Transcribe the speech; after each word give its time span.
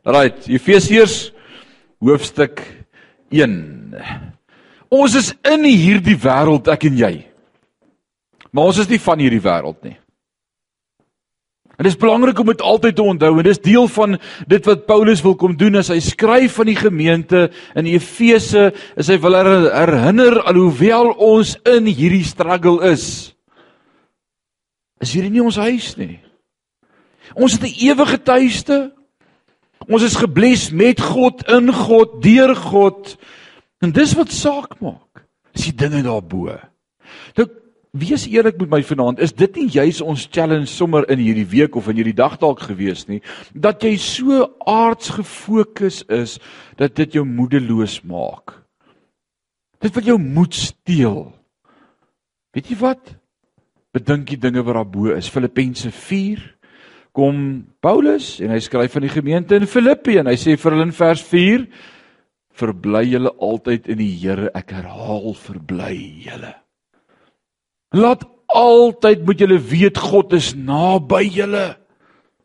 Right, 0.00 0.46
Efesiërs 0.48 1.28
hoofstuk 2.00 2.62
1. 3.28 3.96
Ons 4.88 5.16
is 5.18 5.32
in 5.44 5.66
hierdie 5.68 6.16
wêreld, 6.16 6.70
ek 6.72 6.86
en 6.88 6.94
jy. 6.96 7.10
Maar 8.50 8.70
ons 8.70 8.78
is 8.80 8.88
nie 8.88 8.98
van 9.04 9.20
hierdie 9.20 9.42
wêreld 9.44 9.76
nie. 9.84 9.98
En 11.76 11.84
dit 11.84 11.92
is 11.92 12.00
belangrik 12.00 12.40
om 12.40 12.48
dit 12.48 12.62
altyd 12.64 12.96
te 12.96 13.04
onthou 13.04 13.30
en 13.34 13.44
dis 13.44 13.60
deel 13.60 13.86
van 13.92 14.16
dit 14.48 14.66
wat 14.68 14.86
Paulus 14.88 15.20
wil 15.24 15.36
kom 15.40 15.52
doen 15.56 15.76
as 15.80 15.88
hy 15.92 15.98
skryf 16.04 16.56
van 16.60 16.68
die 16.68 16.76
gemeente 16.76 17.42
in 17.76 17.88
Efese, 17.88 18.70
is 19.00 19.08
hy 19.12 19.18
wil 19.20 19.36
herinner 19.36 20.40
alhoewel 20.48 21.12
ons 21.16 21.54
in 21.68 21.88
hierdie 21.88 22.24
struggle 22.28 22.88
is. 22.88 23.04
Is 25.00 25.12
hierdie 25.16 25.32
nie 25.32 25.44
ons 25.44 25.60
huis 25.60 25.92
nie? 26.00 26.20
Ons 27.36 27.56
het 27.56 27.68
'n 27.68 27.76
ewige 27.84 28.16
tuiste. 28.16 28.80
Ons 29.88 30.04
is 30.04 30.18
gebless 30.20 30.68
met 30.76 31.00
God, 31.00 31.44
in 31.48 31.72
God, 31.72 32.18
deur 32.22 32.54
God. 32.56 33.14
En 33.80 33.94
dis 33.96 34.12
wat 34.18 34.34
saak 34.34 34.76
maak. 34.84 35.24
Dis 35.56 35.70
die 35.70 35.78
dinge 35.86 36.02
daarbo. 36.06 36.58
Nou 37.38 37.48
wees 37.90 38.26
eerlik 38.30 38.60
met 38.60 38.70
my 38.70 38.80
vanaand, 38.86 39.18
is 39.18 39.32
dit 39.34 39.56
nie 39.58 39.66
juis 39.74 39.98
ons 40.04 40.28
challenge 40.30 40.68
sommer 40.70 41.08
in 41.10 41.18
hierdie 41.18 41.48
week 41.50 41.74
of 41.74 41.88
in 41.90 41.98
hierdie 41.98 42.14
dag 42.14 42.36
dalk 42.38 42.62
gewees 42.62 43.08
nie, 43.08 43.18
dat 43.50 43.82
jy 43.82 43.96
so 43.98 44.44
aards 44.62 45.10
gefokus 45.16 46.04
is 46.06 46.36
dat 46.78 46.94
dit 47.00 47.18
jou 47.18 47.24
moedeloos 47.26 47.98
maak. 48.06 48.54
Dit 49.82 49.96
wil 49.96 50.12
jou 50.12 50.18
moed 50.22 50.54
steel. 50.54 51.32
Weet 52.54 52.70
jy 52.70 52.78
wat? 52.78 53.14
Bedink 53.96 54.28
die 54.30 54.38
dinge 54.38 54.62
wat 54.62 54.76
daarbo 54.76 55.10
is. 55.16 55.30
Filippense 55.32 55.90
4 55.90 56.44
kom 57.16 57.64
Paulus 57.82 58.38
en 58.42 58.52
hy 58.54 58.60
skryf 58.62 58.94
van 58.96 59.06
die 59.06 59.12
gemeente 59.12 59.58
in 59.58 59.68
Filippi 59.70 60.18
en 60.20 60.30
hy 60.30 60.36
sê 60.38 60.56
vir 60.56 60.76
hulle 60.76 60.88
in 60.88 60.96
vers 60.96 61.22
4 61.26 61.66
verbly 62.60 63.04
julle 63.08 63.32
altyd 63.40 63.88
in 63.90 64.00
die 64.02 64.12
Here 64.20 64.50
ek 64.56 64.74
herhaal 64.76 65.32
verbly 65.38 65.96
julle. 66.26 66.52
Laat 67.96 68.26
altyd 68.54 69.24
moet 69.26 69.42
julle 69.42 69.58
weet 69.70 69.98
God 69.98 70.34
is 70.38 70.52
naby 70.54 71.24
julle 71.30 71.66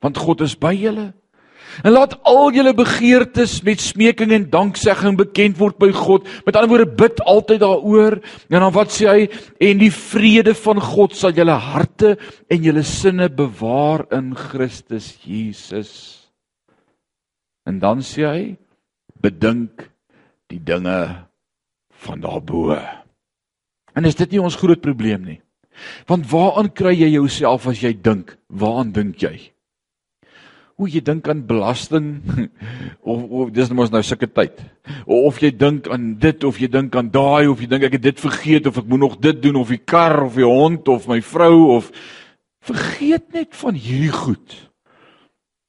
want 0.04 0.20
God 0.22 0.44
is 0.46 0.54
by 0.58 0.74
julle 0.78 1.12
En 1.84 1.92
laat 1.92 2.16
al 2.24 2.54
julle 2.56 2.74
begeertes 2.78 3.58
met 3.66 3.82
smeking 3.84 4.32
en 4.36 4.50
danksegging 4.50 5.18
bekend 5.20 5.58
word 5.60 5.78
by 5.82 5.92
God. 5.96 6.28
Met 6.46 6.56
ander 6.56 6.72
woorde, 6.72 6.96
bid 6.98 7.22
altyd 7.28 7.64
daaroor. 7.64 8.20
En 8.50 8.60
dan 8.60 8.76
wat 8.76 8.94
sê 8.96 9.08
hy? 9.10 9.26
En 9.60 9.82
die 9.82 9.92
vrede 9.92 10.56
van 10.56 10.82
God 10.82 11.16
sal 11.18 11.36
julle 11.36 11.58
harte 11.60 12.16
en 12.48 12.64
julle 12.64 12.86
sinne 12.88 13.30
bewaar 13.30 14.06
in 14.16 14.34
Christus 14.38 15.16
Jesus. 15.26 15.92
En 17.66 17.82
dan 17.82 18.04
sê 18.06 18.28
hy: 18.30 18.44
Bedink 19.20 19.90
die 20.54 20.62
dinge 20.62 21.00
van 22.06 22.22
daarbo. 22.22 22.76
En 23.96 24.06
is 24.06 24.18
dit 24.20 24.36
nie 24.36 24.44
ons 24.44 24.60
groot 24.60 24.82
probleem 24.82 25.24
nie? 25.26 25.40
Want 26.08 26.28
waaraan 26.32 26.70
kry 26.72 26.94
jy 26.96 27.10
jouself 27.16 27.68
as 27.68 27.82
jy 27.84 27.92
dink? 27.96 28.36
Waaraan 28.48 28.94
dink 28.96 29.20
jy? 29.24 29.36
Hoe 30.76 30.90
jy 30.92 31.00
dink 31.08 31.28
aan 31.32 31.46
belasting 31.48 32.08
of 33.12 33.24
of 33.24 33.52
dis 33.56 33.72
mos 33.72 33.92
nou 33.94 34.02
sulke 34.04 34.28
tyd. 34.28 34.60
Of 35.08 35.40
jy 35.44 35.54
dink 35.56 35.88
aan 35.92 36.14
dit 36.20 36.44
of 36.44 36.60
jy 36.60 36.68
dink 36.72 36.96
aan 37.00 37.12
daai 37.14 37.48
of 37.48 37.64
jy 37.64 37.70
dink 37.72 37.88
ek 37.88 37.98
het 37.98 38.06
dit 38.10 38.24
vergeet 38.26 38.68
of 38.68 38.82
ek 38.84 38.90
moet 38.92 39.06
nog 39.06 39.18
dit 39.24 39.42
doen 39.48 39.62
of 39.62 39.72
die 39.72 39.82
kar 39.82 40.26
of 40.26 40.36
die 40.36 40.48
hond 40.48 40.92
of 40.92 41.08
my 41.12 41.22
vrou 41.24 41.78
of 41.78 41.92
vergeet 42.66 43.32
net 43.36 43.54
van 43.56 43.78
hierdie 43.78 44.12
goed. 44.12 44.56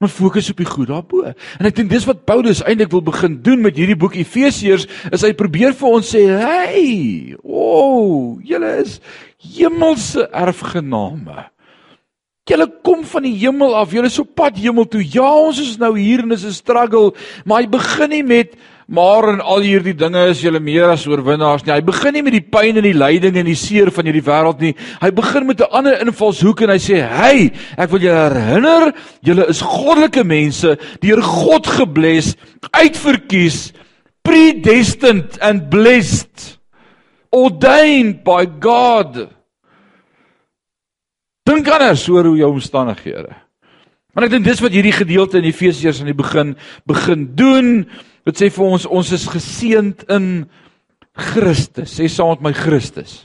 Maar 0.03 0.13
fokus 0.13 0.51
op 0.53 0.59
die 0.61 0.69
goed 0.69 0.91
daarbo. 0.91 1.23
En 1.25 1.69
ek 1.71 1.79
dink 1.79 1.89
dis 1.93 2.05
wat 2.05 2.27
Paulus 2.29 2.61
eintlik 2.67 2.91
wil 2.93 3.05
begin 3.07 3.39
doen 3.45 3.63
met 3.65 3.79
hierdie 3.79 3.97
boek 3.97 4.19
Efesiërs, 4.19 4.85
is 5.09 5.25
hy 5.25 5.33
probeer 5.39 5.73
vir 5.73 5.89
ons 5.89 6.11
sê, 6.13 6.27
"Hey, 6.37 7.37
o, 7.41 7.63
oh, 7.63 8.43
julle 8.45 8.75
is 8.83 9.01
hemelse 9.41 10.29
erfgename." 10.33 11.47
Julle 12.47 12.69
kom 12.87 13.03
van 13.05 13.25
die 13.27 13.35
hemel 13.41 13.75
af. 13.75 13.91
Julle 13.91 14.07
is 14.07 14.19
op 14.23 14.35
pad 14.39 14.59
hemel 14.63 14.87
toe. 14.87 15.03
Ja, 15.03 15.27
ons 15.27 15.59
is 15.59 15.77
nou 15.79 15.97
hier 15.99 16.23
en 16.23 16.29
dit 16.29 16.39
is 16.39 16.45
'n 16.47 16.53
struggle, 16.53 17.13
maar 17.45 17.63
hy 17.63 17.69
begin 17.69 18.11
nie 18.11 18.23
met 18.23 18.55
maar 18.87 19.27
en 19.33 19.41
al 19.43 19.65
hierdie 19.67 19.97
dinge 19.99 20.29
is 20.31 20.41
julle 20.45 20.61
meer 20.63 20.93
as 20.93 21.07
oorwinnaars 21.11 21.65
nie. 21.67 21.75
Hy 21.75 21.83
begin 21.89 22.15
nie 22.15 22.23
met 22.23 22.37
die 22.37 22.45
pyn 22.55 22.79
en 22.79 22.87
die 22.87 22.95
lyding 22.95 23.37
en 23.41 23.49
die 23.49 23.59
seer 23.59 23.91
van 23.91 24.07
hierdie 24.07 24.23
wêreld 24.23 24.63
nie. 24.63 24.75
Hy 25.03 25.11
begin 25.11 25.47
met 25.47 25.61
'n 25.61 25.73
ander 25.73 26.01
invalshoek 26.01 26.63
en 26.63 26.71
hy 26.71 26.79
sê: 26.79 27.03
"Hey, 27.03 27.51
ek 27.77 27.91
wil 27.91 28.01
julle 28.01 28.31
herinner, 28.31 28.95
julle 29.23 29.49
is 29.49 29.61
goddelike 29.61 30.25
mense, 30.25 30.79
deur 31.01 31.23
God 31.23 31.67
gebless, 31.67 32.37
uitverkies, 32.71 33.73
predestined 34.23 35.39
and 35.43 35.69
blessed, 35.69 36.59
ordained 37.33 38.23
by 38.23 38.47
God." 38.61 39.36
Dink 41.47 41.69
anders 41.71 42.09
oor 42.11 42.27
hoe 42.31 42.39
jou 42.41 42.51
omstandighede. 42.57 43.35
Want 44.17 44.27
ek 44.27 44.33
dink 44.33 44.47
dis 44.49 44.63
wat 44.65 44.75
hierdie 44.75 44.97
gedeelte 44.97 45.39
in 45.39 45.49
Efesiërs 45.51 46.01
aan 46.01 46.11
die 46.11 46.17
begin 46.17 46.55
begin 46.89 47.27
doen. 47.39 47.73
Dit 48.27 48.41
sê 48.41 48.51
vir 48.51 48.65
ons 48.65 48.87
ons 48.89 49.13
is 49.13 49.27
geseënd 49.31 50.07
in 50.13 50.31
Christus. 51.17 51.93
Sê 51.99 52.09
saam 52.11 52.35
met 52.35 52.49
my 52.49 52.55
Christus. 52.57 53.21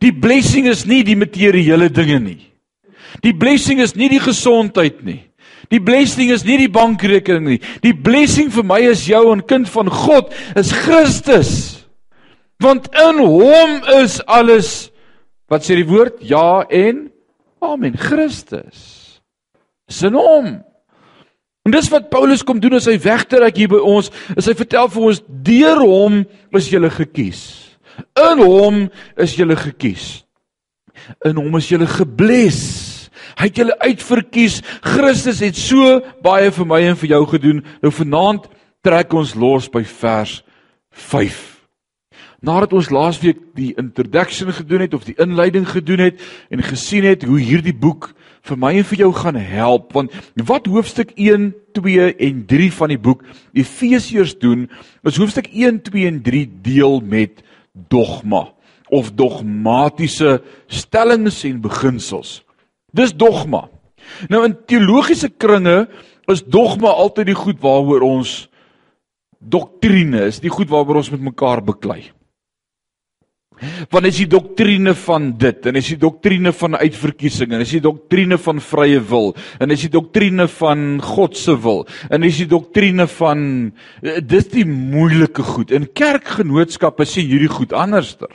Die 0.00 0.12
blessing 0.12 0.68
is 0.70 0.84
nie 0.88 1.02
die 1.04 1.18
materiële 1.18 1.88
dinge 1.92 2.20
nie. 2.22 2.40
Die 3.24 3.34
blessing 3.34 3.80
is 3.82 3.96
nie 3.98 4.10
die 4.12 4.22
gesondheid 4.22 5.02
nie. 5.04 5.24
Die 5.70 5.80
blessing 5.82 6.32
is 6.34 6.44
nie 6.46 6.56
die 6.64 6.72
bankrekening 6.72 7.46
nie. 7.46 7.60
Die 7.84 7.94
blessing 7.94 8.50
vir 8.54 8.66
my 8.66 8.80
is 8.90 9.04
jou 9.08 9.22
en 9.32 9.42
kind 9.46 9.68
van 9.70 9.90
God 9.90 10.32
is 10.58 10.72
Christus. 10.84 11.52
Want 12.60 12.90
in 12.98 13.20
hom 13.22 13.76
is 14.00 14.18
alles 14.26 14.89
Wat 15.50 15.66
sê 15.66 15.76
die 15.80 15.88
woord? 15.88 16.20
Ja 16.22 16.62
en 16.70 17.08
amen. 17.60 17.98
Christus. 17.98 19.20
Sin 19.90 20.14
hom. 20.14 20.60
En 21.66 21.74
dis 21.74 21.90
wat 21.92 22.08
Paulus 22.12 22.44
kom 22.46 22.60
doen 22.62 22.78
as 22.78 22.88
hy 22.88 22.96
wegtrek 23.02 23.58
hier 23.58 23.72
by 23.72 23.80
ons, 23.84 24.08
is 24.38 24.46
hy 24.48 24.54
vertel 24.56 24.88
vir 24.94 25.08
ons 25.10 25.20
deur 25.44 25.82
hom 25.82 26.22
is 26.56 26.70
jy 26.70 26.80
gekies. 26.94 27.42
In 28.16 28.40
hom 28.40 28.86
is 29.20 29.36
jy 29.36 29.48
gekies. 29.58 30.06
In 31.26 31.36
hom 31.36 31.58
is 31.58 31.68
jy 31.68 31.82
gebless. 31.84 33.10
Hy 33.38 33.48
het 33.48 33.60
julle 33.60 33.76
uitverkies. 33.80 34.60
Christus 34.84 35.42
het 35.44 35.58
so 35.58 36.00
baie 36.24 36.50
vir 36.52 36.68
my 36.68 36.80
en 36.88 36.98
vir 36.98 37.14
jou 37.14 37.22
gedoen. 37.34 37.62
Nou 37.82 37.92
vanaand 37.92 38.48
trek 38.84 39.12
ons 39.16 39.36
los 39.36 39.68
by 39.72 39.84
vers 39.84 40.40
5. 41.12 41.59
Nadat 42.40 42.72
ons 42.72 42.88
laasweek 42.88 43.40
die 43.58 43.74
introduction 43.76 44.52
gedoen 44.56 44.86
het 44.86 44.94
of 44.96 45.04
die 45.04 45.16
inleiding 45.20 45.66
gedoen 45.68 46.00
het 46.06 46.20
en 46.48 46.62
gesien 46.64 47.04
het 47.04 47.26
hoe 47.28 47.40
hierdie 47.40 47.76
boek 47.76 48.14
vir 48.48 48.56
my 48.56 48.70
en 48.80 48.86
vir 48.88 49.02
jou 49.02 49.10
gaan 49.12 49.36
help 49.36 49.92
want 49.92 50.14
wat 50.48 50.70
hoofstuk 50.72 51.12
1, 51.20 51.50
2 51.76 52.06
en 52.16 52.38
3 52.48 52.70
van 52.78 52.94
die 52.94 53.00
boek 53.00 53.26
Efesiërs 53.52 54.38
doen 54.40 54.70
is 55.04 55.20
hoofstuk 55.20 55.50
1, 55.52 55.82
2 55.90 56.06
en 56.08 56.22
3 56.24 56.46
deel 56.64 57.00
met 57.04 57.42
dogma 57.92 58.46
of 58.90 59.12
dogmatiese 59.14 60.40
stellings 60.66 61.44
en 61.46 61.60
beginsels. 61.62 62.40
Dis 62.90 63.12
dogma. 63.14 63.68
Nou 64.32 64.42
in 64.48 64.56
teologiese 64.66 65.30
kringe 65.30 65.84
is 66.30 66.42
dogma 66.42 66.90
altyd 66.90 67.30
die 67.30 67.38
goed 67.38 67.60
waaroor 67.62 68.02
ons 68.06 68.48
doktrine 69.38 70.26
is, 70.26 70.40
die 70.42 70.52
goed 70.52 70.72
waaroor 70.72 71.04
ons 71.04 71.12
met 71.14 71.22
mekaar 71.30 71.62
beklei. 71.64 72.10
Want 73.90 74.08
is 74.08 74.20
die 74.22 74.28
doktrine 74.30 74.94
van 74.94 75.30
dit 75.38 75.66
en 75.66 75.78
is 75.80 75.90
die 75.92 76.00
doktrine 76.00 76.52
van 76.56 76.76
uitverkiesing 76.80 77.52
en 77.52 77.64
is 77.64 77.74
die 77.76 77.82
doktrine 77.84 78.38
van 78.40 78.60
vrye 78.64 79.00
wil 79.10 79.34
en 79.60 79.74
is 79.74 79.86
die 79.86 79.92
doktrine 79.92 80.46
van 80.60 81.00
God 81.04 81.36
se 81.36 81.56
wil 81.60 81.86
en 82.10 82.26
is 82.26 82.40
die 82.42 82.48
doktrine 82.50 83.06
van 83.18 83.42
eh, 84.02 84.20
dis 84.20 84.48
die 84.52 84.66
moeilike 84.68 85.42
goed. 85.42 85.74
In 85.74 85.88
kerkgenootskappe 85.92 87.06
sien 87.08 87.28
hierdie 87.30 87.52
goed 87.52 87.74
anderster 87.76 88.30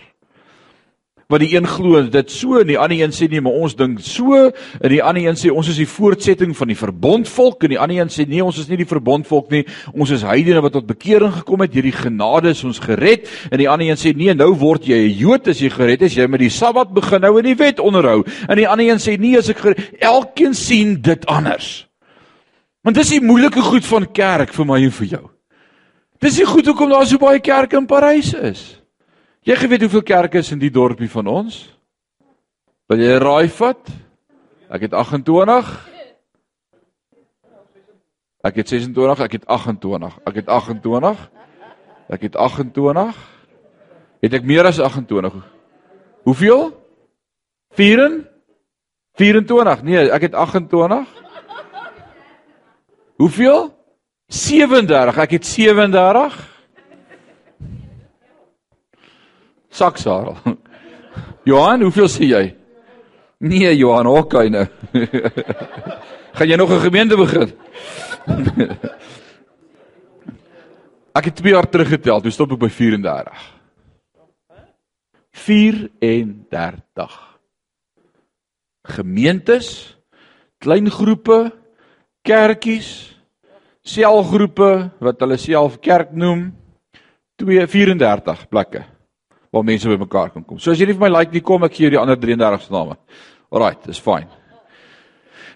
wat 1.31 1.41
die 1.41 1.55
een 1.55 1.65
glo 1.65 2.03
dit 2.11 2.31
so 2.31 2.59
en 2.61 2.67
die 2.69 2.77
ander 2.77 2.99
een 2.99 3.13
sê 3.15 3.27
nee 3.29 3.41
maar 3.41 3.57
ons 3.57 3.73
dink 3.77 4.01
so. 4.05 4.37
En 4.77 4.91
die 4.91 5.01
ander 5.01 5.25
een 5.25 5.39
sê 5.39 5.49
ons 5.49 5.69
is 5.71 5.79
die 5.81 5.89
voortsetting 5.89 6.53
van 6.57 6.69
die 6.69 6.77
verbondvolk. 6.77 7.65
En 7.65 7.73
die 7.73 7.79
ander 7.81 7.97
een 7.97 8.13
sê 8.13 8.27
nee 8.29 8.43
ons 8.45 8.59
is 8.61 8.69
nie 8.69 8.77
die 8.83 8.89
verbondvolk 8.89 9.49
nie. 9.53 9.63
Ons 9.93 10.13
is 10.13 10.25
heidene 10.27 10.61
wat 10.61 10.75
tot 10.77 10.87
bekering 10.89 11.33
gekom 11.39 11.65
het. 11.65 11.73
Deur 11.73 11.87
die 11.89 11.95
genade 11.95 12.53
is 12.53 12.63
ons 12.67 12.79
gered. 12.83 13.25
En 13.49 13.57
die 13.61 13.69
ander 13.69 13.89
een 13.89 14.01
sê 14.01 14.13
nee 14.17 14.35
nou 14.37 14.51
word 14.61 14.85
jy 14.85 15.01
'n 15.07 15.17
Jood. 15.17 15.47
As 15.47 15.59
jy 15.59 15.69
gered 15.69 16.01
is 16.01 16.15
jy 16.15 16.27
met 16.27 16.39
die 16.39 16.49
Sabbat 16.49 16.93
begin 16.93 17.21
nou 17.21 17.37
in 17.39 17.45
die 17.45 17.57
wet 17.57 17.79
onderhou. 17.79 18.23
En 18.47 18.57
die 18.57 18.67
ander 18.67 18.85
een 18.85 19.01
sê 19.01 19.17
nee 19.19 19.37
as 19.37 19.49
ek 19.49 19.65
elkeen 19.99 20.53
sien 20.53 21.01
dit 21.01 21.25
anders. 21.25 21.87
Want 22.83 22.95
dis 22.95 23.09
die 23.09 23.21
moeilike 23.21 23.61
goed 23.61 23.85
van 23.85 24.11
kerk 24.11 24.53
vir 24.53 24.65
my 24.65 24.83
en 24.83 24.91
vir 24.91 25.07
jou. 25.07 25.29
Dis 26.21 26.37
die 26.37 26.45
goed 26.45 26.65
hoekom 26.65 26.89
daar 26.89 27.05
so 27.05 27.17
baie 27.17 27.39
kerke 27.39 27.77
in 27.77 27.85
Parys 27.85 28.33
is 28.33 28.84
Jy 29.45 29.53
geweet 29.61 29.83
hoeveel 29.85 30.01
kerke 30.01 30.39
is 30.41 30.49
in 30.55 30.57
die 30.57 30.71
dorpie 30.73 31.09
van 31.13 31.27
ons? 31.29 31.59
Wil 32.89 33.03
jy 33.03 33.17
raai 33.21 33.49
vat? 33.53 33.91
Ek 34.73 34.87
het 34.87 34.95
28. 34.97 35.67
Ek 38.45 38.57
het 38.57 38.73
26, 38.73 39.21
ek 39.21 39.35
het 39.37 39.45
28. 39.45 40.15
Ek 40.25 40.39
het 40.41 40.49
28. 40.49 41.21
Ek 42.17 42.25
het 42.25 42.39
28. 42.41 43.21
Het 44.25 44.39
ek 44.39 44.49
meer 44.49 44.65
as 44.65 44.81
28? 44.81 45.37
Hoeveel? 46.25 46.65
4 47.77 48.01
24. 49.21 49.85
Nee, 49.85 50.09
ek 50.09 50.25
het 50.25 50.33
28. 50.33 51.05
Hoeveel? 53.21 53.69
37. 54.25 55.21
Ek 55.21 55.37
het 55.37 55.45
37. 55.45 56.54
Saksarel. 59.75 60.37
Johan, 61.43 61.81
hoeveel 61.83 62.07
sê 62.09 62.29
jy? 62.29 62.45
Nee, 63.43 63.73
Johan, 63.75 64.07
okay 64.07 64.49
nou. 64.49 64.63
Gaan 66.35 66.49
jy 66.49 66.57
nog 66.59 66.71
'n 66.71 66.85
gemeente 66.87 67.17
begin? 67.19 67.51
ek 71.17 71.27
het 71.29 71.35
2 71.35 71.53
jaar 71.53 71.69
teruggetel, 71.69 72.21
toe 72.21 72.31
stop 72.31 72.55
ek 72.55 72.59
by 72.59 72.71
34. 72.71 73.43
34. 75.31 77.19
Gemeentes, 78.95 79.97
klein 80.57 80.89
groepe, 80.89 81.51
kerkies, 82.23 83.15
selgroepe 83.83 84.91
wat 84.99 85.19
hulle 85.19 85.37
self 85.37 85.79
kerk 85.79 86.15
noem, 86.15 86.55
234 87.35 88.47
plekke 88.47 88.94
waar 89.55 89.63
mense 89.63 89.87
bymekaar 89.87 90.33
kan 90.33 90.43
kom. 90.43 90.59
So 90.59 90.73
as 90.73 90.81
jy 90.81 90.89
nie 90.89 90.97
vir 90.97 91.07
my 91.07 91.13
like 91.13 91.31
nie 91.33 91.43
kom, 91.45 91.63
ek 91.63 91.77
gee 91.77 91.87
jou 91.87 91.95
die 91.95 92.01
ander 92.01 92.19
33 92.19 92.67
se 92.67 92.73
name. 92.75 92.97
Alraai, 93.53 93.77
dis 93.85 94.01
fyn. 94.03 94.27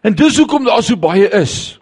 En 0.08 0.16
dis 0.16 0.40
hoekom 0.40 0.68
daar 0.68 0.84
so 0.86 0.96
baie 1.00 1.28
is. 1.42 1.76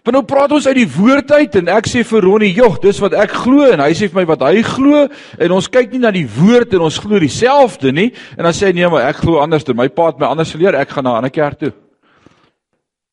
Want 0.00 0.14
nou 0.16 0.22
praat 0.24 0.52
ons 0.56 0.64
uit 0.70 0.78
die 0.78 0.88
woord 0.88 1.32
uit 1.34 1.56
en 1.60 1.68
ek 1.74 1.88
sê 1.90 2.04
vir 2.08 2.24
Ronnie, 2.24 2.54
"Jog, 2.54 2.78
dis 2.80 3.00
wat 3.00 3.12
ek 3.12 3.34
glo" 3.42 3.66
en 3.72 3.80
hy 3.80 3.90
sê 3.92 4.08
vir 4.08 4.20
my 4.20 4.24
wat 4.24 4.40
hy 4.40 4.62
glo 4.62 5.08
en 5.38 5.52
ons 5.52 5.68
kyk 5.68 5.92
nie 5.92 5.98
na 5.98 6.10
die 6.10 6.26
woord 6.26 6.72
en 6.74 6.80
ons 6.80 6.98
glo 6.98 7.18
dieselfde 7.18 7.92
nie 7.92 8.12
en 8.38 8.44
dan 8.44 8.52
sê 8.52 8.68
hy 8.68 8.72
nee, 8.72 8.88
maar 8.88 9.08
ek 9.10 9.16
glo 9.16 9.40
anders. 9.40 9.66
My 9.74 9.88
pa 9.88 10.06
het 10.06 10.18
my 10.18 10.26
anders 10.26 10.52
geleer. 10.52 10.74
Ek 10.74 10.88
gaan 10.88 11.04
na 11.04 11.10
'n 11.12 11.16
ander 11.16 11.30
kerk 11.30 11.58
toe. 11.58 11.72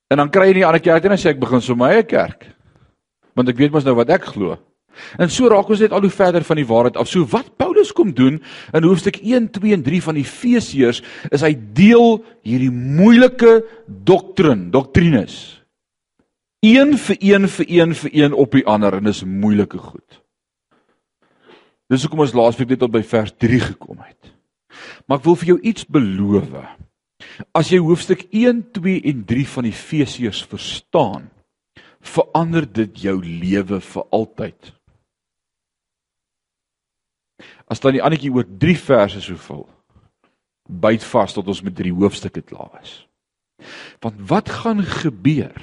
En 0.09 0.17
dan 0.17 0.29
kry 0.29 0.47
jy 0.47 0.53
nie 0.53 0.61
'n 0.61 0.67
ander 0.67 0.79
kerk 0.79 1.03
en 1.03 1.09
dan 1.09 1.17
sê 1.17 1.29
ek 1.29 1.39
begin 1.39 1.61
so 1.61 1.75
my 1.75 1.89
eie 1.89 2.03
kerk. 2.03 2.45
Want 3.35 3.49
ek 3.49 3.57
weet 3.57 3.71
mos 3.71 3.83
nou 3.83 3.95
wat 3.95 4.09
ek 4.09 4.23
glo. 4.23 4.57
En 5.17 5.29
so 5.31 5.49
raak 5.51 5.69
ons 5.69 5.81
net 5.83 5.93
al 5.95 6.05
hoe 6.05 6.13
verder 6.13 6.45
van 6.47 6.59
die 6.59 6.67
waarheid 6.67 6.97
af. 6.97 7.09
So 7.09 7.27
wat 7.31 7.53
Paulus 7.59 7.91
kom 7.95 8.13
doen 8.13 8.39
in 8.73 8.87
hoofstuk 8.87 9.19
1, 9.23 9.51
2 9.57 9.73
en 9.73 9.83
3 9.85 10.01
van 10.09 10.21
Efesiërs 10.21 11.01
is 11.31 11.45
hy 11.45 11.53
deel 11.77 12.21
hierdie 12.47 12.71
moeilike 12.71 13.61
doktrine, 13.87 14.69
doktrines. 14.73 15.57
Een 16.65 16.97
vir 16.97 17.19
een 17.21 17.45
vir 17.47 17.69
een 17.69 17.93
vir 17.95 18.15
een 18.23 18.33
op 18.33 18.55
die 18.57 18.65
ander 18.65 18.97
en 18.97 19.05
dis 19.09 19.23
moeilike 19.23 19.77
goed. 19.77 20.23
Dis 21.87 22.03
hoekom 22.03 22.25
ons 22.25 22.35
laasweek 22.35 22.73
net 22.73 22.81
tot 22.83 22.91
by 22.91 23.03
vers 23.05 23.31
3 23.39 23.61
gekom 23.69 24.01
het. 24.03 24.33
Maar 25.07 25.21
ek 25.21 25.27
wil 25.27 25.37
vir 25.39 25.53
jou 25.53 25.59
iets 25.71 25.85
beloof. 25.87 26.49
As 27.55 27.71
jy 27.71 27.79
hoofstuk 27.81 28.25
1, 28.35 28.65
2 28.75 29.01
en 29.11 29.23
3 29.29 29.45
van 29.53 29.69
Efesiërs 29.69 30.43
verstaan, 30.51 31.29
verander 32.03 32.65
dit 32.65 33.03
jou 33.07 33.15
lewe 33.23 33.79
vir 33.81 34.05
altyd. 34.15 34.73
As 37.67 37.83
dan 37.83 37.97
die 37.97 38.03
annetjie 38.03 38.31
oor 38.31 38.47
3 38.47 38.77
verse 38.79 39.21
so 39.23 39.39
vul, 39.47 39.65
byt 40.67 41.03
vas 41.07 41.35
tot 41.35 41.47
ons 41.47 41.63
met 41.63 41.75
3 41.75 41.91
hoofstukke 41.95 42.43
klaar 42.47 42.79
is. 42.81 43.01
Want 44.03 44.21
wat 44.29 44.51
gaan 44.61 44.83
gebeur 44.83 45.55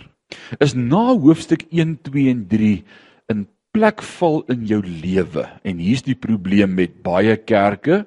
is 0.60 0.74
na 0.74 1.14
hoofstuk 1.14 1.66
1, 1.70 1.98
2 2.08 2.30
en 2.32 2.46
3 2.50 2.72
in 3.32 3.44
plek 3.74 4.02
val 4.18 4.42
in 4.52 4.64
jou 4.68 4.80
lewe 4.82 5.46
en 5.66 5.80
hier's 5.82 6.04
die 6.06 6.18
probleem 6.18 6.76
met 6.78 7.00
baie 7.06 7.36
kerke 7.36 8.04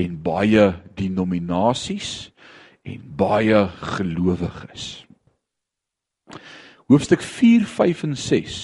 en 0.00 0.16
baie 0.22 0.72
denominasies 0.98 2.30
en 2.84 3.00
baie 3.16 3.64
gelowiges. 3.96 5.04
Hoofstuk 6.90 7.22
4, 7.24 7.64
5 7.64 8.02
en 8.10 8.16
6 8.18 8.58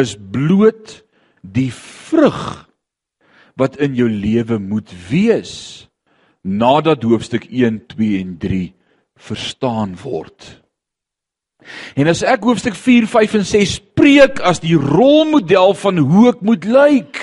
is 0.00 0.14
bloot 0.16 1.00
die 1.42 1.70
vrug 1.72 2.66
wat 3.56 3.78
in 3.82 3.96
jou 3.96 4.08
lewe 4.10 4.58
moet 4.60 4.92
wees 5.08 5.86
nadat 6.46 7.02
hoofstuk 7.02 7.48
1, 7.50 7.86
2 7.90 8.20
en 8.20 8.36
3 8.38 8.74
verstaan 9.16 9.96
word. 10.02 10.62
En 11.98 12.06
as 12.06 12.22
ek 12.22 12.44
hoofstuk 12.46 12.76
4, 12.78 13.08
5 13.10 13.38
en 13.40 13.46
6 13.48 13.78
preek 13.98 14.40
as 14.44 14.60
die 14.62 14.76
rolmodel 14.78 15.74
van 15.80 15.98
hoe 15.98 16.28
ek 16.30 16.44
moet 16.46 16.68
lyk, 16.68 17.22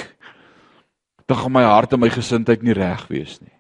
dan 1.29 1.39
gaan 1.39 1.55
my 1.55 1.63
hart 1.63 1.93
en 1.95 2.03
my 2.03 2.11
gesindheid 2.11 2.65
nie 2.65 2.75
reg 2.75 3.05
wees 3.13 3.37
nie. 3.39 3.53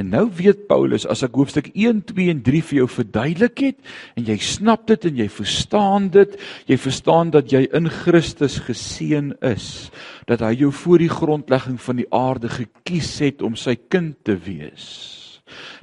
En 0.00 0.08
nou 0.12 0.26
weet 0.36 0.66
Paulus 0.70 1.06
as 1.06 1.22
ek 1.26 1.36
hoofstuk 1.36 1.70
1, 1.74 2.02
2 2.10 2.30
en 2.32 2.42
3 2.46 2.62
vir 2.70 2.78
jou 2.80 2.88
verduidelik 2.88 3.62
het 3.64 3.92
en 4.18 4.26
jy 4.28 4.36
snap 4.42 4.86
dit 4.90 5.04
en 5.10 5.20
jy 5.22 5.28
verstaan 5.32 6.08
dit, 6.14 6.36
jy 6.70 6.78
verstaan 6.80 7.32
dat 7.34 7.52
jy 7.52 7.66
in 7.76 7.90
Christus 7.90 8.58
geseën 8.66 9.32
is, 9.46 9.90
dat 10.26 10.42
hy 10.44 10.54
jou 10.62 10.72
voor 10.82 11.02
die 11.02 11.12
grondlegging 11.12 11.78
van 11.82 12.00
die 12.00 12.08
aarde 12.14 12.50
gekies 12.52 13.12
het 13.24 13.44
om 13.46 13.58
sy 13.58 13.76
kind 13.90 14.18
te 14.26 14.36
wees, 14.38 14.88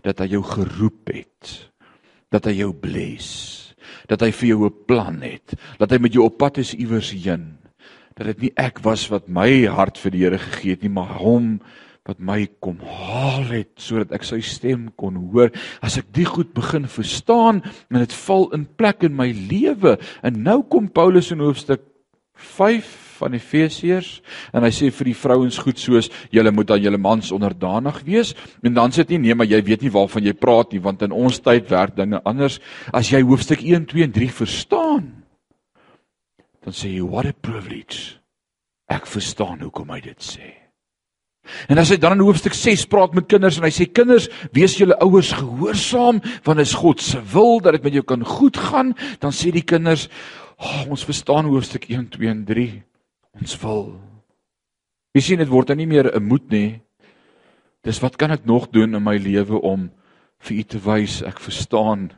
dat 0.06 0.24
hy 0.24 0.31
jou 0.38 0.44
geroep 0.45 1.13
het, 1.13 1.54
dat 2.34 2.48
hy 2.50 2.60
jou 2.62 2.74
bless, 2.74 3.74
dat 4.07 4.24
hy 4.24 4.31
vir 4.31 4.50
jou 4.50 4.66
'n 4.66 4.86
plan 4.88 5.22
het, 5.22 5.56
dat 5.80 5.92
hy 5.92 6.00
met 6.00 6.13
jou 6.13 6.25
op 6.25 6.38
pad 6.38 6.57
is 6.57 6.74
iewers 6.74 7.12
heen, 7.12 7.57
dat 8.16 8.28
dit 8.28 8.42
nie 8.42 8.54
ek 8.57 8.80
was 8.84 9.07
wat 9.10 9.28
my 9.28 9.68
hart 9.69 9.98
vir 9.98 10.12
die 10.12 10.24
Here 10.24 10.38
gegee 10.38 10.72
het 10.72 10.81
nie, 10.81 10.89
maar 10.89 11.19
hom 11.22 11.60
wat 12.07 12.21
my 12.24 12.45
kom 12.63 12.80
haal 12.88 13.50
het 13.51 13.74
sodat 13.83 14.13
ek 14.15 14.24
sy 14.27 14.39
stem 14.45 14.88
kon 15.00 15.18
hoor. 15.31 15.51
As 15.83 15.98
ek 16.00 16.07
die 16.15 16.27
goed 16.27 16.54
begin 16.56 16.88
verstaan 16.89 17.59
en 17.92 18.00
dit 18.00 18.15
val 18.24 18.48
in 18.56 18.63
plek 18.80 19.04
in 19.07 19.18
my 19.18 19.27
lewe. 19.36 19.98
En 20.24 20.39
nou 20.45 20.62
kom 20.71 20.88
Paulus 20.88 21.33
in 21.36 21.44
hoofstuk 21.44 21.83
5 22.38 22.88
van 23.18 23.33
Efesiërs 23.33 24.12
en 24.54 24.62
hy 24.62 24.69
sê 24.71 24.92
vir 24.94 25.09
die 25.09 25.18
vrouens 25.18 25.57
goed 25.57 25.81
soos 25.81 26.07
julle 26.31 26.54
moet 26.54 26.69
aan 26.71 26.83
julle 26.83 27.00
mans 27.01 27.31
onderdanig 27.36 28.00
wees. 28.07 28.36
En 28.63 28.77
dan 28.77 28.94
sê 28.94 29.03
dit 29.03 29.18
nie 29.18 29.27
nee 29.27 29.39
maar 29.39 29.50
jy 29.50 29.60
weet 29.65 29.83
nie 29.83 29.94
waarvan 29.94 30.27
jy 30.27 30.36
praat 30.38 30.71
nie 30.71 30.83
want 30.83 31.03
in 31.03 31.15
ons 31.15 31.42
tyd 31.44 31.68
werk 31.74 31.98
dinge 31.98 32.21
anders. 32.30 32.62
As 32.94 33.12
jy 33.12 33.24
hoofstuk 33.25 33.65
1 33.65 33.89
2 33.92 34.07
en 34.07 34.15
3 34.15 34.30
verstaan 34.44 35.10
dan 36.68 36.75
sê 36.75 36.94
jy 36.94 37.03
what 37.03 37.27
a 37.27 37.33
privilege. 37.33 38.20
Ek 38.88 39.08
verstaan 39.08 39.60
hoekom 39.65 39.91
hy 39.91 40.00
dit 40.05 40.24
sê 40.24 40.66
En 41.68 41.77
as 41.77 41.92
hy 41.94 41.98
dan 42.01 42.18
in 42.18 42.25
hoofstuk 42.25 42.56
6 42.58 42.86
praat 42.92 43.13
met 43.18 43.27
kinders 43.30 43.58
en 43.58 43.68
hy 43.68 43.72
sê 43.74 43.88
kinders, 43.92 44.30
wees 44.56 44.77
julle 44.80 44.98
ouers 45.04 45.32
gehoorsaam 45.38 46.22
want 46.44 46.58
dit 46.58 46.66
is 46.68 46.75
God 46.77 47.01
se 47.01 47.22
wil 47.34 47.62
dat 47.63 47.77
dit 47.77 47.84
met 47.84 47.98
jou 48.00 48.04
kan 48.08 48.25
goed 48.25 48.58
gaan, 48.58 48.94
dan 49.20 49.36
sê 49.36 49.51
die 49.51 49.66
kinders, 49.66 50.08
oh, 50.58 50.88
ons 50.89 51.06
verstaan 51.08 51.50
hoofstuk 51.50 51.89
1, 51.89 52.10
2 52.18 52.30
en 52.32 52.44
3. 52.46 52.68
Ons 53.42 53.58
wil. 53.62 53.84
Jy 55.18 55.24
sien 55.24 55.42
dit 55.42 55.50
word 55.50 55.72
dan 55.72 55.77
nie 55.77 55.89
meer 55.89 56.10
'n 56.13 56.24
moed 56.24 56.50
nie. 56.51 56.82
Dis 57.84 58.01
wat 58.01 58.18
kan 58.18 58.32
ek 58.32 58.46
nog 58.46 58.70
doen 58.72 58.96
in 58.96 59.04
my 59.04 59.18
lewe 59.18 59.62
om 59.62 59.89
vir 60.39 60.58
u 60.58 60.63
te 60.63 60.80
wys 60.80 61.22
ek 61.22 61.39
verstaan. 61.39 62.12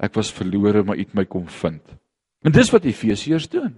Ek 0.00 0.14
was 0.14 0.32
verlore, 0.32 0.82
maar 0.82 0.96
u 0.96 1.04
het 1.04 1.14
my 1.14 1.24
kom 1.24 1.46
vind. 1.46 1.82
En 2.44 2.52
dis 2.52 2.70
wat 2.70 2.84
Efesiërs 2.84 3.48
doen. 3.48 3.74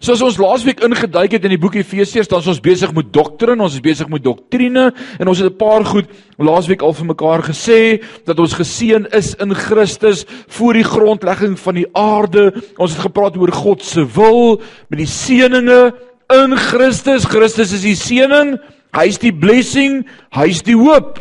Soos 0.00 0.22
ons 0.24 0.38
laasweek 0.40 0.82
ingeduik 0.84 1.36
het 1.36 1.44
in 1.46 1.54
die 1.54 1.60
boek 1.60 1.76
Efesiërs, 1.78 2.28
dan 2.28 2.42
is 2.42 2.50
ons 2.52 2.62
besig 2.64 2.92
met 2.96 3.10
doktrine, 3.14 3.62
ons 3.62 3.76
is 3.76 3.84
besig 3.84 4.08
met 4.12 4.24
doktrine 4.24 4.90
en 5.18 5.28
ons 5.28 5.38
het 5.38 5.52
'n 5.52 5.56
paar 5.56 5.84
goed 5.84 6.08
laasweek 6.38 6.82
al 6.82 6.92
vir 6.92 7.06
mekaar 7.06 7.42
gesê 7.42 8.02
dat 8.24 8.38
ons 8.38 8.54
geseën 8.54 9.06
is 9.12 9.34
in 9.34 9.54
Christus 9.54 10.24
voor 10.48 10.72
die 10.72 10.84
grondlegging 10.84 11.58
van 11.58 11.74
die 11.74 11.88
aarde. 11.92 12.52
Ons 12.76 12.92
het 12.92 13.06
gepraat 13.06 13.36
oor 13.36 13.52
God 13.52 13.82
se 13.82 14.04
wil 14.04 14.60
met 14.88 14.98
die 14.98 15.06
seëninge 15.06 15.94
in 16.30 16.56
Christus. 16.56 17.24
Christus 17.24 17.72
is 17.72 17.82
die 17.82 17.96
seëning, 17.96 18.58
hy 18.94 19.06
is 19.06 19.18
die 19.18 19.32
blessing, 19.32 20.06
hy 20.32 20.48
is 20.48 20.62
die 20.62 20.76
hoop. 20.76 21.18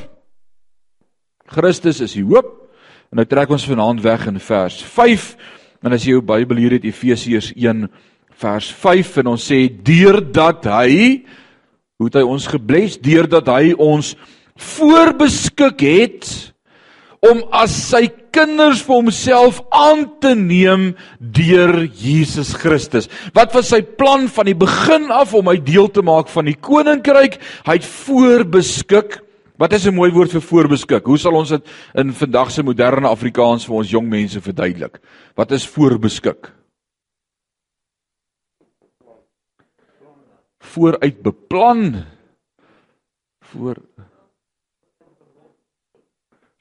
Christus 1.45 2.01
is 2.01 2.13
die 2.13 2.25
hoop. 2.25 2.59
En 3.11 3.21
nou 3.21 3.25
trek 3.29 3.51
ons 3.53 3.65
vanaand 3.65 4.01
weg 4.01 4.27
in 4.27 4.39
vers 4.39 4.79
5. 4.83 5.35
En 5.85 5.93
as 5.93 6.05
jy 6.05 6.15
jou 6.15 6.23
Bybel 6.25 6.57
hier 6.63 6.77
het 6.77 6.85
Efesiërs 6.87 7.51
1 7.53 7.85
vers 8.41 8.71
5 8.71 9.17
en 9.21 9.33
ons 9.35 9.49
sê 9.51 9.67
deurdat 9.69 10.65
hy 10.65 11.23
hoe 11.97 12.09
het 12.09 12.19
hy 12.19 12.25
ons 12.27 12.47
gebless 12.51 12.97
deurdat 13.01 13.47
hy 13.47 13.73
ons 13.77 14.15
voorbeskik 14.59 15.83
het 15.85 16.29
om 17.23 17.39
as 17.55 17.73
sy 17.91 18.07
kinders 18.33 18.81
vir 18.83 18.97
homself 18.97 19.61
aan 19.71 20.05
te 20.21 20.33
neem 20.35 20.89
deur 21.19 21.85
Jesus 21.85 22.51
Christus. 22.59 23.07
Wat 23.35 23.53
was 23.55 23.69
sy 23.71 23.79
plan 23.83 24.25
van 24.27 24.49
die 24.49 24.57
begin 24.57 25.07
af 25.13 25.35
om 25.37 25.51
hy 25.51 25.59
deel 25.63 25.87
te 25.93 26.03
maak 26.03 26.31
van 26.33 26.49
die 26.49 26.57
koninkryk? 26.57 27.37
Hy 27.67 27.77
het 27.77 27.87
voorbeskik. 27.87 29.21
Wat 29.61 29.73
is 29.73 29.85
'n 29.87 29.95
mooi 29.95 30.11
woord 30.11 30.31
vir 30.31 30.41
voorbeskik? 30.41 31.05
Hoe 31.05 31.17
sal 31.17 31.35
ons 31.35 31.49
dit 31.49 31.63
in 31.95 32.11
vandag 32.11 32.51
se 32.51 32.63
moderne 32.63 33.07
Afrikaans 33.07 33.65
vir 33.65 33.75
ons 33.75 33.89
jong 33.89 34.09
mense 34.09 34.41
verduidelik? 34.41 34.99
Wat 35.35 35.51
is 35.51 35.67
voorbeskik? 35.67 36.51
Vooruit 40.73 41.21
beplan 41.25 42.03
voor 43.53 43.79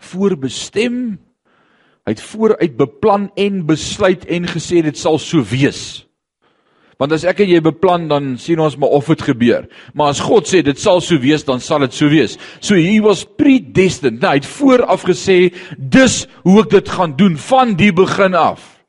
voorbestem 0.02 0.96
hy 2.02 2.14
het 2.14 2.24
vooruit 2.32 2.76
beplan 2.76 3.30
en 3.38 3.62
besluit 3.66 4.24
en 4.26 4.48
gesê 4.50 4.82
dit 4.84 4.98
sal 4.98 5.20
so 5.22 5.44
wees 5.52 6.02
Want 7.02 7.16
as 7.16 7.24
ek 7.26 7.40
en 7.42 7.48
jy 7.50 7.58
beplan 7.64 8.04
dan 8.06 8.26
sien 8.38 8.60
ons 8.62 8.76
maar 8.78 8.92
of 8.94 9.08
dit 9.10 9.24
gebeur. 9.26 9.64
Maar 9.98 10.12
as 10.12 10.20
God 10.22 10.46
sê 10.46 10.60
dit 10.62 10.78
sal 10.78 11.00
so 11.02 11.18
wees, 11.18 11.42
dan 11.42 11.58
sal 11.58 11.82
dit 11.82 11.96
so 11.96 12.06
wees. 12.06 12.36
So 12.62 12.78
he 12.78 13.00
was 13.02 13.24
predestined. 13.26 14.20
Nou, 14.22 14.36
hy 14.36 14.38
het 14.38 14.46
vooraf 14.46 15.02
gesê 15.08 15.38
dis 15.78 16.20
hoe 16.44 16.60
ek 16.62 16.70
dit 16.76 16.92
gaan 16.94 17.16
doen 17.18 17.34
van 17.48 17.74
die 17.80 17.90
begin 17.96 18.38
af. 18.38 18.81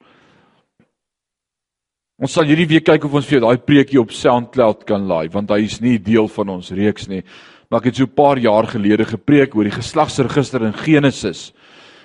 Ons 2.24 2.38
sal 2.38 2.48
hierdie 2.48 2.70
week 2.70 2.86
kyk 2.88 3.04
of 3.04 3.18
ons 3.20 3.26
vir 3.28 3.42
daai 3.44 3.60
preekie 3.60 4.00
op 4.00 4.14
SoundCloud 4.16 4.86
kan 4.88 5.10
laai 5.10 5.28
want 5.34 5.50
hy 5.52 5.66
is 5.66 5.82
nie 5.84 5.98
deel 6.00 6.30
van 6.32 6.54
ons 6.54 6.70
reeks 6.72 7.10
nie. 7.12 7.20
Maar 7.68 7.82
ek 7.82 7.90
het 7.90 7.98
so 8.00 8.06
'n 8.08 8.16
paar 8.16 8.40
jaar 8.40 8.64
gelede 8.64 9.04
gepreek 9.04 9.56
oor 9.56 9.68
die 9.68 9.76
geslagsregister 9.76 10.64
in 10.64 10.72
Genesis. 10.72 11.52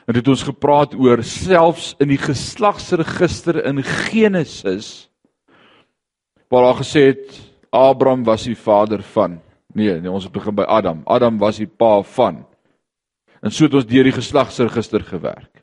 En 0.08 0.14
dit 0.14 0.26
het 0.26 0.28
ons 0.28 0.42
gepraat 0.42 0.94
oor 0.98 1.22
selfs 1.22 1.94
in 2.00 2.08
die 2.08 2.18
geslagsregister 2.18 3.64
in 3.64 3.82
Genesis 3.82 5.08
waar 6.50 6.62
daar 6.62 6.82
gesê 6.82 7.14
het 7.14 7.38
Abraham 7.70 8.24
was 8.24 8.42
die 8.42 8.56
vader 8.56 9.02
van. 9.02 9.40
Nee, 9.74 10.00
nee, 10.00 10.10
ons 10.10 10.24
het 10.24 10.32
begin 10.32 10.54
by 10.54 10.64
Adam. 10.66 11.02
Adam 11.06 11.38
was 11.38 11.58
die 11.58 11.66
pa 11.66 12.02
van. 12.02 12.44
En 13.40 13.50
so 13.52 13.64
het 13.64 13.74
ons 13.74 13.86
deur 13.86 14.04
die 14.04 14.12
geslagsregister 14.12 15.00
gewerk. 15.00 15.57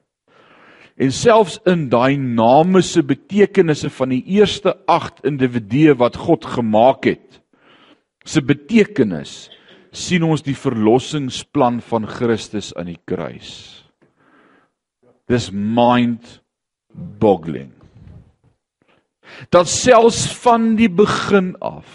En 0.95 1.11
selfs 1.11 1.57
in 1.67 1.89
daai 1.91 2.15
name 2.17 2.81
se 2.81 3.03
betekenisse 3.03 3.89
van 3.91 4.13
die 4.15 4.23
eerste 4.37 4.77
8 4.87 5.25
individue 5.27 5.95
wat 5.99 6.15
God 6.15 6.45
gemaak 6.55 7.09
het, 7.09 7.41
se 8.23 8.41
betekenis 8.41 9.49
sien 9.95 10.23
ons 10.23 10.43
die 10.43 10.55
verlossingsplan 10.55 11.81
van 11.83 12.07
Christus 12.07 12.71
aan 12.75 12.89
die 12.93 12.99
kruis. 13.07 13.51
Dis 15.27 15.49
mind 15.51 16.39
boggling 17.19 17.75
dat 19.49 19.67
selfs 19.67 20.27
van 20.43 20.75
die 20.79 20.89
begin 20.91 21.55
af 21.63 21.87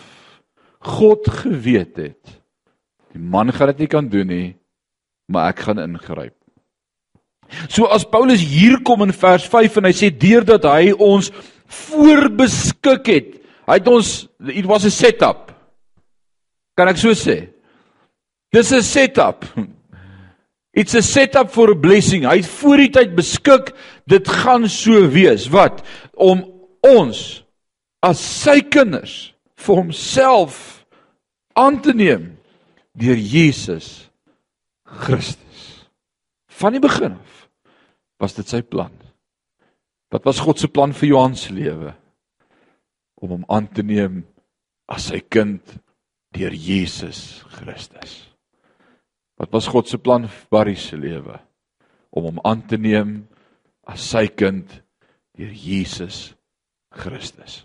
God 0.80 1.28
geweet 1.42 1.97
het 2.00 2.40
die 3.14 3.23
man 3.23 3.52
gaan 3.52 3.73
dit 3.73 3.85
nie 3.85 3.90
kan 3.90 4.09
doen 4.11 4.28
nie 4.30 4.49
maar 5.30 5.52
ek 5.52 5.62
gaan 5.62 5.78
ingryp. 5.78 6.39
So 7.69 7.87
as 7.90 8.04
Paulus 8.04 8.40
hier 8.40 8.80
kom 8.87 9.02
in 9.02 9.12
vers 9.12 9.47
5 9.47 9.80
en 9.80 9.88
hy 9.90 9.95
sê 9.97 10.11
deurdat 10.11 10.66
hy 10.69 10.92
ons 10.95 11.30
voorbeskik 11.71 13.11
het, 13.11 13.28
hy 13.69 13.78
het 13.78 13.90
ons 13.90 14.28
it 14.50 14.66
was 14.69 14.87
a 14.88 14.92
setup. 14.92 15.50
Kan 16.78 16.90
ek 16.90 17.00
so 17.00 17.14
sê? 17.14 17.50
Dis 18.52 18.73
'n 18.73 18.83
setup. 18.83 19.45
It's 20.73 20.95
a 20.95 21.02
setup 21.02 21.50
for 21.50 21.71
a 21.71 21.75
blessing. 21.75 22.25
Hy 22.25 22.37
het 22.37 22.47
voor 22.47 22.76
die 22.76 22.90
tyd 22.95 23.16
beskik 23.16 23.73
dit 24.07 24.28
gaan 24.28 24.69
so 24.71 25.09
wees. 25.11 25.49
Wat? 25.50 25.83
Om 26.14 26.45
ons 26.87 27.42
as 28.07 28.21
sy 28.23 28.61
kinders 28.62 29.35
vir 29.59 29.83
homself 29.83 30.87
aan 31.59 31.80
te 31.83 31.92
neem 31.92 32.38
deur 32.95 33.19
Jesus 33.19 34.09
Christus. 34.87 35.90
Van 36.61 36.73
die 36.73 36.83
begin 36.83 37.19
af 37.19 37.39
was 38.20 38.36
dit 38.36 38.48
sy 38.48 38.60
plan. 38.62 38.92
Wat 40.10 40.26
was 40.26 40.40
God 40.42 40.58
se 40.58 40.68
plan 40.68 40.92
vir 40.96 41.12
Johan 41.12 41.36
se 41.38 41.54
lewe? 41.54 41.94
Om 43.20 43.36
hom 43.36 43.44
aan 43.52 43.68
te 43.72 43.84
neem 43.86 44.24
as 44.90 45.10
sy 45.10 45.20
kind 45.22 45.62
deur 46.34 46.54
Jesus 46.54 47.42
Christus. 47.54 48.16
Wat 49.40 49.52
was 49.54 49.68
God 49.70 49.88
se 49.88 50.00
plan 50.02 50.26
vir 50.28 50.50
Barry 50.52 50.76
se 50.76 50.98
lewe? 50.98 51.38
Om 52.10 52.30
hom 52.30 52.40
aan 52.44 52.64
te 52.66 52.78
neem 52.80 53.20
as 53.88 54.02
sy 54.12 54.26
kind 54.28 54.68
deur 55.38 55.54
Jesus 55.54 56.32
Christus. 56.90 57.62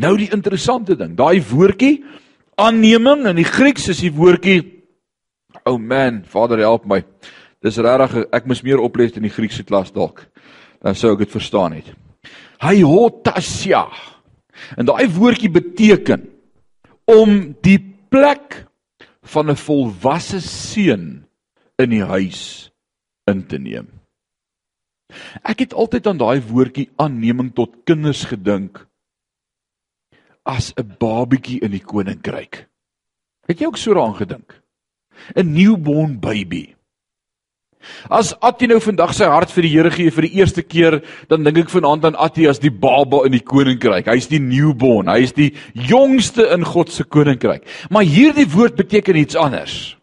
Nou 0.00 0.16
die 0.18 0.30
interessante 0.32 0.96
ding, 0.98 1.14
daai 1.16 1.40
woordjie 1.44 2.00
aanneming 2.60 3.26
in 3.30 3.38
die 3.38 3.48
Grieks 3.48 3.88
is 3.92 4.02
die 4.02 4.12
woordjie 4.12 4.80
oh 5.66 5.78
man, 5.78 6.22
Vader 6.24 6.58
help 6.58 6.86
my. 6.86 7.02
Dis 7.60 7.76
regtig 7.76 8.26
ek 8.32 8.46
moes 8.48 8.62
meer 8.64 8.80
oplet 8.80 9.16
in 9.16 9.26
die 9.26 9.32
Griekse 9.32 9.64
klas 9.68 9.92
dalk. 9.92 10.24
Dan 10.80 10.96
sou 10.96 11.12
ek 11.12 11.26
dit 11.26 11.32
verstaan 11.32 11.76
het. 11.76 11.92
Hyotasia. 12.60 13.86
En 14.76 14.88
daai 14.88 15.08
woordjie 15.12 15.50
beteken 15.52 16.26
om 17.10 17.54
die 17.64 17.78
plek 18.10 18.64
van 19.22 19.50
'n 19.50 19.56
volwasse 19.56 20.40
seun 20.40 21.24
in 21.78 21.90
die 21.90 22.04
huis 22.04 22.70
in 23.26 23.46
te 23.46 23.58
neem. 23.58 23.88
Ek 25.42 25.58
het 25.58 25.74
altyd 25.74 26.06
aan 26.06 26.18
daai 26.18 26.40
woordjie 26.40 26.90
aanneming 26.96 27.54
tot 27.54 27.84
kinders 27.84 28.24
gedink 28.24 28.86
as 30.44 30.72
'n 30.76 30.96
babietjie 30.98 31.60
in 31.60 31.70
die 31.70 31.84
koninkryk. 31.84 32.66
Het 33.46 33.58
jy 33.58 33.66
ook 33.66 33.76
so 33.76 33.94
daaraan 33.94 34.16
gedink? 34.16 34.62
'n 35.36 35.52
Newborn 35.52 36.20
baby. 36.20 36.74
As 38.12 38.34
Attie 38.44 38.68
nou 38.68 38.80
vandag 38.82 39.14
sy 39.16 39.24
hart 39.30 39.52
vir 39.54 39.62
die 39.64 39.72
Here 39.72 39.90
gee 39.92 40.10
vir 40.12 40.26
die 40.26 40.36
eerste 40.40 40.62
keer, 40.62 41.00
dan 41.30 41.44
dink 41.46 41.58
ek 41.62 41.72
vanaand 41.72 42.04
aan 42.04 42.18
Attie 42.20 42.48
as 42.50 42.60
die 42.60 42.72
baba 42.72 43.24
in 43.28 43.32
die 43.32 43.44
koninkryk. 43.44 44.06
Hy's 44.10 44.28
die 44.30 44.42
newborn, 44.42 45.08
hy 45.08 45.24
is 45.24 45.32
die 45.36 45.54
jongste 45.74 46.50
in 46.54 46.64
God 46.68 46.92
se 46.92 47.04
koninkryk. 47.04 47.64
Maar 47.90 48.04
hierdie 48.08 48.48
woord 48.52 48.76
beteken 48.80 49.16
iets 49.16 49.38
anders. 49.38 49.96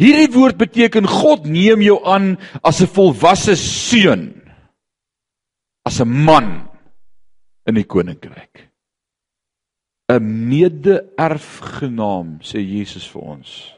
Hierdie 0.00 0.32
woord 0.34 0.58
beteken 0.60 1.08
God 1.08 1.46
neem 1.48 1.80
jou 1.84 2.00
aan 2.04 2.36
as 2.62 2.80
'n 2.82 2.86
volwasse 2.86 3.56
seun. 3.56 4.42
As 5.84 6.00
'n 6.00 6.08
man 6.08 6.68
in 7.66 7.74
die 7.74 7.84
koninkryk. 7.84 8.68
'n 10.08 10.48
Mede-erfgenaam 10.48 12.40
sê 12.42 12.60
Jesus 12.60 13.06
vir 13.08 13.22
ons 13.22 13.74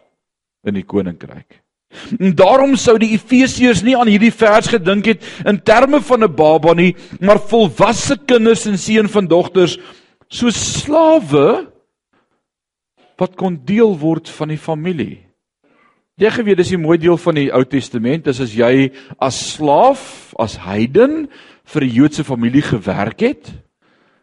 in 0.64 0.74
die 0.74 0.84
koninkryk. 0.84 1.62
En 2.18 2.34
daarom 2.36 2.76
sou 2.76 2.98
die 3.00 3.14
Efesiërs 3.16 3.82
nie 3.82 3.96
aan 3.96 4.10
hierdie 4.10 4.32
vers 4.32 4.68
gedink 4.68 5.08
het 5.08 5.24
in 5.48 5.60
terme 5.62 6.00
van 6.00 6.24
'n 6.24 6.34
baba 6.34 6.74
nie, 6.74 6.94
maar 7.20 7.40
volwasse 7.40 8.16
kinders 8.26 8.66
en 8.66 8.78
seun 8.78 9.08
van 9.08 9.26
dogters 9.26 9.78
so 10.28 10.50
slawe 10.50 11.66
wat 13.16 13.34
kon 13.36 13.60
deel 13.64 13.98
word 13.98 14.28
van 14.28 14.48
die 14.48 14.58
familie. 14.58 15.24
Jy 16.16 16.30
geweet 16.30 16.56
dis 16.56 16.72
'n 16.72 16.80
mooi 16.80 16.98
deel 16.98 17.16
van 17.16 17.34
die 17.34 17.52
Ou 17.52 17.64
Testament, 17.64 18.24
dis 18.24 18.40
as 18.40 18.54
jy 18.54 18.92
as 19.18 19.54
slaaf, 19.54 20.34
as 20.38 20.56
heiden 20.56 21.28
vir 21.64 21.82
'n 21.82 21.94
Joodse 21.94 22.24
familie 22.24 22.62
gewerk 22.62 23.20
het 23.20 23.52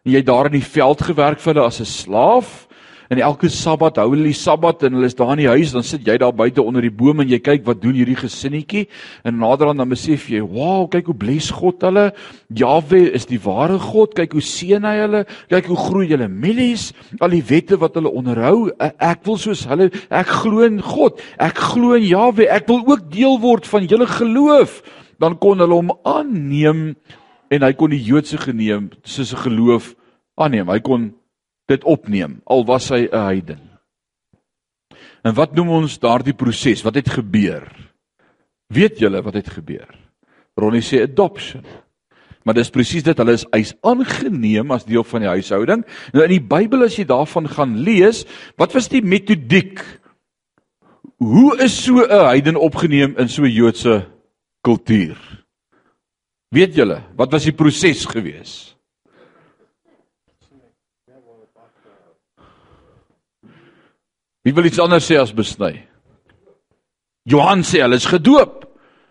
jy 0.06 0.22
daar 0.22 0.50
in 0.52 0.60
die 0.60 0.66
veld 0.66 1.02
gewerk 1.02 1.42
vir 1.42 1.54
hulle 1.54 1.66
as 1.66 1.82
'n 1.82 1.90
slaaf 1.90 2.68
en 3.10 3.22
elke 3.22 3.50
Sabbat 3.50 3.98
hou 4.02 4.10
hulle 4.14 4.30
die 4.30 4.38
Sabbat 4.38 4.84
en 4.88 4.98
hulle 4.98 5.10
is 5.10 5.16
daar 5.18 5.34
in 5.36 5.44
die 5.44 5.50
huis, 5.50 5.74
dan 5.76 5.84
sit 5.84 6.06
jy 6.08 6.18
daar 6.22 6.34
buite 6.36 6.64
onder 6.64 6.82
die 6.86 6.94
boom 6.94 7.22
en 7.24 7.30
jy 7.30 7.40
kyk 7.44 7.66
wat 7.68 7.82
doen 7.82 7.96
hierdie 7.98 8.18
gesinnetjie 8.20 8.86
en 9.26 9.38
naderhand 9.40 9.82
dan 9.82 9.90
besef 9.90 10.28
jy, 10.30 10.42
"Wow, 10.42 10.90
kyk 10.90 11.06
hoe 11.06 11.16
bless 11.16 11.52
God 11.52 11.82
hulle. 11.82 12.14
Jahwe 12.54 13.12
is 13.14 13.26
die 13.26 13.40
ware 13.40 13.80
God. 13.80 14.16
Kyk 14.16 14.34
hoe 14.34 14.42
seën 14.42 14.84
hy 14.84 14.98
hulle. 15.02 15.26
Kyk 15.50 15.66
hoe 15.66 15.78
groei 15.78 16.08
hulle 16.08 16.28
mielies, 16.28 16.94
al 17.20 17.30
die 17.30 17.44
wette 17.44 17.78
wat 17.80 17.96
hulle 17.96 18.12
onderhou. 18.12 18.72
Ek 18.80 19.26
wil 19.26 19.38
soos 19.38 19.66
hulle, 19.66 19.92
ek 20.10 20.28
glo 20.28 20.62
in 20.62 20.82
God. 20.82 21.22
Ek 21.40 21.56
glo 21.56 21.94
in 21.94 22.04
Jahwe. 22.04 22.48
Ek 22.48 22.68
wil 22.68 22.84
ook 22.86 23.12
deel 23.12 23.40
word 23.40 23.66
van 23.68 23.88
julle 23.88 24.08
geloof." 24.08 24.82
Dan 25.20 25.38
kon 25.38 25.60
hulle 25.60 25.76
hom 25.76 25.92
aanneem 26.04 26.96
en 27.52 27.62
hy 27.62 27.74
kon 27.74 27.94
die 27.94 28.04
Joodse 28.04 28.38
geneem 28.38 28.90
soos 29.04 29.34
'n 29.34 29.44
geloof 29.46 29.96
aanneem. 30.38 30.68
Hy 30.70 30.80
kon 30.80 31.14
dit 31.66 31.84
opneem 31.84 32.42
al 32.46 32.66
was 32.66 32.90
hy 32.90 33.08
'n 33.08 33.26
heiden. 33.26 33.62
En 35.24 35.34
wat 35.34 35.56
noem 35.56 35.70
ons 35.70 36.00
daardie 36.00 36.34
proses? 36.34 36.84
Wat 36.86 36.96
het 36.96 37.10
gebeur? 37.10 37.66
Weet 38.68 39.00
julle 39.00 39.22
wat 39.22 39.34
het 39.34 39.50
gebeur? 39.50 39.90
Ronnie 40.56 40.82
sê 40.82 41.02
adoption. 41.02 41.66
Maar 42.46 42.54
dis 42.54 42.70
presies 42.70 43.04
dit, 43.04 43.18
hulle 43.18 43.34
is 43.34 43.48
eis 43.58 43.74
aangeneem 43.82 44.72
as 44.72 44.86
deel 44.86 45.04
van 45.04 45.22
die 45.22 45.32
huishouding. 45.34 45.86
Nou 46.14 46.24
in 46.24 46.36
die 46.36 46.48
Bybel 46.48 46.86
as 46.86 46.98
jy 47.00 47.06
daarvan 47.10 47.50
gaan 47.50 47.74
lees, 47.82 48.26
wat 48.58 48.74
was 48.78 48.88
die 48.88 49.02
metodiek? 49.02 49.82
Hoe 51.18 51.58
is 51.64 51.74
so 51.84 52.06
'n 52.06 52.26
heiden 52.30 52.56
opgeneem 52.56 53.18
in 53.18 53.30
so 53.30 53.44
'n 53.44 53.52
Joodse 53.52 54.06
kultuur? 54.62 55.18
Weet 56.52 56.76
julle, 56.76 57.02
wat 57.16 57.32
was 57.32 57.44
die 57.44 57.54
proses 57.54 58.06
geweest? 58.06 58.75
Wie 64.46 64.54
wil 64.54 64.70
iets 64.70 64.80
anders 64.82 65.08
sê 65.10 65.18
as 65.18 65.34
besny? 65.34 65.74
Johan 67.26 67.64
sê 67.66 67.82
hulle 67.82 67.98
is 67.98 68.06
gedoop. 68.06 68.62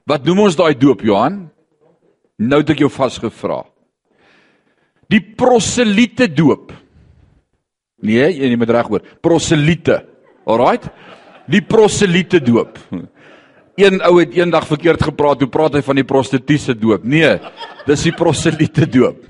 Wat 0.06 0.26
noem 0.26 0.44
ons 0.46 0.56
daai 0.58 0.76
doop, 0.78 1.02
Johan? 1.02 1.48
Nou 2.38 2.60
het 2.62 2.70
ek 2.74 2.84
jou 2.84 2.90
vasgevra. 2.92 3.64
Die 5.10 5.20
proselite 5.34 6.28
doop. 6.30 6.70
Nee, 8.04 8.28
jy 8.36 8.54
moet 8.60 8.72
reg 8.76 8.90
hoor. 8.92 9.04
Proselite. 9.24 10.02
Alraight? 10.46 10.86
Die 11.50 11.62
proselite 11.66 12.40
doop. 12.44 12.78
Een 13.80 13.98
ou 14.06 14.20
het 14.20 14.36
eendag 14.36 14.68
verkeerd 14.70 15.02
gepraat, 15.02 15.40
hoe 15.42 15.50
praat 15.50 15.74
hy 15.74 15.82
van 15.82 15.98
die 15.98 16.06
prostitusie 16.06 16.76
doop? 16.78 17.02
Nee, 17.02 17.32
dis 17.88 18.04
die 18.06 18.14
proselite 18.14 18.86
doop. 18.86 19.24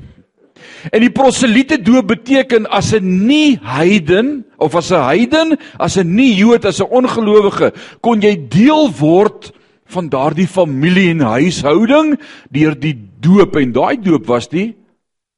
En 0.92 1.00
die 1.00 1.12
proselite 1.12 1.78
doop 1.82 2.06
beteken 2.06 2.66
as 2.66 2.92
'n 2.94 3.26
nie 3.26 3.58
heiden 3.62 4.44
of 4.58 4.74
as 4.74 4.90
'n 4.92 5.02
heiden, 5.02 5.58
as 5.78 5.96
'n 5.96 6.14
nie 6.14 6.34
Jood, 6.34 6.64
as 6.64 6.80
'n 6.80 6.90
ongelowige, 6.90 7.72
kon 8.00 8.20
jy 8.20 8.36
deel 8.48 8.90
word 8.90 9.52
van 9.86 10.08
daardie 10.08 10.48
familie 10.48 11.10
en 11.10 11.20
huishouding 11.20 12.18
deur 12.50 12.74
die 12.78 12.96
doop 13.20 13.56
en 13.56 13.72
daai 13.72 13.96
doop 14.00 14.26
was 14.26 14.48
die 14.48 14.74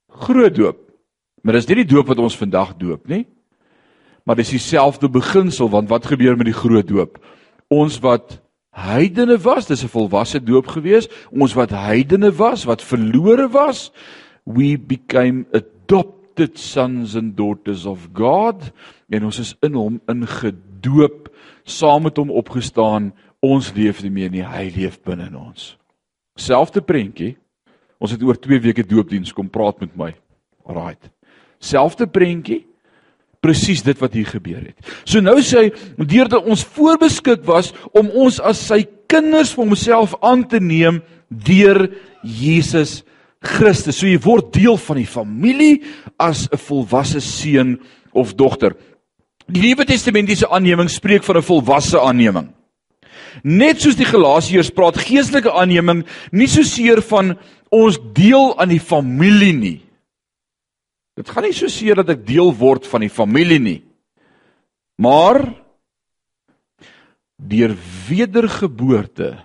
groot 0.09 0.54
doop. 0.54 0.78
Maar 1.42 1.59
dis 1.59 1.68
nie 1.68 1.85
die 1.85 1.95
doop 1.95 2.09
wat 2.09 2.18
ons 2.18 2.37
vandag 2.37 2.76
doop 2.76 3.09
nie. 3.09 3.26
Maar 4.26 4.37
dis 4.37 4.56
dieselfde 4.56 5.09
beginsel 5.09 5.71
want 5.71 5.88
wat 5.88 6.06
gebeur 6.06 6.37
met 6.37 6.50
die 6.50 6.56
groot 6.56 6.88
doop? 6.88 7.18
Ons 7.71 8.00
wat 8.02 8.40
heidene 8.76 9.38
was, 9.38 9.66
dis 9.66 9.83
'n 9.85 9.88
volwasse 9.88 10.40
doop 10.42 10.66
gewees. 10.66 11.09
Ons 11.30 11.54
wat 11.54 11.71
heidene 11.71 12.33
was, 12.33 12.64
wat 12.64 12.83
verlore 12.83 13.49
was, 13.49 13.92
we 14.46 14.76
became 14.76 15.44
adopted 15.52 16.56
sons 16.56 17.14
and 17.14 17.34
daughters 17.34 17.84
of 17.84 18.12
God 18.14 18.70
en 19.10 19.26
ons 19.26 19.40
is 19.42 19.54
in 19.66 19.74
hom 19.74 19.98
ingedoop, 20.10 21.26
saam 21.66 22.06
met 22.06 22.18
hom 22.20 22.30
opgestaan. 22.30 23.10
Ons 23.44 23.72
leef 23.76 24.00
nie 24.04 24.12
meer 24.14 24.30
nie, 24.32 24.44
hy 24.46 24.70
leef 24.74 25.00
binne 25.04 25.26
in 25.28 25.36
ons. 25.38 25.74
Selfde 26.38 26.82
prentjie. 26.84 27.34
Ons 28.02 28.14
het 28.14 28.22
oor 28.22 28.38
2 28.38 28.60
weke 28.64 28.84
doopdiens 28.86 29.34
kom 29.34 29.50
praat 29.50 29.80
met 29.82 29.94
my. 29.98 30.12
Alraight. 30.68 31.10
Selfde 31.62 32.06
prentjie. 32.06 32.62
Presies 33.42 33.82
dit 33.86 33.98
wat 34.02 34.14
hier 34.16 34.28
gebeur 34.28 34.62
het. 34.62 34.78
So 35.04 35.22
nou 35.22 35.38
sê 35.44 35.66
hy 35.66 36.06
deurdat 36.06 36.46
ons 36.46 36.64
voorbeskik 36.76 37.44
was 37.46 37.72
om 37.96 38.08
ons 38.14 38.38
as 38.42 38.62
sy 38.68 38.84
kinders 39.10 39.52
vir 39.54 39.68
homself 39.68 40.16
aan 40.24 40.44
te 40.50 40.60
neem 40.62 41.02
deur 41.30 41.86
Jesus 42.22 43.00
Christus. 43.46 44.00
So 44.00 44.08
jy 44.08 44.18
word 44.22 44.52
deel 44.54 44.76
van 44.76 45.00
die 45.00 45.08
familie 45.08 45.82
as 46.18 46.48
'n 46.50 46.58
volwasse 46.58 47.20
seun 47.20 47.80
of 48.12 48.34
dogter. 48.34 48.76
Die 49.48 49.62
Nuwe 49.62 49.84
Testamentiese 49.84 50.48
aanneming 50.50 50.90
spreek 50.90 51.22
van 51.22 51.36
'n 51.36 51.42
volwasse 51.42 52.00
aanneming. 52.00 52.52
Net 53.44 53.80
soos 53.80 53.96
die 53.96 54.08
Galasiërs 54.08 54.70
praat 54.70 54.96
geestelike 54.96 55.52
aanneming 55.52 56.04
nie 56.32 56.48
so 56.48 56.62
seer 56.62 57.02
van 57.02 57.36
ons 57.70 57.98
deel 58.14 58.58
aan 58.58 58.68
die 58.68 58.80
familie 58.80 59.52
nie. 59.52 59.80
Dit 61.16 61.28
gaan 61.28 61.44
nie 61.44 61.52
so 61.52 61.68
seer 61.68 61.94
dat 61.94 62.10
ek 62.10 62.26
deel 62.26 62.52
word 62.52 62.86
van 62.86 63.00
die 63.00 63.12
familie 63.12 63.58
nie. 63.58 63.82
Maar 64.98 65.42
deur 67.36 67.76
wedergeboorte 68.08 69.36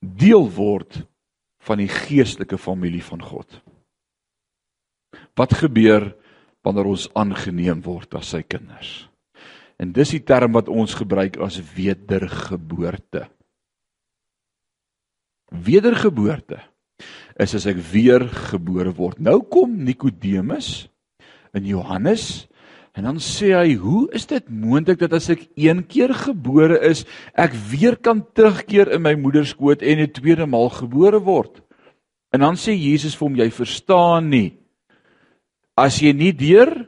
deel 0.00 0.46
word 0.56 1.02
van 1.70 1.78
die 1.78 1.90
geestelike 1.90 2.58
familie 2.58 3.02
van 3.06 3.22
God. 3.22 3.60
Wat 5.38 5.54
gebeur 5.54 6.10
wanneer 6.66 6.90
ons 6.90 7.06
aangeneem 7.16 7.82
word 7.86 8.18
as 8.18 8.32
sy 8.34 8.42
kinders? 8.42 9.06
En 9.80 9.94
dis 9.96 10.16
die 10.16 10.24
term 10.26 10.52
wat 10.58 10.68
ons 10.68 10.96
gebruik 10.98 11.38
as 11.40 11.60
wedergeboorte. 11.72 13.24
Wedergeboorte 15.50 16.60
is 17.40 17.54
as 17.56 17.66
ek 17.70 17.78
weer 17.90 18.26
gebore 18.50 18.92
word. 18.94 19.22
Nou 19.22 19.40
kom 19.48 19.78
Nikodemus 19.86 20.90
in 21.56 21.70
Johannes 21.70 22.49
en 22.94 23.04
dan 23.04 23.18
sê 23.18 23.54
hy, 23.54 23.74
"Hoe 23.74 24.08
is 24.12 24.26
dit 24.26 24.48
moontlik 24.50 24.98
dat 24.98 25.12
as 25.12 25.30
ek 25.30 25.48
een 25.56 25.86
keer 25.86 26.14
gebore 26.14 26.80
is, 26.80 27.04
ek 27.34 27.52
weer 27.52 27.96
kan 27.96 28.26
terugkeer 28.34 28.92
in 28.92 29.02
my 29.02 29.14
moeder 29.14 29.44
se 29.44 29.50
skoot 29.50 29.82
en 29.82 29.98
'n 29.98 30.12
tweede 30.12 30.46
maal 30.46 30.70
gebore 30.70 31.20
word?" 31.20 31.60
En 32.32 32.40
dan 32.40 32.54
sê 32.54 32.72
Jesus 32.72 33.14
vir 33.14 33.28
hom, 33.28 33.36
"Jy 33.36 33.50
verstaan 33.50 34.30
nie. 34.30 34.58
As 35.76 36.00
jy 36.00 36.12
nie 36.12 36.32
deur 36.32 36.86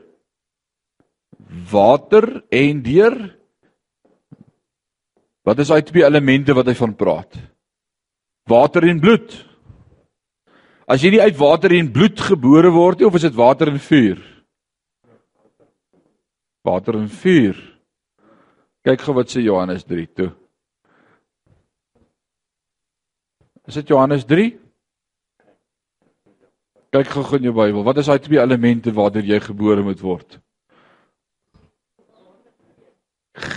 water 1.71 2.43
en 2.51 2.81
deur 2.81 3.33
Wat 5.43 5.59
is 5.59 5.71
daai 5.71 5.83
twee 5.83 6.05
elemente 6.07 6.55
wat 6.55 6.69
hy 6.71 6.75
van 6.77 6.93
praat? 6.95 7.35
Water 8.47 8.85
en 8.87 8.99
bloed. 9.03 9.33
As 10.87 11.03
jy 11.03 11.13
nie 11.15 11.23
uit 11.23 11.35
water 11.39 11.75
en 11.75 11.91
bloed 11.91 12.19
gebore 12.31 12.71
word 12.71 13.01
nie 13.01 13.07
of 13.07 13.17
is 13.19 13.27
dit 13.27 13.35
water 13.35 13.71
en 13.71 13.79
vuur? 13.79 14.21
Water 16.63 16.97
en 16.99 17.09
vuur. 17.11 17.59
Kyk 18.83 19.03
gou 19.03 19.15
wat 19.15 19.31
sê 19.31 19.43
Johannes 19.43 19.83
3 19.87 20.07
toe. 20.15 20.29
Is 23.67 23.79
dit 23.79 23.91
Johannes 23.91 24.25
3? 24.27 24.49
Kyk 26.93 27.11
gou 27.11 27.37
in 27.37 27.49
jou 27.49 27.55
Bybel. 27.55 27.83
Wat 27.83 27.99
is 27.99 28.09
daai 28.11 28.19
twee 28.23 28.41
elemente 28.41 28.91
waardeur 28.95 29.27
jy 29.27 29.39
gebore 29.43 29.83
moet 29.83 30.01
word? 30.03 30.39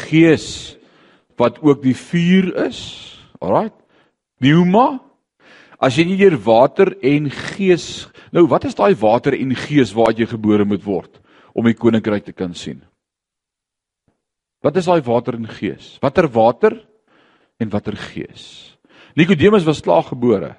gees 0.06 0.76
wat 1.36 1.60
ook 1.60 1.82
die 1.84 1.96
vuur 1.96 2.52
is. 2.66 2.80
Alraai. 3.40 3.70
Pneuma. 4.40 5.00
As 5.76 5.98
jy 5.98 6.06
nie 6.08 6.18
deur 6.20 6.38
water 6.40 6.94
en 7.04 7.30
gees 7.30 8.06
Nou, 8.34 8.42
wat 8.50 8.64
is 8.66 8.74
daai 8.76 8.96
water 8.98 9.36
en 9.36 9.52
gees 9.56 9.92
waaruit 9.96 10.18
jy 10.18 10.26
gebore 10.28 10.64
moet 10.68 10.82
word 10.84 11.20
om 11.56 11.64
die 11.64 11.76
koninkryk 11.78 12.24
te 12.26 12.34
kan 12.36 12.52
sien? 12.52 12.82
Wat 14.64 14.76
is 14.76 14.88
daai 14.88 15.02
water 15.04 15.36
en 15.36 15.48
gees? 15.48 15.96
Watter 16.02 16.28
water 16.32 16.76
en 17.60 17.70
watter 17.72 17.96
gees? 17.96 18.76
Nikodemus 19.16 19.64
was 19.64 19.80
klaar 19.80 20.04
gebore. 20.04 20.54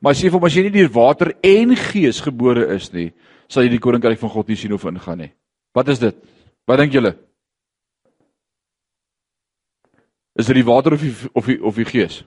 Maar 0.00 0.16
as 0.16 0.22
jy 0.22 0.30
vir 0.30 0.38
hom 0.38 0.46
as 0.48 0.56
jy 0.56 0.64
nie 0.66 0.74
deur 0.74 0.92
water 0.94 1.32
en 1.46 1.76
gees 1.78 2.20
gebore 2.24 2.64
is 2.74 2.88
nie, 2.94 3.10
sal 3.48 3.66
jy 3.66 3.74
die 3.76 3.82
koninkryk 3.82 4.20
van 4.20 4.32
God 4.32 4.48
nie 4.50 4.58
sien 4.58 4.74
of 4.74 4.86
ingaan 4.88 5.20
nie. 5.26 5.32
Wat 5.76 5.88
is 5.92 6.00
dit? 6.02 6.16
Wat 6.68 6.80
dink 6.80 6.94
julle? 6.96 7.14
Is 10.38 10.48
dit 10.48 10.56
die 10.56 10.66
water 10.66 10.96
of 10.96 11.04
die 11.04 11.12
of 11.36 11.48
die 11.48 11.58
of 11.60 11.78
die 11.78 11.88
gees? 11.88 12.22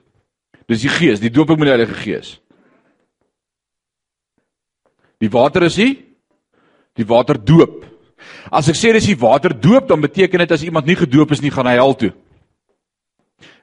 Dis 0.70 0.82
die 0.82 0.90
gees, 0.90 1.22
die 1.22 1.30
dooping 1.30 1.58
met 1.58 1.68
die 1.68 1.74
Heilige 1.74 1.98
Gees. 2.00 2.36
Die 5.22 5.30
water 5.32 5.66
is 5.66 5.78
die 5.78 5.92
die 6.96 7.06
water 7.06 7.36
doop. 7.36 7.84
As 8.50 8.68
ek 8.70 8.78
sê 8.78 8.92
dis 8.94 9.08
die 9.10 9.18
water 9.18 9.54
doop, 9.54 9.88
dan 9.88 10.00
beteken 10.00 10.44
dit 10.44 10.54
as 10.54 10.64
iemand 10.66 10.86
nie 10.86 10.98
gedoop 10.98 11.32
is 11.34 11.42
nie, 11.42 11.52
gaan 11.54 11.68
hy 11.68 11.76
hel 11.78 11.94
toe. 11.98 12.12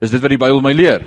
Is 0.03 0.11
dit 0.11 0.21
wat 0.21 0.33
die 0.33 0.39
Bybel 0.41 0.61
my 0.63 0.73
leer? 0.75 1.05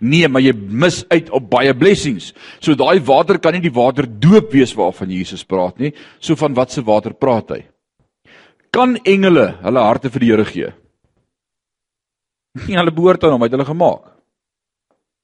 Nee, 0.00 0.28
maar 0.28 0.44
jy 0.44 0.52
mis 0.52 1.00
uit 1.08 1.30
op 1.34 1.46
baie 1.50 1.72
blessings. 1.76 2.32
So 2.60 2.76
daai 2.76 3.00
water 3.04 3.38
kan 3.40 3.56
nie 3.56 3.64
die 3.64 3.72
water 3.72 4.04
doop 4.06 4.52
wees 4.52 4.74
waarvan 4.76 5.12
Jesus 5.12 5.44
praat 5.48 5.80
nie. 5.80 5.92
So 6.20 6.36
van 6.36 6.56
watse 6.56 6.84
water 6.84 7.16
praat 7.16 7.54
hy? 7.54 7.62
Kan 8.76 8.98
engele 9.08 9.54
hulle 9.62 9.86
harte 9.86 10.12
vir 10.12 10.24
die 10.24 10.30
Here 10.32 10.44
gee? 10.44 10.74
Nie 12.66 12.76
hulle 12.76 12.92
behoort 12.92 13.24
aan 13.24 13.36
hom, 13.36 13.44
hy 13.44 13.48
het 13.48 13.56
hulle 13.56 13.68
gemaak. 13.68 14.04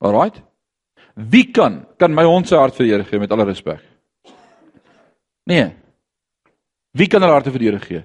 Alraight? 0.03 0.41
Wie 1.17 1.51
kan 1.53 1.83
kan 2.01 2.15
my 2.17 2.25
hond 2.25 2.49
se 2.49 2.57
hart 2.57 2.77
vir 2.79 2.87
die 2.87 2.95
Here 2.95 3.09
gee 3.09 3.21
met 3.21 3.33
alle 3.33 3.49
respek? 3.51 3.83
Nee. 5.49 5.73
Wie 6.92 7.09
kan 7.09 7.24
hulle 7.24 7.33
harte 7.33 7.52
vir 7.52 7.62
die 7.62 7.70
Here 7.70 7.81
gee? 7.81 8.02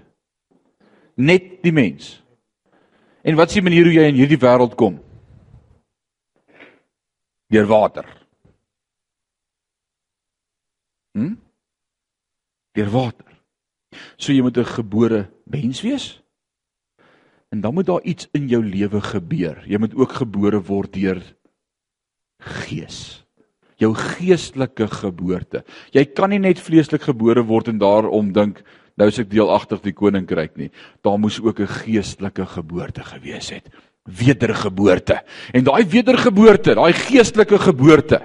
Net 1.20 1.58
die 1.64 1.74
mens. 1.76 2.16
En 3.24 3.36
wat 3.36 3.52
is 3.52 3.60
die 3.60 3.66
manier 3.66 3.88
hoe 3.88 3.96
jy 3.96 4.06
in 4.08 4.20
hierdie 4.20 4.40
wêreld 4.40 4.78
kom? 4.80 5.02
Deur 7.52 7.68
water. 7.68 8.08
Hm? 11.18 11.36
Deur 12.78 12.92
water. 12.94 13.28
So 14.16 14.32
jy 14.32 14.42
moet 14.42 14.58
'n 14.58 14.66
gebore 14.66 15.32
mens 15.44 15.82
wees? 15.82 16.22
En 17.50 17.62
dan 17.62 17.74
moet 17.74 17.86
daar 17.86 18.02
iets 18.02 18.28
in 18.32 18.48
jou 18.48 18.64
lewe 18.64 19.02
gebeur. 19.02 19.64
Jy 19.68 19.78
moet 19.78 19.96
ook 19.96 20.12
gebore 20.12 20.62
word 20.62 20.94
deur 20.94 21.36
gees. 22.38 23.27
Jou 23.78 23.94
geestelike 23.94 24.88
geboorte. 24.90 25.64
Jy 25.94 26.06
kan 26.18 26.32
nie 26.34 26.42
net 26.42 26.62
vleeslik 26.62 27.06
gebore 27.06 27.44
word 27.46 27.70
en 27.70 27.82
daarom 27.82 28.32
dink 28.34 28.64
nou 28.98 29.08
is 29.12 29.20
ek 29.22 29.30
deelagtig 29.30 29.84
die 29.84 29.94
koninkryk 29.94 30.56
nie. 30.58 30.72
Daar 31.06 31.20
moes 31.22 31.40
ook 31.40 31.60
'n 31.60 31.68
geestelike 31.68 32.46
geboorte 32.46 33.04
gewees 33.04 33.50
het. 33.50 33.70
Wedergeboorte. 34.06 35.22
En 35.54 35.64
daai 35.64 35.86
wedergeboorte, 35.86 36.76
daai 36.76 36.94
geestelike 36.94 37.58
geboorte. 37.60 38.22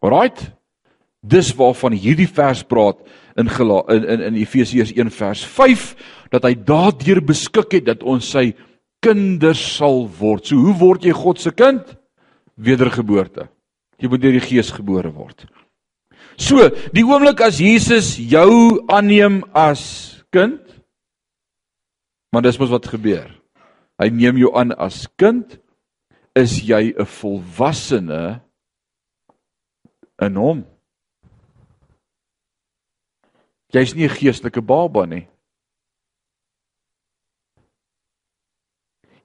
Alraight? 0.00 0.52
Dis 1.20 1.52
waarvan 1.54 1.92
hierdie 1.92 2.28
vers 2.28 2.62
praat 2.62 2.96
in 3.36 3.48
in 3.48 4.04
in, 4.08 4.20
in 4.20 4.34
Efesiërs 4.34 4.92
1 4.92 5.10
vers 5.10 5.44
5 5.44 5.96
dat 6.30 6.42
hy 6.42 6.54
daardeur 6.54 7.20
beskik 7.20 7.72
het 7.72 7.84
dat 7.84 8.02
ons 8.02 8.30
sy 8.30 8.54
kinders 9.00 9.60
sal 9.76 10.08
word. 10.18 10.46
So 10.46 10.56
hoe 10.56 10.74
word 10.78 11.04
jy 11.04 11.12
God 11.12 11.40
se 11.40 11.50
kind? 11.50 11.96
Wedergeboorte. 12.54 13.48
Jy 14.00 14.08
moet 14.08 14.22
deur 14.22 14.32
die 14.32 14.40
Gees 14.40 14.72
gebore 14.72 15.12
word. 15.12 15.46
So, 16.40 16.70
die 16.92 17.04
oomblik 17.04 17.40
as 17.44 17.60
Jesus 17.60 18.16
jou 18.16 18.80
aanneem 18.88 19.42
as 19.52 20.24
kind, 20.32 20.60
Maar 22.30 22.42
dis 22.42 22.58
mos 22.58 22.70
wat 22.70 22.86
gebeur. 22.86 23.30
Hy 24.00 24.08
neem 24.14 24.38
jou 24.40 24.52
aan 24.56 24.72
as 24.78 25.04
kind, 25.18 25.58
is 26.38 26.60
jy 26.62 26.94
'n 26.94 27.06
volwassene 27.06 28.40
in 30.22 30.36
hom. 30.36 30.64
Jy's 33.74 33.94
nie 33.94 34.06
'n 34.06 34.14
geestelike 34.14 34.62
baba 34.62 35.06
nie. 35.06 35.26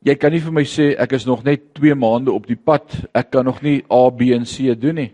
Jy 0.05 0.13
kan 0.21 0.33
nie 0.35 0.41
vir 0.43 0.53
my 0.53 0.63
sê 0.69 0.91
ek 1.01 1.15
is 1.17 1.25
nog 1.25 1.41
net 1.45 1.71
2 1.79 1.95
maande 1.97 2.33
op 2.33 2.45
die 2.45 2.59
pad, 2.59 2.85
ek 3.15 3.31
kan 3.33 3.47
nog 3.47 3.63
nie 3.65 3.79
A, 3.89 4.03
B 4.13 4.29
en 4.35 4.45
C 4.45 4.75
doen 4.77 4.99
nie. 5.01 5.11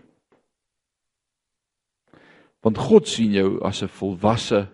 Want 2.62 2.78
God 2.78 3.08
sien 3.08 3.32
jou 3.32 3.58
as 3.64 3.82
'n 3.82 3.88
volwasse 3.88 4.68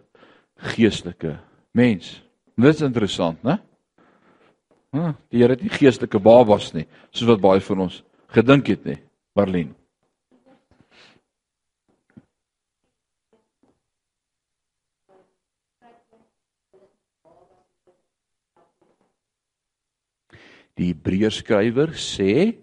geestelike 0.74 1.38
mens. 1.72 2.20
Dit 2.56 2.74
is 2.74 2.82
interessant, 2.82 3.42
né? 3.44 3.60
Hm, 4.90 5.14
die 5.30 5.38
Here 5.38 5.52
het 5.52 5.62
nie 5.62 5.70
geestelike 5.70 6.18
babas 6.18 6.72
nie, 6.74 6.86
soos 7.12 7.28
wat 7.28 7.40
baie 7.40 7.60
van 7.60 7.80
ons 7.80 8.02
gedink 8.28 8.66
het 8.66 8.84
nie, 8.84 8.98
Marlene. 9.36 9.74
Die 20.78 20.92
Hebreërskrywer 20.92 21.92
sê 21.98 22.54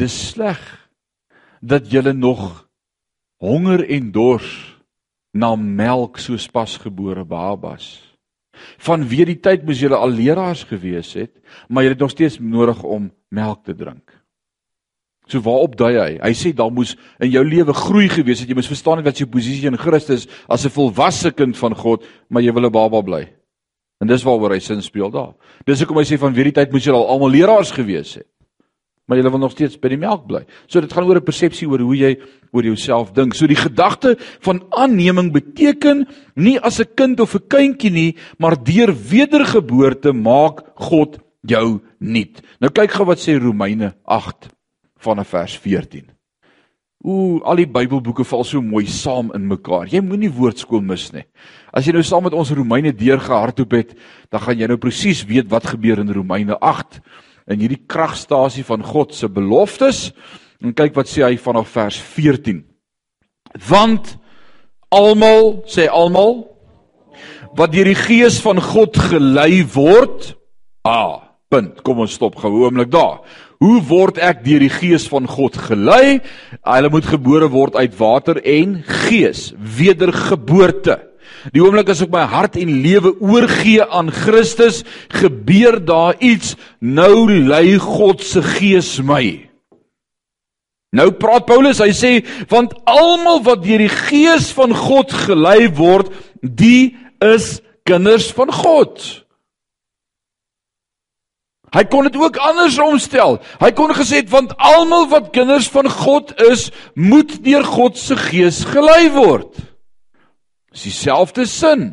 dis 0.00 0.16
sleg 0.32 0.60
dat 1.60 1.88
julle 1.92 2.14
nog 2.16 2.66
honger 3.40 3.84
en 3.92 4.10
dors 4.12 4.48
na 5.36 5.52
melk 5.56 6.18
soos 6.20 6.48
pasgebore 6.48 7.24
babas. 7.28 8.00
Vanweer 8.80 9.28
die 9.28 9.40
tyd 9.40 9.66
moes 9.68 9.82
julle 9.82 9.98
al 10.00 10.14
leraars 10.16 10.64
gewees 10.68 11.12
het, 11.18 11.34
maar 11.68 11.84
julle 11.84 11.96
het 11.96 12.04
nog 12.04 12.14
steeds 12.14 12.38
nodig 12.40 12.80
om 12.82 13.10
melk 13.28 13.66
te 13.68 13.76
drink. 13.76 14.16
So 15.26 15.42
waarop 15.42 15.74
dui 15.76 15.96
hy? 15.98 16.12
Hy 16.22 16.32
sê 16.38 16.52
daar 16.54 16.70
moes 16.72 16.94
in 17.20 17.32
jou 17.34 17.42
lewe 17.44 17.74
groei 17.74 18.06
gewees 18.08 18.40
het. 18.40 18.48
Jy 18.48 18.56
moes 18.56 18.70
verstaan 18.70 19.02
wat 19.04 19.18
jou 19.18 19.26
posisie 19.28 19.66
in 19.68 19.76
Christus 19.76 20.28
as 20.48 20.64
'n 20.64 20.70
volwasse 20.70 21.32
kind 21.34 21.56
van 21.58 21.74
God, 21.74 22.04
maar 22.30 22.42
jy 22.42 22.52
wil 22.54 22.66
'n 22.66 22.72
baba 22.72 23.02
bly. 23.02 23.35
En 24.00 24.06
dis 24.10 24.22
waaroor 24.22 24.52
hy 24.56 24.60
sin 24.60 24.82
speel 24.82 25.10
daar. 25.10 25.34
Dis 25.64 25.80
hoekom 25.80 26.02
hy 26.02 26.04
sê 26.08 26.18
van 26.20 26.34
weer 26.36 26.50
die 26.50 26.56
tyd 26.58 26.72
moet 26.72 26.84
julle 26.84 26.98
al 27.00 27.12
almal 27.14 27.32
leraars 27.32 27.72
gewees 27.72 28.16
het. 28.18 28.28
Maar 29.06 29.20
julle 29.20 29.30
wil 29.30 29.44
nog 29.44 29.54
steeds 29.54 29.78
by 29.78 29.92
die 29.92 30.00
melk 30.02 30.24
bly. 30.26 30.42
So 30.66 30.82
dit 30.82 30.92
gaan 30.92 31.06
oor 31.06 31.20
'n 31.20 31.24
persepsie 31.24 31.68
oor 31.68 31.78
hoe 31.78 31.96
jy 31.96 32.16
oor 32.52 32.64
jouself 32.64 33.12
dink. 33.12 33.34
So 33.34 33.46
die 33.46 33.56
gedagte 33.56 34.16
van 34.40 34.64
aanneming 34.70 35.32
beteken 35.32 36.06
nie 36.34 36.58
as 36.58 36.80
'n 36.80 36.94
kind 36.94 37.20
of 37.20 37.34
'n 37.34 37.46
kindjie 37.48 37.90
nie, 37.90 38.16
maar 38.38 38.56
deur 38.56 38.92
wedergeboorte 38.92 40.12
maak 40.12 40.60
God 40.74 41.18
jou 41.42 41.80
nuut. 41.98 42.42
Nou 42.60 42.70
kyk 42.70 42.90
gou 42.90 43.06
wat 43.06 43.18
sê 43.18 43.38
Romeine 43.38 43.94
8 44.04 44.48
vanaf 44.98 45.28
vers 45.28 45.56
14. 45.56 46.15
Ooh, 47.06 47.38
al 47.46 47.60
die 47.60 47.68
Bybelboeke 47.70 48.24
val 48.26 48.42
so 48.42 48.58
mooi 48.58 48.88
saam 48.90 49.28
in 49.36 49.44
mekaar. 49.46 49.86
Jy 49.86 50.00
moenie 50.02 50.30
woordskool 50.34 50.82
mis 50.82 51.04
nie. 51.14 51.22
As 51.70 51.86
jy 51.86 51.92
nou 51.94 52.02
saam 52.02 52.24
met 52.26 52.34
ons 52.34 52.50
Romeine 52.50 52.90
deurgehardloop 52.90 53.76
het, 53.78 53.92
dan 54.34 54.42
gaan 54.42 54.58
jy 54.58 54.66
nou 54.72 54.78
presies 54.82 55.22
weet 55.28 55.46
wat 55.52 55.68
gebeur 55.70 56.02
in 56.02 56.10
Romeine 56.10 56.58
8 56.58 56.98
in 57.54 57.62
hierdie 57.62 57.84
kragstasie 57.86 58.64
van 58.66 58.82
God 58.82 59.14
se 59.14 59.30
beloftes. 59.30 60.08
En 60.58 60.74
kyk 60.74 60.96
wat 60.98 61.06
sê 61.06 61.22
hy 61.22 61.36
vanaf 61.38 61.70
vers 61.76 62.00
14. 62.16 62.64
Want 63.68 64.16
almal, 64.90 65.62
sê 65.70 65.86
almal, 65.86 66.42
wat 67.56 67.70
deur 67.70 67.86
die 67.86 68.00
gees 68.00 68.40
van 68.42 68.58
God 68.58 68.98
gelei 69.12 69.62
word, 69.76 70.32
ah, 70.82 71.22
punt. 71.52 71.84
Kom 71.86 72.02
ons 72.02 72.18
stop 72.18 72.34
gou 72.34 72.50
'n 72.50 72.64
oomblik 72.66 72.90
daar. 72.90 73.22
Hoe 73.62 73.80
word 73.88 74.20
ek 74.20 74.42
deur 74.44 74.60
die 74.60 74.72
gees 74.72 75.06
van 75.08 75.28
God 75.30 75.56
gelei? 75.68 76.20
Hulle 76.66 76.92
moet 76.92 77.08
gebore 77.08 77.48
word 77.52 77.76
uit 77.78 77.94
water 77.98 78.40
en 78.44 78.82
gees, 79.06 79.52
wedergeboorte. 79.56 80.98
Die 81.54 81.62
oomblik 81.62 81.90
as 81.92 82.02
ek 82.04 82.12
my 82.12 82.24
hart 82.28 82.56
en 82.60 82.78
lewe 82.84 83.14
oorgee 83.22 83.84
aan 83.84 84.10
Christus, 84.12 84.82
gebeur 85.14 85.78
daar 85.80 86.18
iets. 86.20 86.54
Nou 86.80 87.28
lei 87.30 87.78
God 87.82 88.24
se 88.24 88.42
gees 88.44 88.96
my. 89.00 89.46
Nou 90.96 91.10
praat 91.18 91.46
Paulus, 91.48 91.82
hy 91.82 91.92
sê 91.96 92.12
want 92.50 92.72
almal 92.88 93.42
wat 93.46 93.64
deur 93.64 93.82
die 93.84 93.92
gees 93.92 94.48
van 94.56 94.72
God 94.76 95.12
gelei 95.26 95.66
word, 95.76 96.12
die 96.40 96.96
is 97.24 97.58
kinders 97.86 98.30
van 98.36 98.52
God. 98.52 99.02
Hy 101.76 101.84
kon 101.92 102.06
dit 102.08 102.16
ook 102.16 102.38
andersom 102.40 102.96
stel. 103.02 103.36
Hy 103.60 103.70
kon 103.76 103.92
gesê 103.92 104.22
het 104.22 104.32
want 104.32 104.54
almal 104.56 105.10
wat 105.12 105.32
kinders 105.34 105.68
van 105.68 105.90
God 105.92 106.32
is, 106.48 106.70
moet 106.94 107.36
deur 107.44 107.66
God 107.68 108.00
se 108.00 108.16
gees 108.16 108.62
gelei 108.64 109.10
word. 109.12 109.52
Dis 110.72 110.88
dieselfde 110.88 111.44
sin. 111.48 111.90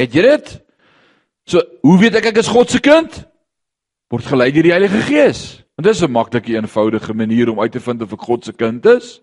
Het 0.00 0.14
jy 0.14 0.26
dit? 0.26 0.50
So, 1.46 1.62
hoe 1.82 1.98
weet 2.00 2.18
ek 2.18 2.32
ek 2.32 2.42
is 2.42 2.50
God 2.50 2.70
se 2.70 2.80
kind? 2.82 3.22
Word 4.10 4.26
gelei 4.26 4.50
deur 4.54 4.66
die 4.66 4.74
Heilige 4.74 5.02
Gees. 5.06 5.62
En 5.78 5.84
dis 5.84 6.02
'n 6.02 6.10
maklike 6.10 6.52
eenvoudige 6.52 7.14
manier 7.14 7.50
om 7.50 7.60
uit 7.60 7.72
te 7.72 7.80
vind 7.80 8.02
of 8.02 8.12
ek 8.12 8.20
God 8.20 8.44
se 8.44 8.52
kind 8.52 8.86
is. 8.86 9.20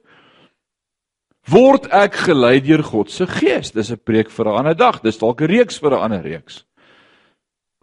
Word 1.48 1.88
ek 1.92 2.16
gelei 2.16 2.60
deur 2.60 2.84
God 2.84 3.12
se 3.12 3.28
Gees? 3.28 3.72
Dis 3.72 3.92
'n 3.92 4.02
preek 4.04 4.30
vir 4.30 4.46
'n 4.46 4.58
ander 4.58 4.76
dag. 4.76 5.02
Dis 5.02 5.18
dalk 5.18 5.42
'n 5.42 5.48
reeks 5.48 5.80
vir 5.80 5.92
'n 5.92 6.02
ander 6.02 6.22
reeks. 6.22 6.66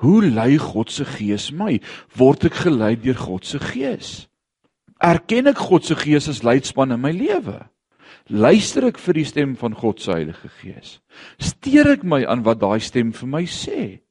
Hoe 0.02 0.22
lei 0.24 0.56
God 0.60 0.90
se 0.92 1.04
Gees 1.08 1.50
my? 1.56 1.78
Word 2.18 2.50
ek 2.50 2.60
gelei 2.66 2.94
deur 3.00 3.16
God 3.16 3.46
se 3.48 3.60
Gees? 3.62 4.26
Erken 5.00 5.48
ek 5.52 5.60
God 5.68 5.86
se 5.88 5.96
Gees 5.96 6.28
as 6.28 6.42
leidsman 6.44 6.92
in 6.92 7.00
my 7.00 7.12
lewe? 7.16 7.62
Luister 8.28 8.88
ek 8.90 8.98
vir 9.00 9.20
die 9.20 9.28
stem 9.28 9.54
van 9.56 9.76
God 9.76 10.02
se 10.02 10.12
Heilige 10.12 10.50
Gees? 10.60 10.98
Steer 11.40 11.94
ek 11.94 12.04
my 12.04 12.24
aan 12.28 12.44
wat 12.44 12.60
daai 12.60 12.80
stem 12.82 13.14
vir 13.16 13.30
my 13.30 13.44
sê? 13.48 14.02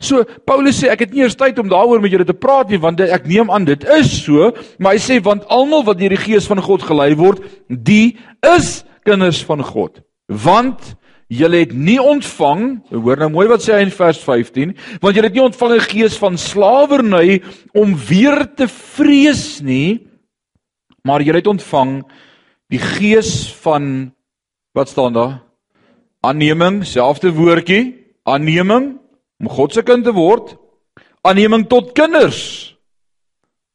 So 0.00 0.22
Paulus 0.46 0.78
sê 0.80 0.90
ek 0.92 1.06
het 1.06 1.14
nie 1.14 1.24
eers 1.24 1.36
tyd 1.38 1.58
om 1.60 1.70
daaroor 1.70 2.00
met 2.00 2.12
julle 2.12 2.26
te 2.28 2.36
praat 2.36 2.70
nie 2.70 2.80
want 2.80 3.00
ek 3.00 3.26
neem 3.28 3.50
aan 3.50 3.64
dit 3.68 3.84
is 3.96 4.10
so, 4.22 4.52
maar 4.78 4.96
hy 4.96 5.02
sê 5.02 5.18
want 5.24 5.48
almal 5.52 5.84
wat 5.88 6.00
deur 6.00 6.12
die 6.14 6.20
Gees 6.20 6.48
van 6.48 6.60
God 6.64 6.84
gelei 6.86 7.14
word, 7.18 7.42
die 7.68 8.18
is 8.44 8.82
kinders 9.08 9.40
van 9.48 9.64
God. 9.64 10.00
Want 10.28 10.94
julle 11.28 11.60
het 11.62 11.72
nie 11.76 11.98
ontvang, 12.00 12.80
hoor 12.88 13.20
nou 13.20 13.28
mooi 13.32 13.46
wat 13.50 13.62
sê 13.64 13.76
hy 13.76 13.84
in 13.84 13.92
vers 13.92 14.20
15, 14.24 14.72
want 15.02 15.16
julle 15.16 15.28
het 15.28 15.36
nie 15.36 15.44
ontvang 15.44 15.74
'n 15.76 15.88
gees 15.92 16.16
van 16.16 16.38
slawerny 16.38 17.42
om 17.74 17.94
weer 17.94 18.46
te 18.56 18.66
vrees 18.68 19.60
nie, 19.60 20.08
maar 21.04 21.20
julle 21.20 21.38
het 21.38 21.46
ontvang 21.46 22.02
die 22.68 22.80
gees 22.80 23.52
van 23.62 24.12
wat 24.74 24.88
staan 24.88 25.12
daar? 25.12 25.42
Aanneming, 26.20 26.84
selfde 26.84 27.32
woordjie, 27.32 28.14
aanneming 28.24 28.98
om 29.40 29.48
God 29.48 29.72
se 29.72 29.82
kind 29.82 30.04
te 30.04 30.12
word. 30.12 30.56
Aanneming 31.22 31.68
tot 31.68 31.92
kinders. 31.92 32.76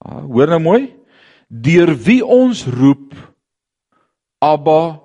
Ah, 0.04 0.24
hoor 0.28 0.48
nou 0.48 0.60
mooi. 0.60 0.94
Deur 1.48 1.96
wie 1.96 2.26
ons 2.26 2.66
roep 2.66 3.14
Abba 4.40 5.00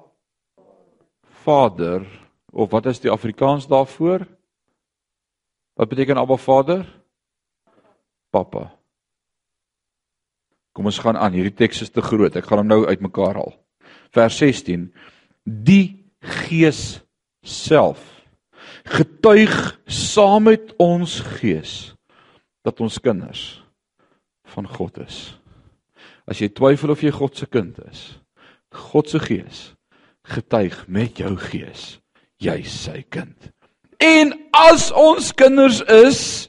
Vader 1.45 2.07
of 2.59 2.73
wat 2.75 2.89
is 2.91 2.99
die 3.01 3.13
Afrikaans 3.13 3.69
daarvoor? 3.71 4.27
Wat 5.79 5.89
beteken 5.89 6.19
Abba 6.19 6.37
Vader? 6.37 6.83
Pappa. 8.35 8.67
Kom 10.75 10.91
ons 10.91 10.99
gaan 10.99 11.17
aan. 11.17 11.33
Hierdie 11.39 11.55
teks 11.55 11.87
is 11.87 11.95
te 11.95 12.03
groot. 12.03 12.35
Ek 12.35 12.47
gaan 12.51 12.65
hom 12.65 12.71
nou 12.71 12.83
uitmekaar 12.91 13.39
haal 13.39 13.55
vers 14.15 14.39
16 14.41 14.89
die 15.45 16.05
gees 16.47 17.01
self 17.45 18.01
getuig 18.89 19.55
saam 19.85 20.49
met 20.49 20.73
ons 20.81 21.19
gees 21.39 21.75
dat 22.67 22.81
ons 22.85 23.01
kinders 23.03 23.45
van 24.55 24.69
God 24.69 25.01
is 25.05 25.21
as 26.29 26.41
jy 26.43 26.51
twyfel 26.53 26.93
of 26.93 27.05
jy 27.05 27.13
God 27.15 27.37
se 27.37 27.49
kind 27.49 27.79
is 27.89 28.07
God 28.75 29.09
se 29.11 29.21
gees 29.23 29.69
getuig 30.29 30.83
met 30.89 31.21
jou 31.21 31.35
gees 31.49 31.97
jy 32.41 32.63
sy 32.63 33.03
kind 33.11 33.51
en 33.99 34.35
as 34.55 34.91
ons 34.93 35.33
kinders 35.33 35.81
is 35.83 36.49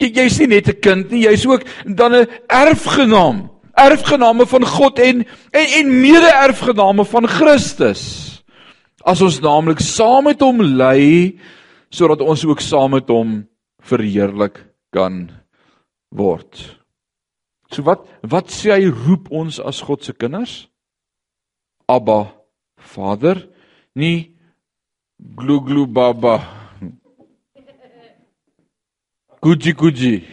jy 0.00 0.12
jy's 0.12 0.38
nie 0.40 0.46
net 0.46 0.68
'n 0.68 0.80
kind 0.80 1.10
nie 1.10 1.24
jy's 1.24 1.46
ook 1.46 1.64
dan 1.84 2.14
'n 2.14 2.26
erfgenaam 2.48 3.56
erfgename 3.76 4.46
van 4.48 4.64
God 4.66 4.98
en 4.98 5.24
en, 5.52 5.66
en 5.78 5.92
mede-erfgename 6.00 7.04
van 7.04 7.28
Christus. 7.28 8.02
As 9.04 9.22
ons 9.22 9.40
naamlik 9.40 9.80
saam 9.84 10.26
met 10.30 10.40
hom 10.42 10.62
ly 10.62 11.36
sodat 11.92 12.24
ons 12.24 12.44
ook 12.44 12.60
saam 12.60 12.96
met 12.96 13.08
hom 13.08 13.44
verheerlik 13.86 14.58
kan 14.92 15.28
word. 16.10 16.56
So 17.70 17.84
wat 17.86 18.06
wat 18.26 18.50
sê 18.50 18.74
hy 18.74 18.88
roep 18.88 19.30
ons 19.30 19.60
as 19.60 19.82
God 19.84 20.04
se 20.04 20.16
kinders? 20.16 20.66
Abba 21.86 22.32
Vader, 22.80 23.44
nie 23.94 24.35
glu 25.18 25.60
glu 25.60 25.86
baba. 25.86 26.40
Gucci 29.42 29.72
Gucci. 29.72 30.24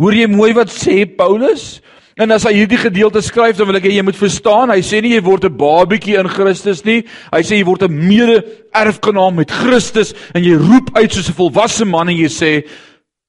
Hoor 0.00 0.16
jy 0.16 0.26
mooi 0.32 0.52
wat 0.56 0.72
sê 0.72 1.04
Paulus? 1.04 1.80
En 2.20 2.32
as 2.34 2.44
hy 2.44 2.52
hierdie 2.58 2.80
gedeelte 2.80 3.22
skryf, 3.24 3.56
dan 3.56 3.68
wil 3.68 3.78
ek 3.78 3.86
hê 3.88 3.94
jy 3.94 4.04
moet 4.04 4.18
verstaan, 4.18 4.72
hy 4.72 4.82
sê 4.84 5.00
nie 5.00 5.14
jy 5.14 5.22
word 5.24 5.44
'n 5.44 5.56
babietjie 5.56 6.18
in 6.20 6.28
Christus 6.28 6.84
nie. 6.84 7.04
Hy 7.32 7.40
sê 7.40 7.60
jy 7.60 7.64
word 7.64 7.84
'n 7.84 7.92
mede-erfgenaam 7.92 9.36
met 9.36 9.50
Christus 9.50 10.12
en 10.34 10.42
jy 10.44 10.56
roep 10.56 10.90
uit 10.96 11.12
soos 11.12 11.28
'n 11.28 11.38
volwasse 11.38 11.84
man 11.84 12.08
en 12.08 12.16
jy 12.16 12.28
sê 12.28 12.68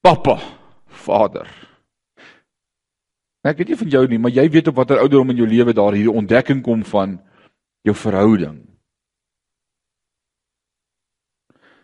Pappa, 0.01 0.39
Vader. 0.87 1.47
Ek 3.43 3.57
weet 3.57 3.69
nie 3.69 3.77
van 3.77 3.89
jou 3.89 4.07
nie, 4.07 4.17
maar 4.17 4.31
jy 4.31 4.49
weet 4.49 4.67
op 4.67 4.75
watter 4.75 4.97
ouderdom 4.97 5.29
in 5.29 5.37
jou 5.37 5.47
lewe 5.47 5.73
daar 5.73 5.93
hierdie 5.93 6.11
ontdekking 6.11 6.61
kom 6.61 6.83
van 6.83 7.19
jou 7.87 7.95
verhouding. 7.97 8.59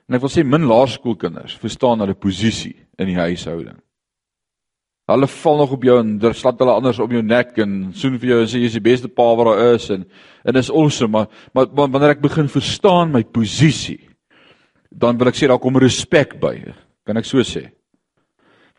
En 0.07 0.15
ek 0.15 0.23
wil 0.23 0.31
sê 0.31 0.43
min 0.47 0.67
laerskoolkinders 0.69 1.57
verstaan 1.59 1.99
hulle 2.03 2.15
posisie 2.15 2.75
in 2.99 3.09
die 3.11 3.19
huishouding. 3.19 3.75
Hulle 5.07 5.27
val 5.31 5.61
nog 5.61 5.73
op 5.75 5.85
jou 5.87 5.95
en 6.01 6.15
daar 6.19 6.35
slat 6.35 6.59
hulle 6.59 6.73
anders 6.75 6.99
op 6.99 7.11
jou 7.15 7.21
nek 7.23 7.55
en 7.63 7.75
soen 7.95 8.17
vir 8.19 8.33
jou 8.33 8.39
en 8.43 8.49
sê 8.51 8.59
jy's 8.59 8.75
die 8.75 8.83
beste 8.83 9.11
pa 9.11 9.27
wat 9.39 9.47
daar 9.47 9.61
is 9.75 9.87
en 9.95 10.03
en 10.47 10.55
dis 10.55 10.71
awesome 10.71 11.11
maar, 11.11 11.27
maar 11.55 11.67
maar 11.75 11.91
wanneer 11.93 12.15
ek 12.15 12.23
begin 12.23 12.47
verstaan 12.51 13.11
my 13.11 13.23
posisie 13.23 14.01
dan 14.91 15.19
wil 15.19 15.31
ek 15.31 15.39
sê 15.39 15.47
daar 15.47 15.61
kom 15.63 15.79
respek 15.79 16.37
by. 16.41 16.55
Kan 17.07 17.19
ek 17.19 17.27
so 17.27 17.43
sê? 17.43 17.67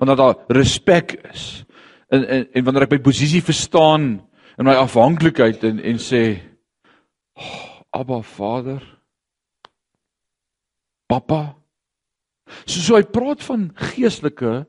Wanneer 0.01 0.21
daar 0.21 0.37
respek 0.57 1.17
is 1.31 1.47
en 2.13 2.25
en 2.25 2.47
en 2.57 2.65
wanneer 2.65 2.89
ek 2.89 2.97
my 2.97 3.03
posisie 3.05 3.45
verstaan 3.45 4.19
in 4.59 4.69
my 4.69 4.77
afhanklikheid 4.81 5.65
en 5.65 5.81
en 5.81 6.01
sê 6.01 6.23
oh, 7.39 7.85
Abba 7.95 8.21
Vader 8.23 8.83
Papa 11.09 11.59
So 12.65 12.81
so 12.81 12.97
hy 12.97 13.05
praat 13.05 13.43
van 13.45 13.69
geestelike 13.93 14.63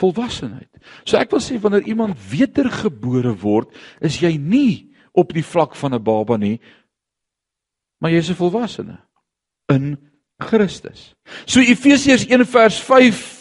volwassenheid. 0.00 0.68
So 1.08 1.18
ek 1.20 1.32
wil 1.32 1.42
sê 1.42 1.58
wanneer 1.60 1.86
iemand 1.88 2.18
wedergebore 2.30 3.32
word, 3.40 3.70
is 4.04 4.20
jy 4.20 4.34
nie 4.36 4.92
op 5.16 5.32
die 5.32 5.44
vlak 5.46 5.76
van 5.78 5.94
'n 5.94 6.02
baba 6.02 6.36
nie, 6.36 6.60
maar 8.00 8.10
jy 8.10 8.18
is 8.18 8.30
'n 8.30 8.40
volwassene 8.42 8.98
in 9.72 9.96
Christus. 10.38 11.14
So 11.46 11.60
Efesiërs 11.60 12.26
1 12.28 12.44
vers 12.44 12.80
5 12.80 13.35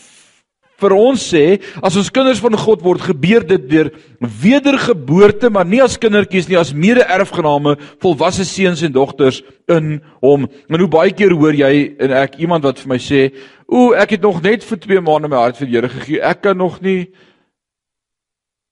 vir 0.82 0.96
ons 0.96 1.22
sê 1.32 1.44
as 1.84 1.98
ons 2.00 2.12
kinders 2.14 2.42
van 2.44 2.58
God 2.60 2.84
word, 2.86 3.04
gebeur 3.08 3.46
dit 3.48 3.68
deur 3.70 3.92
wedergeboorte, 4.20 5.50
maar 5.54 5.68
nie 5.68 5.82
as 5.84 5.98
kindertjies 6.02 6.50
nie, 6.50 6.60
as 6.60 6.74
mede-erfgename, 6.76 7.76
volwasse 8.04 8.46
seuns 8.48 8.84
en 8.86 8.96
dogters 8.96 9.42
in 9.72 10.00
hom. 10.24 10.48
En 10.70 10.80
hoe 10.84 10.92
baie 10.92 11.14
keer 11.16 11.36
hoor 11.36 11.56
jy 11.56 11.74
en 12.00 12.16
ek 12.24 12.40
iemand 12.44 12.68
wat 12.68 12.80
vir 12.80 12.94
my 12.94 13.00
sê, 13.00 13.34
"O, 13.68 13.94
ek 13.94 14.12
het 14.12 14.22
nog 14.22 14.42
net 14.44 14.64
vir 14.64 14.78
2 14.78 15.02
maande 15.02 15.30
my 15.30 15.38
hart 15.38 15.58
vir 15.58 15.68
die 15.68 15.76
Here 15.76 15.90
gegee. 15.90 16.22
Ek 16.22 16.42
kan 16.42 16.58
nog 16.58 16.82
nie 16.82 17.08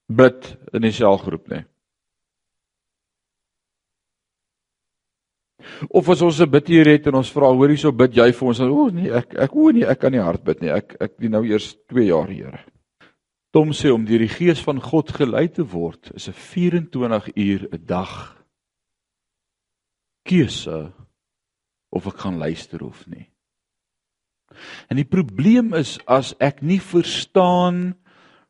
bid 0.08 0.56
in 0.72 0.82
die 0.82 0.92
selgroep 0.92 1.48
nie." 1.50 1.64
Of 5.90 6.08
as 6.08 6.22
ons 6.22 6.40
'n 6.40 6.50
bid 6.50 6.68
hier 6.68 6.86
het 6.86 7.06
en 7.06 7.14
ons 7.14 7.30
vra, 7.30 7.52
hoor 7.52 7.68
hierso 7.68 7.92
bid 7.92 8.16
jy 8.16 8.32
vir 8.32 8.48
ons? 8.48 8.60
O 8.60 8.88
nee, 8.90 9.10
ek 9.10 9.34
ek 9.34 9.56
o 9.56 9.70
nee, 9.70 9.86
ek 9.86 9.98
kan 10.00 10.12
nie 10.12 10.20
hard 10.20 10.44
bid 10.44 10.62
nie. 10.62 10.70
Ek 10.70 10.96
ek 11.00 11.18
dien 11.18 11.30
nou 11.30 11.44
eers 11.44 11.76
2 11.88 12.06
jaar, 12.06 12.28
Here. 12.28 12.60
Tom 13.52 13.70
sê 13.70 13.92
om 13.92 14.04
deur 14.04 14.18
die 14.18 14.28
gees 14.28 14.60
van 14.60 14.80
God 14.80 15.12
gelei 15.14 15.48
te 15.48 15.62
word 15.62 16.10
is 16.14 16.28
'n 16.28 16.32
24 16.32 17.28
uur 17.36 17.68
'n 17.72 17.86
dag 17.86 18.44
keuse 20.24 20.92
of 21.92 22.06
ek 22.06 22.18
gaan 22.24 22.38
luister 22.38 22.82
of 22.82 23.06
nie. 23.06 23.30
En 24.90 24.96
die 24.96 25.08
probleem 25.08 25.74
is 25.74 25.98
as 26.06 26.34
ek 26.40 26.62
nie 26.62 26.80
verstaan 26.80 27.94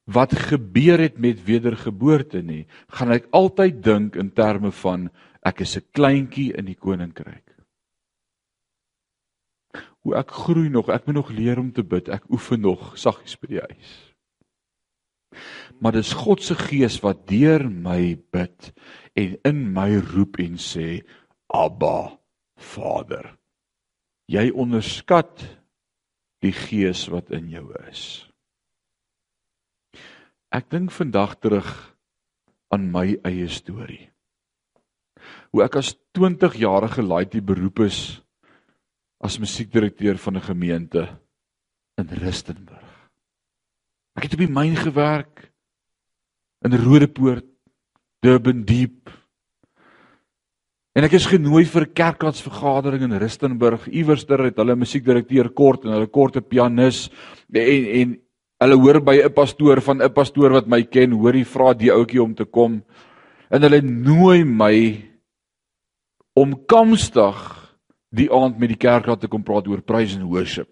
wat 0.05 0.35
gebeur 0.37 1.01
het 1.01 1.19
met 1.19 1.41
wedergeboorte 1.45 2.43
nie, 2.45 2.67
gaan 2.93 3.13
ek 3.13 3.29
altyd 3.33 3.81
dink 3.85 4.17
in 4.21 4.31
terme 4.37 4.73
van 4.85 5.09
Ek 5.45 5.61
is 5.61 5.77
'n 5.77 5.85
kleintjie 5.93 6.57
in 6.57 6.65
die 6.65 6.79
koninkryk. 6.79 7.53
Hoe 10.05 10.17
ek 10.17 10.31
groei 10.31 10.69
nog, 10.69 10.89
ek 10.89 11.07
moet 11.07 11.15
nog 11.15 11.31
leer 11.31 11.59
om 11.59 11.73
te 11.73 11.83
bid. 11.83 12.09
Ek 12.09 12.25
oefen 12.31 12.61
nog 12.61 12.97
saggies 12.99 13.37
by 13.41 13.47
die 13.47 13.61
huis. 13.61 13.93
Maar 15.81 15.93
dis 15.93 16.13
God 16.13 16.43
se 16.43 16.55
gees 16.55 17.01
wat 17.01 17.27
deur 17.27 17.69
my 17.69 18.17
bid 18.33 18.73
en 19.17 19.37
in 19.45 19.73
my 19.73 19.97
roep 19.97 20.39
en 20.39 20.57
sê 20.57 21.03
Abba 21.49 22.19
Vader. 22.57 23.37
Jy 24.29 24.51
onderskat 24.51 25.45
die 26.41 26.53
gees 26.53 27.09
wat 27.09 27.31
in 27.31 27.51
jou 27.51 27.73
is. 27.91 28.31
Ek 30.53 30.71
dink 30.71 30.93
vandag 30.93 31.41
terug 31.41 31.97
aan 32.71 32.93
my 32.93 33.19
eie 33.25 33.49
storie 33.49 34.14
hoe 35.53 35.63
ek 35.65 35.77
as 35.77 35.95
20 36.13 36.57
jarige 36.61 37.03
laaitie 37.03 37.43
beroep 37.43 37.81
is 37.87 38.21
as 39.25 39.39
musiekdirekteur 39.41 40.19
van 40.19 40.37
'n 40.37 40.41
gemeente 40.41 41.09
in 41.97 42.09
Rustenburg. 42.09 43.11
Ek 44.17 44.25
het 44.25 44.35
op 44.35 44.39
die 44.45 44.51
myn 44.51 44.77
gewerk 44.77 45.51
in 46.65 46.75
Rodepoort, 46.75 47.47
Durban 48.23 48.65
Deep. 48.65 49.11
En 50.95 51.05
ek 51.05 51.17
is 51.19 51.27
genooi 51.27 51.65
vir 51.65 51.83
'n 51.83 51.93
kerkradsvergadering 51.93 53.03
in 53.03 53.19
Rustenburg. 53.19 53.89
Iewers 53.89 54.27
daar 54.27 54.45
het 54.45 54.57
hulle 54.57 54.77
musiekdirekteur 54.77 55.51
kort 55.51 55.85
en 55.85 55.93
hulle 55.93 56.07
kort 56.07 56.37
'n 56.37 56.43
pianis 56.43 57.11
en 57.53 57.85
en 57.87 58.21
hulle 58.63 58.77
hoor 58.77 59.01
by 59.01 59.17
'n 59.25 59.33
pastoor 59.33 59.81
van 59.81 60.03
'n 60.03 60.13
pastoor 60.13 60.51
wat 60.51 60.67
my 60.67 60.83
ken, 60.83 61.11
hoor 61.13 61.33
hy 61.33 61.45
vra 61.45 61.75
die 61.75 61.91
ouetjie 61.91 62.23
om 62.23 62.35
te 62.35 62.45
kom. 62.45 62.83
En 63.51 63.63
hulle 63.63 63.81
nooi 63.83 64.45
my 64.45 65.14
om 66.35 66.55
Kamsdag 66.67 67.43
die 68.15 68.31
aand 68.31 68.59
met 68.59 68.75
die 68.75 68.81
kerkraad 68.81 69.23
te 69.23 69.31
kom 69.31 69.43
praat 69.47 69.69
oor 69.71 69.83
praise 69.83 70.19
and 70.19 70.31
worship. 70.31 70.71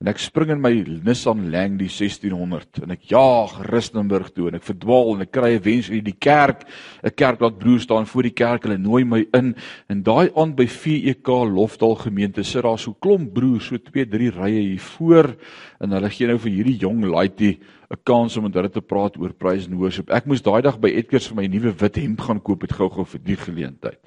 En 0.00 0.08
ek 0.08 0.16
spring 0.16 0.48
in 0.54 0.62
my 0.64 0.70
Nissan 1.04 1.42
Langley 1.52 1.90
1600 1.92 2.78
en 2.86 2.94
ek 2.94 3.02
jaag 3.10 3.58
Rustenburg 3.66 4.30
toe 4.32 4.46
en 4.48 4.56
ek 4.56 4.64
verdwaal 4.64 5.10
en 5.12 5.26
ek 5.26 5.32
kry 5.36 5.50
'n 5.58 5.64
wens 5.66 5.90
uit 5.92 6.04
die 6.06 6.16
kerk. 6.16 6.64
'n 7.04 7.12
Kerkraad 7.12 7.58
broer 7.60 7.80
staan 7.80 8.06
voor 8.08 8.22
die 8.22 8.32
kerk, 8.32 8.64
hulle 8.64 8.78
nooi 8.78 9.04
my 9.04 9.26
in 9.34 9.54
en 9.90 10.02
daai 10.02 10.32
aand 10.32 10.56
by 10.56 10.64
VEK 10.64 11.28
Lofdal 11.28 11.96
gemeente 12.00 12.42
sit 12.42 12.62
daar 12.62 12.78
so 12.78 12.94
klomp 12.94 13.34
broers, 13.34 13.66
so 13.66 13.76
2, 13.76 14.06
3 14.06 14.30
rye 14.40 14.60
hier 14.72 14.80
voor 14.80 15.36
en 15.80 15.90
hulle 15.92 16.08
gee 16.08 16.26
nou 16.26 16.38
vir 16.38 16.50
hierdie 16.52 16.80
jong 16.80 17.04
laaitie 17.04 17.58
'n 17.90 18.02
kans 18.06 18.36
om 18.36 18.46
met 18.46 18.54
hulle 18.54 18.70
te 18.70 18.80
praat 18.80 19.16
oor 19.18 19.32
praise 19.34 19.66
and 19.66 19.78
worship. 19.78 20.10
Ek 20.14 20.26
moes 20.30 20.42
daai 20.42 20.62
dag 20.62 20.78
by 20.78 20.92
Edgars 20.94 21.26
vir 21.28 21.40
my 21.40 21.46
nuwe 21.50 21.72
wit 21.74 21.96
hemp 21.98 22.20
gaan 22.22 22.40
koop 22.40 22.62
het 22.62 22.76
gou-gou 22.78 23.04
vir 23.04 23.22
die 23.24 23.36
geleentheid. 23.36 24.00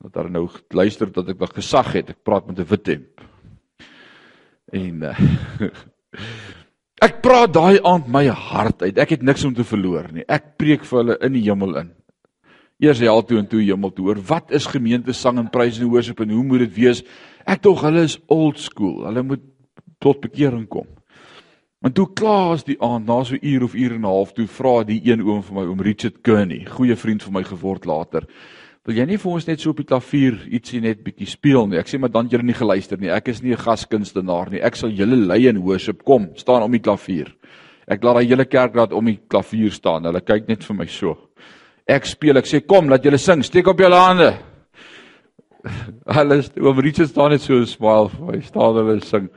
Dat 0.00 0.12
daar 0.14 0.30
nou 0.30 0.46
luister 0.70 1.10
dat 1.12 1.28
ek 1.28 1.40
nog 1.40 1.54
gesag 1.54 1.92
het. 1.98 2.10
Ek 2.14 2.22
praat 2.22 2.46
met 2.46 2.58
'n 2.58 2.70
wit 2.70 2.86
hemp. 2.86 3.20
En 4.72 5.02
uh, 5.02 5.18
ek 7.06 7.20
praat 7.22 7.52
daai 7.52 7.82
aand 7.82 8.06
my 8.06 8.28
hart 8.28 8.82
uit. 8.82 8.98
Ek 8.98 9.10
het 9.10 9.22
niks 9.22 9.44
om 9.44 9.54
te 9.54 9.64
verloor 9.64 10.12
nie. 10.12 10.24
Ek 10.28 10.56
preek 10.56 10.84
vir 10.84 10.98
hulle 10.98 11.18
in 11.26 11.32
die 11.32 11.42
hemel 11.50 11.76
in. 11.76 11.90
Eers 12.78 13.02
hel 13.02 13.22
toe 13.26 13.38
en 13.38 13.50
toe 13.50 13.64
hemel 13.66 13.90
toe. 13.90 14.06
Oor 14.06 14.22
wat 14.30 14.54
is 14.54 14.70
gemeentesang 14.70 15.38
en 15.38 15.50
praise 15.50 15.82
and 15.82 15.90
worship 15.90 16.20
en 16.20 16.30
hoe 16.30 16.44
moet 16.44 16.68
dit 16.68 16.74
wees? 16.74 17.02
Ek 17.44 17.62
dog 17.62 17.82
hulle 17.82 18.06
is 18.06 18.20
old 18.28 18.58
school. 18.58 19.04
Hulle 19.04 19.22
moet 19.26 19.42
tot 19.98 20.20
bekering 20.20 20.68
kom. 20.68 20.86
En 21.80 21.92
toe 21.96 22.10
klaar 22.12 22.58
as 22.58 22.66
die 22.66 22.76
aand, 22.84 23.06
na 23.08 23.22
so 23.24 23.38
uur 23.40 23.62
of 23.64 23.74
uur 23.74 23.92
en 23.94 24.02
'n 24.04 24.04
half, 24.04 24.32
toe 24.36 24.46
vra 24.46 24.84
die 24.84 25.00
een 25.04 25.22
oom 25.22 25.42
vir 25.42 25.54
my 25.54 25.64
om 25.64 25.80
Richard 25.80 26.20
Kearney, 26.22 26.66
goeie 26.68 26.96
vriend 26.96 27.22
van 27.22 27.32
my 27.32 27.42
geword 27.42 27.86
later. 27.86 28.26
Wil 28.84 28.96
jy 28.96 29.04
nie 29.06 29.16
vir 29.16 29.32
ons 29.32 29.46
net 29.46 29.60
so 29.60 29.70
op 29.70 29.76
die 29.76 29.86
klavier 29.86 30.36
ietsie 30.52 30.80
net 30.80 31.02
bietjie 31.02 31.26
speel 31.26 31.66
nie? 31.66 31.78
Ek 31.78 31.88
sê 31.88 31.98
maar 31.98 32.10
dan 32.10 32.28
jy 32.28 32.42
nie 32.42 32.52
geluister 32.52 32.98
nie. 33.00 33.08
Ek 33.08 33.28
is 33.28 33.42
nie 33.42 33.52
'n 33.52 33.56
gaskunstenaar 33.56 34.50
nie. 34.50 34.60
Ek 34.60 34.76
sal 34.76 34.90
julle 34.90 35.16
lei 35.16 35.48
in 35.48 35.62
worship 35.62 36.04
kom, 36.04 36.28
staan 36.36 36.62
om 36.62 36.72
die 36.72 36.80
klavier. 36.80 37.32
Ek 37.88 38.04
laat 38.04 38.14
daai 38.16 38.28
hele 38.28 38.44
kerk 38.44 38.74
laat 38.74 38.92
om 38.92 39.04
die 39.06 39.18
klavier 39.28 39.70
staan. 39.70 40.04
Hulle 40.04 40.20
kyk 40.20 40.48
net 40.48 40.62
vir 40.62 40.76
my 40.76 40.86
so. 40.86 41.16
Ek 41.88 42.04
speel, 42.04 42.36
ek 42.36 42.44
sê 42.44 42.60
kom, 42.60 42.88
laat 42.90 43.02
julle 43.02 43.18
sing. 43.18 43.42
Steek 43.42 43.66
op 43.66 43.78
julle 43.78 43.96
hande. 43.96 44.38
Hulle 46.06 46.42
oom 46.60 46.78
Richard 46.78 47.08
staan 47.08 47.30
net 47.30 47.40
so 47.40 47.54
'n 47.54 47.66
smile 47.66 48.08
vir 48.08 48.26
my. 48.26 48.40
Staan 48.40 48.74
hulle 48.74 49.00
sing 49.00 49.30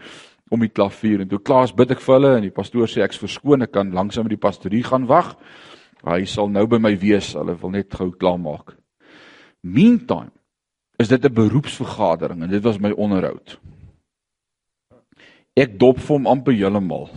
om 0.51 0.59
die 0.59 0.71
klavier 0.71 1.23
en 1.23 1.29
toe 1.29 1.39
klaas 1.39 1.73
bid 1.75 1.91
ek 1.95 2.01
vir 2.03 2.15
hulle 2.15 2.31
en 2.37 2.45
die 2.45 2.53
pastoor 2.53 2.89
sê 2.89 3.03
ek's 3.05 3.21
verskoon 3.21 3.65
ek 3.65 3.73
kan 3.73 3.93
langsam 3.95 4.27
met 4.27 4.35
die 4.35 4.41
pastorie 4.41 4.83
gaan 4.83 5.07
wag. 5.07 5.35
Hy 6.03 6.25
sal 6.27 6.49
nou 6.51 6.65
by 6.67 6.81
my 6.83 6.93
wees. 6.99 7.31
Hulle 7.37 7.55
wil 7.61 7.71
net 7.71 7.93
gou 7.95 8.11
klaar 8.11 8.39
maak. 8.41 8.75
Meantime 9.63 10.31
is 10.99 11.07
dit 11.07 11.25
'n 11.25 11.33
beroepsvergadering 11.33 12.43
en 12.43 12.49
dit 12.49 12.63
was 12.63 12.79
my 12.79 12.91
onderhoud. 12.91 13.57
Ek 15.55 15.79
dop 15.79 15.99
vir 15.99 16.15
hom 16.17 16.27
amper 16.27 16.53
heeltemal. 16.53 17.09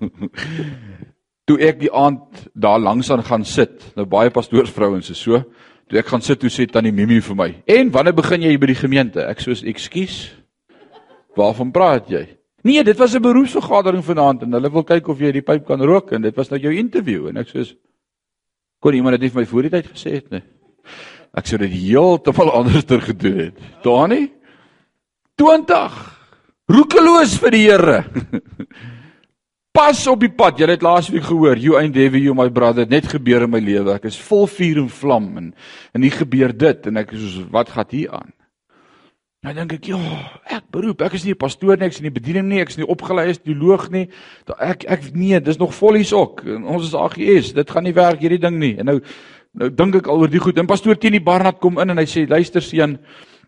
toe 1.46 1.58
ek 1.60 1.80
die 1.80 1.92
aand 1.92 2.48
daar 2.54 2.78
langs 2.78 3.10
aan 3.10 3.22
gaan 3.22 3.44
sit, 3.44 3.92
nou 3.96 4.06
baie 4.06 4.30
pastoorsvrouens 4.30 5.10
is 5.10 5.18
so, 5.18 5.42
toe 5.88 5.98
ek 5.98 6.06
gaan 6.06 6.22
sit 6.22 6.40
toe 6.40 6.50
sê 6.50 6.66
tannie 6.66 6.92
Mimi 6.92 7.20
vir 7.20 7.36
my: 7.36 7.62
"En 7.66 7.90
wanneer 7.90 8.14
begin 8.14 8.42
jy 8.42 8.58
by 8.58 8.66
die 8.66 8.74
gemeente?" 8.78 9.20
Ek 9.20 9.40
sê: 9.40 9.52
"Ekskuus." 9.66 10.41
Waarvan 11.36 11.70
praat 11.72 12.08
jy? 12.12 12.26
Nee, 12.62 12.84
dit 12.84 12.96
was 12.96 13.14
'n 13.14 13.22
beroepsvergadering 13.22 14.04
vanaand 14.04 14.42
en 14.42 14.52
hulle 14.52 14.70
wil 14.70 14.84
kyk 14.84 15.08
of 15.08 15.18
jy 15.18 15.32
die 15.32 15.42
pyp 15.42 15.66
kan 15.66 15.82
rook 15.82 16.12
en 16.12 16.22
dit 16.22 16.36
was 16.36 16.48
nou 16.50 16.60
jou 16.60 16.74
interview 16.74 17.28
en 17.28 17.36
ek 17.36 17.48
sê 17.48 17.74
kon 18.80 18.94
iemand 18.94 19.20
dit 19.20 19.32
vir 19.32 19.40
my 19.40 19.46
voor 19.46 19.62
die 19.62 19.70
tyd 19.70 19.86
gesê 19.86 20.10
het 20.12 20.30
nie. 20.30 20.42
Ek 21.34 21.46
sou 21.46 21.58
dit 21.58 21.70
heeltemal 21.70 22.50
anders 22.58 22.84
ter 22.84 23.00
gedoen 23.00 23.38
het. 23.38 23.54
Dani 23.82 24.30
20 25.36 25.92
roekeloos 26.68 27.38
vir 27.38 27.50
die 27.50 27.66
Here. 27.68 28.04
Pas 29.72 30.06
op 30.06 30.20
die 30.20 30.28
pad. 30.28 30.58
Jy 30.60 30.68
het 30.68 30.82
laasweek 30.84 31.24
gehoor, 31.24 31.56
you 31.56 31.78
ain't 31.78 31.94
devil 31.94 32.20
you 32.20 32.34
my 32.34 32.50
brother. 32.52 32.84
Net 32.86 33.08
gebeur 33.08 33.46
in 33.46 33.50
my 33.50 33.60
lewe. 33.60 33.94
Ek 33.94 34.04
is 34.04 34.20
vol 34.20 34.46
vuur 34.46 34.82
en 34.84 34.90
vlam 34.92 35.36
en 35.40 35.54
en 35.96 36.02
hier 36.02 36.12
gebeur 36.12 36.52
dit 36.52 36.86
en 36.86 37.00
ek 37.00 37.14
is 37.16 37.24
soos 37.24 37.48
wat 37.50 37.72
gaan 37.72 37.88
hier 37.90 38.12
aan? 38.12 38.32
Nou 39.42 39.50
dink 39.56 39.72
ek, 39.74 39.88
ja, 39.90 39.98
ek 40.54 40.68
beroep, 40.70 41.00
ek 41.02 41.16
is 41.18 41.24
nie 41.26 41.32
'n 41.34 41.42
pastoor 41.42 41.76
nie, 41.76 41.86
ek 41.86 41.96
is 41.96 42.00
nie 42.00 42.14
bediening 42.14 42.46
nie, 42.46 42.60
ek 42.60 42.68
is 42.70 42.76
nie 42.78 42.86
opgelei 42.86 43.28
as 43.28 43.42
teoloog 43.42 43.90
nie. 43.90 44.06
Ek 44.46 44.84
ek 44.86 45.14
nee, 45.14 45.40
dis 45.40 45.58
nog 45.58 45.74
vollies 45.74 46.12
ook. 46.12 46.44
Ons 46.46 46.86
is 46.86 46.94
AGS. 46.94 47.52
Dit 47.52 47.70
gaan 47.70 47.82
nie 47.82 47.92
werk 47.92 48.20
hierdie 48.20 48.38
ding 48.38 48.58
nie. 48.58 48.78
En 48.78 48.86
nou 48.86 49.00
nou 49.54 49.68
dink 49.68 49.96
ek 49.96 50.06
al 50.06 50.20
oor 50.20 50.30
die 50.30 50.38
goed. 50.38 50.58
En 50.58 50.66
pastoor 50.66 50.94
Tienie 50.94 51.20
Barnard 51.20 51.58
kom 51.58 51.78
in 51.78 51.90
en 51.90 51.98
hy 51.98 52.04
sê, 52.04 52.28
"Luister 52.28 52.62
seun, 52.62 52.98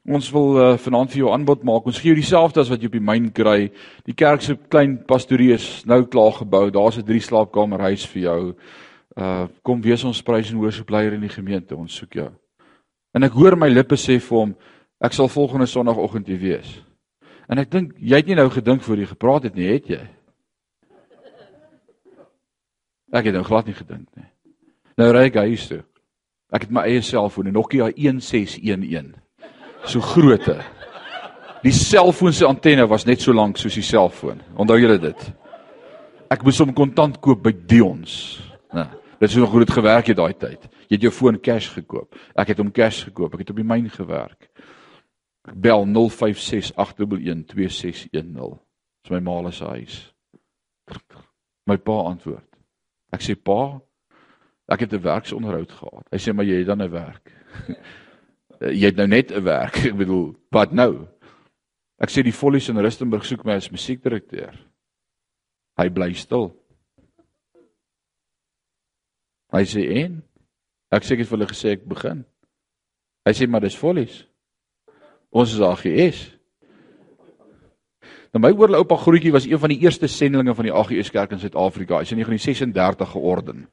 ons 0.04 0.30
wil 0.32 0.58
uh, 0.58 0.76
vanaand 0.76 1.10
vir 1.10 1.18
jou 1.18 1.32
aanbod 1.32 1.62
maak. 1.62 1.86
Ons 1.86 1.98
gee 1.98 2.12
jou 2.12 2.20
dieselfde 2.20 2.60
as 2.60 2.68
wat 2.68 2.80
jy 2.80 2.86
op 2.86 2.92
die 2.92 3.00
myn 3.00 3.32
kry. 3.32 3.70
Die 4.04 4.14
kerk 4.14 4.42
se 4.42 4.58
klein 4.68 4.98
pastorie 5.06 5.52
is 5.54 5.84
nou 5.86 6.04
klaar 6.04 6.32
gebou. 6.32 6.70
Daar's 6.70 6.98
'n 6.98 7.06
drie 7.06 7.20
slaapkamer 7.20 7.80
huis 7.80 8.04
vir 8.04 8.22
jou. 8.22 8.54
Uh 9.16 9.46
kom 9.62 9.80
wees 9.80 10.04
ons 10.04 10.22
prys 10.22 10.50
en 10.50 10.58
worship 10.58 10.90
leier 10.90 11.12
in 11.12 11.20
die 11.20 11.28
gemeente. 11.28 11.76
Ons 11.76 11.94
soek 11.94 12.14
jou." 12.14 12.30
En 13.14 13.22
ek 13.22 13.32
hoor 13.32 13.56
my 13.56 13.68
lippe 13.68 13.94
sê 13.94 14.18
vir 14.18 14.38
hom, 14.38 14.56
Ek 15.04 15.12
sal 15.12 15.28
volgende 15.28 15.66
sonoggend 15.68 16.26
hier 16.30 16.40
wees. 16.40 16.70
En 17.48 17.60
ek 17.60 17.70
dink 17.70 17.96
jy 18.00 18.22
het 18.22 18.28
nie 18.30 18.38
nou 18.38 18.48
gedink 18.52 18.84
voor 18.84 19.02
jy 19.02 19.08
gepraat 19.10 19.50
het 19.50 19.58
nie, 19.58 19.68
het 19.68 19.90
jy? 19.92 20.00
Ek 23.14 23.28
het 23.28 23.36
nou 23.36 23.44
glad 23.46 23.68
nie 23.68 23.76
gedink 23.76 24.08
nie. 24.16 24.30
Nou 24.98 25.10
ry 25.12 25.26
ek 25.28 25.42
huis 25.44 25.66
toe. 25.68 25.82
Ek 26.54 26.66
het 26.66 26.72
my 26.72 26.86
eie 26.86 27.02
selfoon, 27.02 27.48
'n 27.48 27.52
Nokia 27.52 27.90
1611. 27.94 29.14
So 29.84 30.00
groote. 30.00 30.62
Die 31.64 31.72
selfoon 31.72 32.32
se 32.32 32.46
antenne 32.46 32.86
was 32.88 33.06
net 33.06 33.20
so 33.20 33.32
lank 33.32 33.56
soos 33.56 33.74
die 33.74 33.82
selfoon. 33.82 34.40
Onthou 34.56 34.78
julle 34.78 34.98
dit? 34.98 35.32
Ek 36.30 36.42
moes 36.42 36.58
hom 36.58 36.72
kontant 36.72 37.20
koop 37.20 37.42
by 37.42 37.52
Dion's. 37.52 38.40
Nou, 38.72 38.86
dit 39.20 39.30
is 39.30 39.36
nog 39.36 39.50
hoe 39.50 39.60
dit 39.64 39.70
gewerk 39.70 40.06
het 40.06 40.16
daai 40.16 40.34
tyd. 40.34 40.68
Jy 40.88 40.96
het 40.96 41.02
jou 41.02 41.12
foon 41.12 41.40
cash 41.40 41.68
gekoop. 41.68 42.14
Ek 42.36 42.48
het 42.48 42.58
hom 42.58 42.70
cash 42.70 43.04
gekoop. 43.04 43.34
Ek 43.34 43.38
het 43.38 43.50
op 43.50 43.56
die 43.56 43.64
myn 43.64 43.90
gewerk. 43.90 44.50
Bel 45.52 45.84
0568112610. 45.84 48.58
Dis 49.02 49.10
my 49.10 49.20
ma 49.20 49.50
se 49.50 49.64
huis. 49.64 50.14
My 51.66 51.76
pa 51.76 52.08
antwoord. 52.08 52.48
Ek 53.12 53.22
sê 53.22 53.34
pa, 53.36 53.80
ek 54.68 54.80
het 54.80 54.92
'n 54.92 55.02
werksonderhoud 55.02 55.72
gehad. 55.72 56.08
Hy 56.12 56.18
sê 56.18 56.32
maar 56.32 56.44
jy 56.44 56.58
het 56.58 56.66
dan 56.66 56.82
'n 56.82 56.90
werk. 56.90 57.32
jy 58.80 58.86
het 58.86 58.96
nou 58.96 59.06
net 59.06 59.30
'n 59.30 59.44
werk. 59.44 59.76
Ek 59.86 59.96
bedoel, 59.96 60.34
wat 60.50 60.72
nou? 60.72 61.06
Ek 61.98 62.10
sê 62.10 62.22
die 62.22 62.32
Follies 62.32 62.68
in 62.68 62.78
Rustenburg 62.78 63.24
soek 63.24 63.44
my 63.44 63.52
as 63.52 63.70
musiekdirekteur. 63.70 64.66
Hy 65.78 65.88
bly 65.88 66.14
stil. 66.14 66.56
Hy 69.54 69.64
sê 69.64 69.82
en 70.02 70.22
ek 70.90 71.04
sê 71.04 71.14
ek 71.14 71.20
het 71.22 71.28
vir 71.28 71.38
hulle 71.38 71.52
gesê 71.52 71.68
ek 71.74 71.86
begin. 71.86 72.24
Hy 73.26 73.32
sê 73.32 73.46
maar 73.46 73.60
dis 73.60 73.78
Follies. 73.78 74.26
Ons 75.34 75.56
is 75.56 75.62
AGS. 75.66 76.20
Nou 78.34 78.42
my 78.42 78.50
oorle 78.54 78.78
oupa 78.78 78.96
Grootjie 78.98 79.32
was 79.34 79.46
een 79.46 79.58
van 79.58 79.72
die 79.72 79.80
eerste 79.82 80.06
sendlinge 80.10 80.54
van 80.54 80.68
die 80.68 80.74
AGS 80.74 81.10
kerk 81.14 81.34
in 81.34 81.42
Suid-Afrika. 81.42 81.98
Hy's 82.02 82.14
in 82.14 82.22
1936 82.22 83.10
georden. 83.14 83.66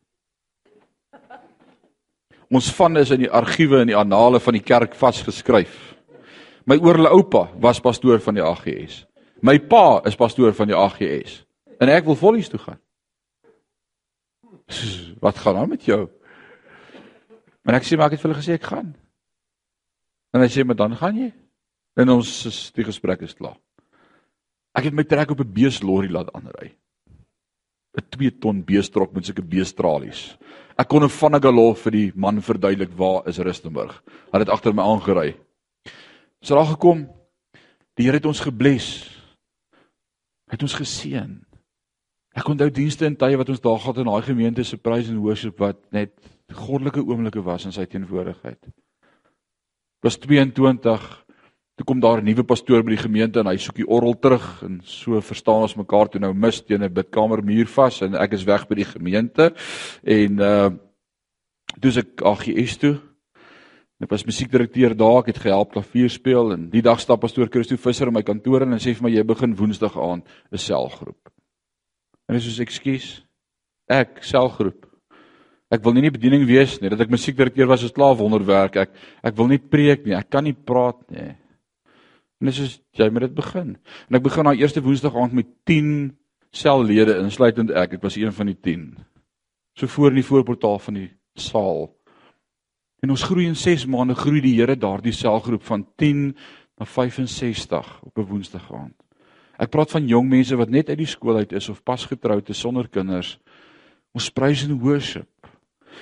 Ons 2.52 2.72
van 2.76 2.98
is 2.98 3.14
in 3.14 3.24
die 3.24 3.32
argiewe 3.32 3.80
en 3.82 3.90
die 3.90 3.98
annale 3.98 4.42
van 4.44 4.58
die 4.58 4.64
kerk 4.66 4.98
vasgeskryf. 4.98 5.78
My 6.66 6.78
oorle 6.82 7.10
oupa 7.10 7.48
was 7.62 7.82
pastoor 7.82 8.22
van 8.22 8.38
die 8.38 8.46
AGS. 8.46 9.06
My 9.42 9.58
pa 9.60 10.02
is 10.06 10.18
pastoor 10.18 10.54
van 10.58 10.70
die 10.70 10.78
AGS. 10.78 11.42
En 11.82 11.90
ek 11.90 12.06
wil 12.10 12.18
vollies 12.18 12.50
toe 12.50 12.60
gaan. 12.62 12.82
Wat 15.22 15.38
gaan 15.38 15.62
aan 15.62 15.70
met 15.70 15.86
jou? 15.86 16.04
En 17.66 17.78
ek 17.78 17.86
sê 17.86 17.98
maar 17.98 18.10
ek 18.10 18.18
het 18.18 18.26
vir 18.26 18.32
hulle 18.32 18.42
gesê 18.42 18.58
ek 18.58 18.70
gaan. 18.70 18.92
En 20.34 20.42
hy 20.42 20.50
sê 20.50 20.66
maar 20.66 20.78
dan 20.78 20.98
gaan 20.98 21.18
jy. 21.18 21.32
En 22.00 22.10
ons 22.10 22.30
is 22.48 22.60
die 22.76 22.86
gesprek 22.88 23.22
is 23.26 23.36
klaar. 23.36 23.58
Ek 24.78 24.88
het 24.88 24.96
my 24.96 25.04
trek 25.04 25.32
op 25.32 25.42
'n 25.44 25.54
beeslorry 25.54 26.10
laat 26.10 26.32
aanry. 26.34 26.78
'n 27.98 28.08
2 28.10 28.40
ton 28.40 28.64
beestrok 28.64 29.14
met 29.14 29.26
sulke 29.26 29.44
beestralies. 29.44 30.38
Ek 30.78 30.88
kon 30.88 31.04
'n 31.04 31.10
vanagalol 31.10 31.76
vir 31.76 31.92
die 31.92 32.12
man 32.16 32.42
verduidelik 32.42 32.96
waar 32.96 33.28
is 33.28 33.40
Rustenburg. 33.40 34.02
Hy 34.32 34.40
het 34.40 34.50
agter 34.50 34.74
my 34.74 34.84
aangery. 34.84 35.36
So 36.42 36.56
daar 36.56 36.66
gekom. 36.66 37.10
Die 37.96 38.06
Here 38.06 38.18
het 38.18 38.26
ons 38.26 38.40
gebless. 38.40 39.10
Hy 40.48 40.56
het 40.56 40.64
ons 40.64 40.74
geseën. 40.74 41.46
Ek 42.34 42.48
onthou 42.48 42.70
dienste 42.70 43.06
en 43.06 43.16
tye 43.16 43.38
wat 43.38 43.50
ons 43.50 43.60
daar 43.60 43.80
gehad 43.80 43.98
in 43.98 44.06
daai 44.06 44.22
gemeente 44.22 44.64
se 44.64 44.78
praise 44.78 45.12
and 45.12 45.20
worship 45.20 45.60
wat 45.60 45.78
net 45.92 46.12
goddelike 46.48 47.04
oomblikke 47.04 47.44
was 47.44 47.66
in 47.66 47.72
sy 47.72 47.86
teenwoordigheid. 47.86 48.68
Was 50.02 50.18
22 50.18 51.26
Toe 51.82 51.88
kom 51.90 52.00
daar 52.00 52.22
'n 52.22 52.26
nuwe 52.26 52.44
pastoor 52.44 52.84
by 52.84 52.94
die 52.94 53.08
gemeente 53.10 53.40
en 53.40 53.48
hy 53.48 53.58
soek 53.58 53.76
die 53.76 53.88
orgel 53.88 54.14
terug 54.14 54.64
en 54.64 54.82
so 54.86 55.20
verstaan 55.20 55.64
ons 55.66 55.76
mekaar 55.76 56.10
toe 56.10 56.22
nou 56.22 56.32
mis 56.34 56.62
teen 56.62 56.84
'n 56.84 56.94
bidkamer 56.94 57.42
muur 57.44 57.66
vas 57.66 58.02
en 58.02 58.14
ek 58.14 58.34
is 58.34 58.44
weg 58.44 58.68
by 58.68 58.76
die 58.76 58.86
gemeente 58.86 59.52
en 60.04 60.40
uh 60.40 60.70
dis 61.80 61.98
ek 61.98 62.22
AGS 62.22 62.78
toe. 62.78 63.02
Ek 64.00 64.12
was 64.12 64.26
musiekdirekteur 64.26 64.96
daar, 64.96 65.20
ek 65.22 65.34
het 65.34 65.40
gehelp 65.40 65.72
klavier 65.72 66.10
speel 66.10 66.54
en 66.54 66.70
die 66.70 66.84
dag 66.84 67.00
stap 67.00 67.22
pastoor 67.22 67.50
Christo 67.50 67.76
Visser 67.78 68.08
in 68.08 68.14
my 68.14 68.22
kantoor 68.22 68.62
en 68.62 68.78
sê 68.78 68.94
vir 68.94 69.02
my 69.02 69.10
jy 69.10 69.24
begin 69.24 69.56
woensdag 69.56 69.98
aand 69.98 70.24
'n 70.52 70.58
selgroep. 70.58 71.32
En 72.30 72.36
ek 72.36 72.44
sê 72.44 72.62
ekskuus. 72.62 73.26
Ek 73.90 74.24
selgroep. 74.24 74.86
Ek 75.72 75.84
wil 75.84 75.94
nie 75.94 76.02
nie 76.02 76.12
bediening 76.12 76.46
wees 76.46 76.80
nie, 76.80 76.90
dat 76.90 77.02
ek 77.02 77.10
musiekdirekteur 77.10 77.66
was 77.66 77.84
is 77.84 77.92
klaar 77.92 78.16
wonderwerk. 78.16 78.76
Ek 78.76 78.90
ek 79.24 79.36
wil 79.36 79.48
nie 79.48 79.58
preek 79.58 80.06
nie, 80.06 80.14
ek 80.14 80.30
kan 80.30 80.44
nie 80.44 80.54
praat 80.54 81.10
nie. 81.10 81.41
En 82.42 82.50
dis 82.50 82.60
is 82.60 82.80
jy 82.98 83.08
moet 83.14 83.28
dit 83.30 83.38
begin. 83.38 83.76
En 84.10 84.18
ek 84.18 84.26
begin 84.26 84.48
daai 84.50 84.58
eerste 84.60 84.82
woensdag 84.82 85.16
aand 85.16 85.38
met 85.38 85.50
10 85.70 86.18
sellede 86.52 87.20
insluitend 87.22 87.70
ek. 87.70 88.00
Ek 88.00 88.04
was 88.04 88.18
een 88.18 88.34
van 88.34 88.50
die 88.50 88.58
10. 88.58 88.88
So 89.78 89.88
voor 89.88 90.10
in 90.10 90.20
die 90.20 90.26
voorportaal 90.26 90.80
van 90.82 90.98
die 90.98 91.10
saal. 91.38 91.92
En 93.02 93.14
ons 93.14 93.24
groei 93.30 93.46
in 93.48 93.56
6 93.56 93.86
maande 93.86 94.18
groei 94.18 94.42
die 94.42 94.56
Here 94.58 94.76
daardie 94.78 95.14
selgroep 95.14 95.64
van 95.70 95.86
10 96.02 96.36
na 96.82 96.86
65 96.86 98.02
op 98.10 98.18
'n 98.18 98.28
woensdag 98.34 98.74
aand. 98.74 98.98
Ek 99.58 99.70
praat 99.70 99.92
van 99.92 100.08
jong 100.08 100.30
mense 100.30 100.56
wat 100.56 100.70
net 100.70 100.90
uit 100.90 100.98
die 100.98 101.10
skool 101.10 101.38
uit 101.38 101.52
is 101.54 101.70
of 101.70 101.84
pas 101.84 102.06
getroud 102.06 102.50
is 102.50 102.60
sonder 102.60 102.90
kinders. 102.90 103.40
Ons 104.14 104.30
praise 104.30 104.66
and 104.66 104.82
worship. 104.82 105.30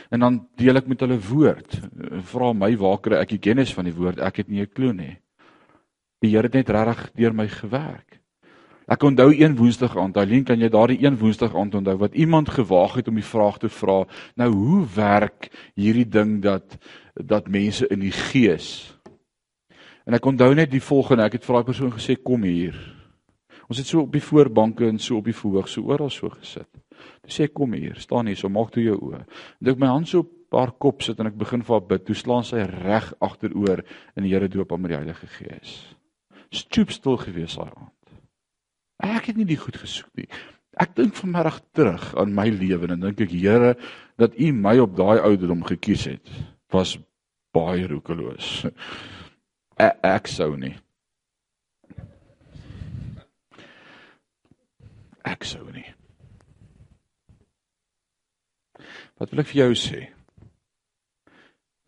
En 0.10 0.20
dan 0.20 0.48
deel 0.56 0.76
ek 0.76 0.88
met 0.88 1.00
hulle 1.00 1.20
woord. 1.20 1.80
Vra 2.32 2.54
my 2.54 2.78
waar 2.78 3.00
kry 3.04 3.20
ek 3.20 3.30
die 3.30 3.44
kennis 3.44 3.74
van 3.74 3.86
die 3.86 3.94
woord? 3.94 4.20
Ek 4.20 4.38
het 4.38 4.48
nie 4.48 4.62
'n 4.62 4.72
klou 4.74 4.94
nie. 4.94 5.20
Die 6.20 6.34
Here 6.34 6.50
het 6.50 6.56
net 6.58 6.70
regtig 6.70 7.12
deur 7.16 7.36
my 7.36 7.48
gewerk. 7.48 8.18
Ek 8.90 9.04
onthou 9.06 9.30
een 9.32 9.54
Woensdag 9.56 9.94
aand, 10.02 10.18
Aileen, 10.18 10.44
kan 10.44 10.60
jy 10.60 10.68
daardie 10.74 10.98
een 11.04 11.16
Woensdag 11.20 11.54
aand 11.56 11.76
onthou 11.78 11.94
wat 12.02 12.16
iemand 12.18 12.50
gewaag 12.50 12.98
het 12.98 13.08
om 13.08 13.20
die 13.20 13.26
vraag 13.26 13.60
te 13.62 13.70
vra, 13.70 14.02
nou 14.36 14.50
hoe 14.52 14.80
werk 14.96 15.48
hierdie 15.78 16.08
ding 16.10 16.40
dat 16.44 16.76
dat 17.14 17.48
mense 17.48 17.88
in 17.94 18.02
die 18.02 18.12
gees. 18.12 18.90
En 20.10 20.18
ek 20.18 20.26
onthou 20.26 20.50
net 20.58 20.74
die 20.74 20.82
volgende, 20.84 21.28
ek 21.30 21.38
het 21.38 21.46
vir 21.46 21.60
daai 21.60 21.68
persoon 21.70 21.94
gesê 21.94 22.18
kom 22.18 22.44
hier. 22.44 22.76
Ons 23.70 23.80
het 23.80 23.88
so 23.88 24.02
op 24.02 24.12
die 24.12 24.24
voorbanke 24.26 24.90
en 24.90 25.00
so 25.00 25.20
op 25.22 25.30
die 25.30 25.38
verhoog 25.38 25.70
so 25.70 25.86
oral 25.88 26.10
so 26.12 26.34
gesit. 26.34 26.68
Toe 27.22 27.32
sê 27.32 27.48
kom 27.54 27.78
hier, 27.78 27.96
staan 28.02 28.28
hier, 28.28 28.40
so 28.40 28.50
maak 28.52 28.74
toe 28.74 28.84
jou 28.84 28.98
oë. 28.98 29.22
En 29.62 29.72
ek 29.72 29.80
my 29.80 29.94
hand 29.94 30.10
so 30.10 30.26
op 30.26 30.58
haar 30.58 30.74
kop 30.82 31.06
sit 31.06 31.22
en 31.22 31.30
ek 31.30 31.38
begin 31.40 31.64
vir 31.64 31.78
haar 31.78 31.88
bid. 31.94 32.04
Toe 32.10 32.18
slaan 32.18 32.48
sy 32.48 32.66
reg 32.66 33.14
agteroor 33.22 33.86
in 34.18 34.26
die 34.26 34.34
Here 34.34 34.50
doop 34.50 34.74
aan 34.74 34.84
met 34.84 34.96
die 34.96 35.00
Heilige 35.00 35.32
Gees 35.38 35.78
stoep 36.50 36.92
stil 36.92 37.18
gewees 37.22 37.58
daai 37.58 37.72
aand. 37.74 37.96
Ek 39.00 39.30
het 39.30 39.38
nie 39.40 39.48
die 39.48 39.60
goed 39.60 39.78
gesoek 39.80 40.10
nie. 40.20 40.28
Ek 40.80 40.96
dink 40.96 41.16
vanmiddag 41.18 41.62
terug 41.76 42.12
aan 42.20 42.34
my 42.36 42.48
lewe 42.54 42.90
en 42.92 43.04
dink 43.04 43.22
ek 43.24 43.34
Here 43.34 43.76
dat 44.20 44.36
U 44.40 44.52
my 44.56 44.78
op 44.80 44.96
daai 44.98 45.20
ouderdom 45.20 45.64
gekies 45.68 46.08
het 46.12 46.34
was 46.72 46.98
baie 47.56 47.88
roekeloos. 47.90 48.68
Ek, 49.80 50.00
ek 50.04 50.30
sou 50.30 50.54
nie. 50.60 50.76
Ek 55.26 55.46
sou 55.48 55.66
nie. 55.74 55.88
Wat 59.20 59.32
wil 59.32 59.44
ek 59.44 59.52
vir 59.52 59.62
jou 59.66 59.72
sê? 59.76 60.02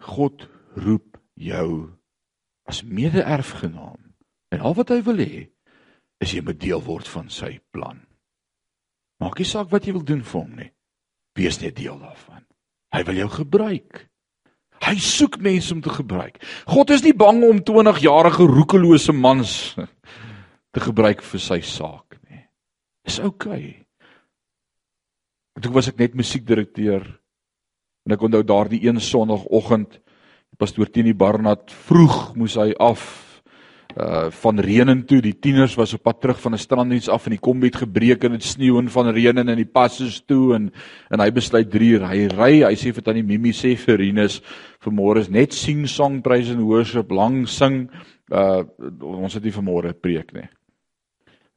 God 0.01 0.47
roep 0.75 1.19
jou 1.39 1.91
as 2.67 2.81
mede-erfgenaam 2.83 4.10
En 4.51 4.61
al 4.61 4.75
wat 4.77 4.91
hy 4.93 5.01
wil 5.07 5.21
hê 5.23 5.47
is 6.21 6.35
jy 6.35 6.43
moet 6.45 6.59
deel 6.61 6.81
word 6.85 7.07
van 7.09 7.29
sy 7.33 7.55
plan. 7.73 7.97
Maak 9.21 9.39
nie 9.39 9.47
saak 9.47 9.71
wat 9.71 9.85
jy 9.87 9.95
wil 9.95 10.05
doen 10.05 10.23
vir 10.25 10.39
hom 10.41 10.55
nie. 10.57 10.71
Wees 11.37 11.61
net 11.61 11.77
deel 11.77 11.97
daarvan. 12.01 12.43
Hy 12.91 13.03
wil 13.07 13.21
jou 13.21 13.29
gebruik. 13.39 14.07
Hy 14.81 14.95
soek 14.97 15.37
mense 15.41 15.73
om 15.73 15.81
te 15.81 15.93
gebruik. 15.93 16.41
God 16.67 16.91
is 16.93 17.03
nie 17.05 17.13
bang 17.13 17.43
om 17.45 17.61
20-jarige 17.63 18.47
roekelose 18.49 19.13
mans 19.13 19.75
te 20.73 20.81
gebruik 20.81 21.21
vir 21.21 21.41
sy 21.41 21.61
saak 21.65 22.17
nie. 22.29 22.41
Dis 23.05 23.21
oukei. 23.21 23.61
Okay. 23.61 23.77
Toe 25.61 25.73
was 25.75 25.91
ek 25.91 25.99
net 26.01 26.15
musiekdirekteur 26.17 27.03
en 28.07 28.15
ek 28.15 28.23
onthou 28.25 28.41
daardie 28.47 28.81
een 28.87 28.97
sonoggend 29.03 29.99
pastoor 30.57 30.89
Tini 30.89 31.13
Barnard 31.13 31.69
vroeg 31.85 32.33
moes 32.39 32.57
hy 32.57 32.71
af 32.81 33.30
uh 33.95 34.29
van 34.31 34.59
reën 34.59 35.05
toe 35.05 35.21
die 35.21 35.35
tieners 35.39 35.75
was 35.75 35.93
op 35.93 36.03
pad 36.03 36.21
terug 36.21 36.39
van 36.39 36.53
'n 36.53 36.57
stranddiens 36.57 37.09
af 37.09 37.25
en 37.25 37.31
die 37.31 37.39
kombi 37.39 37.67
het 37.67 37.75
gebreek 37.75 38.23
en 38.23 38.31
dit 38.31 38.43
sneeu 38.43 38.77
en 38.79 38.89
van 38.89 39.09
reën 39.09 39.37
en 39.37 39.55
die 39.55 39.65
passes 39.65 40.21
toe 40.25 40.55
en 40.55 40.71
en 41.09 41.19
hy 41.19 41.31
besluit 41.31 41.69
3 41.69 41.89
uur 41.89 42.07
hy 42.07 42.27
ry 42.27 42.63
hy 42.63 42.75
sê 42.75 42.93
vir 42.93 43.03
tannie 43.03 43.23
Mimi 43.23 43.51
sê 43.51 43.75
vir 43.75 43.97
Rinus 43.97 44.41
vanmôre 44.81 45.21
is 45.21 45.29
net 45.29 45.53
sing 45.53 45.85
song 45.87 46.21
praise 46.21 46.51
and 46.51 46.65
worship 46.65 47.11
lang 47.11 47.47
sing. 47.47 47.89
Uh 48.31 48.63
ons 49.01 49.33
het 49.33 49.43
nie 49.43 49.53
vanmôre 49.53 49.93
preek 49.93 50.33
nie. 50.33 50.47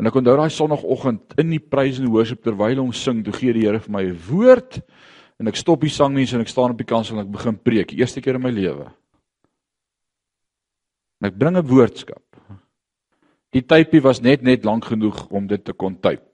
En 0.00 0.10
ek 0.10 0.16
onthou 0.18 0.36
daai 0.36 0.50
sonoggend 0.50 1.36
in 1.38 1.52
die 1.54 1.62
praise 1.62 2.02
and 2.02 2.12
worship 2.12 2.42
terwyl 2.44 2.82
ons 2.82 3.00
sing 3.00 3.22
toe 3.24 3.34
gee 3.36 3.54
die 3.54 3.66
Here 3.66 3.78
vir 3.78 3.92
my 3.92 4.02
'n 4.02 4.18
woord 4.28 4.82
en 5.40 5.48
ek 5.48 5.56
stop 5.56 5.80
die 5.80 5.90
sang 5.90 6.14
nie 6.14 6.26
en 6.32 6.40
ek 6.40 6.48
staan 6.48 6.70
op 6.70 6.78
die 6.78 6.88
kansel 6.88 7.18
en 7.18 7.24
ek 7.26 7.32
begin 7.32 7.56
preek 7.56 7.94
eerste 7.94 8.20
keer 8.20 8.34
in 8.34 8.42
my 8.42 8.50
lewe. 8.50 8.90
En 11.20 11.30
ek 11.30 11.38
bring 11.38 11.56
'n 11.56 11.66
woordskap 11.66 12.23
Die 13.54 13.62
typie 13.62 14.02
was 14.02 14.20
net 14.22 14.42
net 14.42 14.64
lank 14.66 14.88
genoeg 14.90 15.28
om 15.30 15.46
dit 15.46 15.62
te 15.62 15.72
kon 15.72 15.94
typ. 16.02 16.26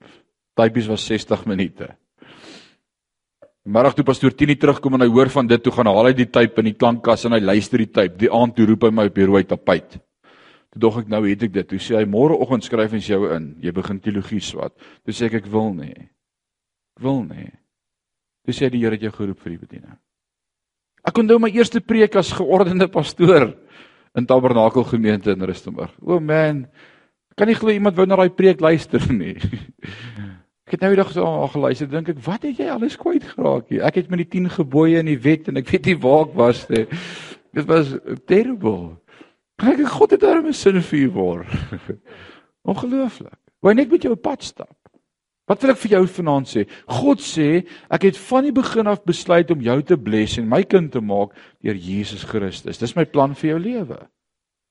Typies 0.57 0.87
was 0.89 1.05
60 1.05 1.45
minute. 1.49 1.91
Middag 3.61 3.93
toe 3.93 4.05
pastoor 4.05 4.33
Tini 4.33 4.55
terugkom 4.57 4.97
en 4.97 5.05
hy 5.05 5.09
hoor 5.13 5.29
van 5.29 5.45
dit, 5.47 5.61
toe 5.61 5.73
gaan 5.75 5.91
haal 5.91 6.09
hy 6.09 6.15
die 6.17 6.31
typ 6.33 6.57
in 6.57 6.71
die 6.71 6.77
klankkas 6.77 7.27
en 7.29 7.35
hy 7.37 7.43
luister 7.43 7.77
die 7.77 7.91
typ. 7.93 8.15
Die 8.17 8.31
aand 8.33 8.55
toe 8.57 8.65
roep 8.71 8.87
hy 8.87 8.89
my 8.97 9.05
op 9.11 9.19
die 9.19 9.27
rooi 9.29 9.43
tapuit. 9.45 9.99
Toe 10.71 10.81
dog 10.81 11.01
ek 11.03 11.11
nou 11.11 11.21
het 11.27 11.45
ek 11.45 11.53
dit. 11.53 11.67
Toe 11.69 11.81
sê 11.83 11.99
hy 11.99 12.07
môreoggend 12.09 12.65
skryf 12.65 12.95
ons 12.97 13.09
jou 13.11 13.21
in. 13.35 13.51
Jy 13.61 13.73
begin 13.75 13.99
teologie 14.01 14.41
swat. 14.41 14.73
Toe 15.05 15.13
sê 15.13 15.29
ek 15.29 15.43
ek 15.43 15.51
wil 15.53 15.75
nie. 15.77 15.93
Ek 16.97 17.05
wil 17.05 17.21
nie. 17.27 17.51
Toe 18.47 18.55
sê 18.57 18.71
die 18.73 18.81
Here 18.81 18.97
het 18.97 19.05
jou 19.05 19.13
geroep 19.13 19.43
vir 19.43 19.53
die 19.53 19.61
bediening. 19.61 19.99
Ek 21.05 21.17
onthou 21.21 21.37
my 21.41 21.51
eerste 21.53 21.81
preek 21.85 22.17
as 22.17 22.33
geordende 22.33 22.87
pastoor 22.89 23.51
in 24.17 24.25
Tabernakel 24.25 24.85
gemeente 24.89 25.33
in 25.33 25.45
Rustenburg. 25.45 25.93
O 26.01 26.15
oh 26.15 26.23
man, 26.23 26.65
Kan 27.41 27.49
nie 27.49 27.57
glo 27.57 27.73
iemand 27.73 27.95
wou 27.97 28.05
na 28.05 28.19
daai 28.19 28.29
preek 28.29 28.59
luister 28.61 29.01
nie. 29.17 29.33
Ek 30.69 30.75
het 30.75 30.83
nou 30.83 30.91
die 30.93 30.99
dag 30.99 31.09
so 31.09 31.25
al 31.25 31.49
geluister, 31.49 31.87
dink 31.89 32.11
ek, 32.13 32.19
wat 32.21 32.45
het 32.45 32.59
jy 32.61 32.67
alles 32.69 32.93
kwyt 33.01 33.25
geraak 33.31 33.71
hier? 33.73 33.81
Ek 33.87 33.97
het 33.97 34.11
met 34.13 34.21
die 34.21 34.27
10 34.37 34.51
gebooie 34.59 34.99
en 35.01 35.09
die 35.09 35.17
wet 35.23 35.49
en 35.49 35.57
ek 35.57 35.71
weet 35.73 35.89
nie 35.89 35.95
waar 36.03 36.27
ek 36.27 36.37
was 36.37 36.61
nie. 36.69 36.83
Dit 37.57 37.65
was 37.65 37.95
terrible. 38.29 38.93
Kyk, 39.57 39.81
God 39.89 40.13
het 40.13 40.21
daarmee 40.21 40.53
sin 40.53 40.77
vir 40.85 41.09
word. 41.17 41.49
Ongelooflik. 42.69 43.39
Wou 43.65 43.73
net 43.73 43.89
met 43.89 44.05
jou 44.05 44.13
pad 44.21 44.45
stap. 44.45 44.77
Wat 45.49 45.65
wil 45.65 45.73
ek 45.73 45.81
vir 45.81 45.97
jou 45.97 46.05
vanaand 46.21 46.53
sê? 46.53 46.69
God 47.01 47.25
sê, 47.25 47.49
ek 47.89 48.05
het 48.11 48.21
van 48.29 48.45
die 48.45 48.53
begin 48.53 48.93
af 48.93 49.01
besluit 49.01 49.49
om 49.49 49.65
jou 49.65 49.81
te 49.81 49.97
bless 49.97 50.37
en 50.37 50.45
my 50.53 50.61
kind 50.61 50.93
te 50.93 51.01
maak 51.01 51.33
deur 51.65 51.73
Jesus 51.89 52.21
Christus. 52.29 52.77
Dis 52.77 52.93
my 52.93 53.09
plan 53.09 53.33
vir 53.33 53.55
jou 53.55 53.61
lewe. 53.65 54.03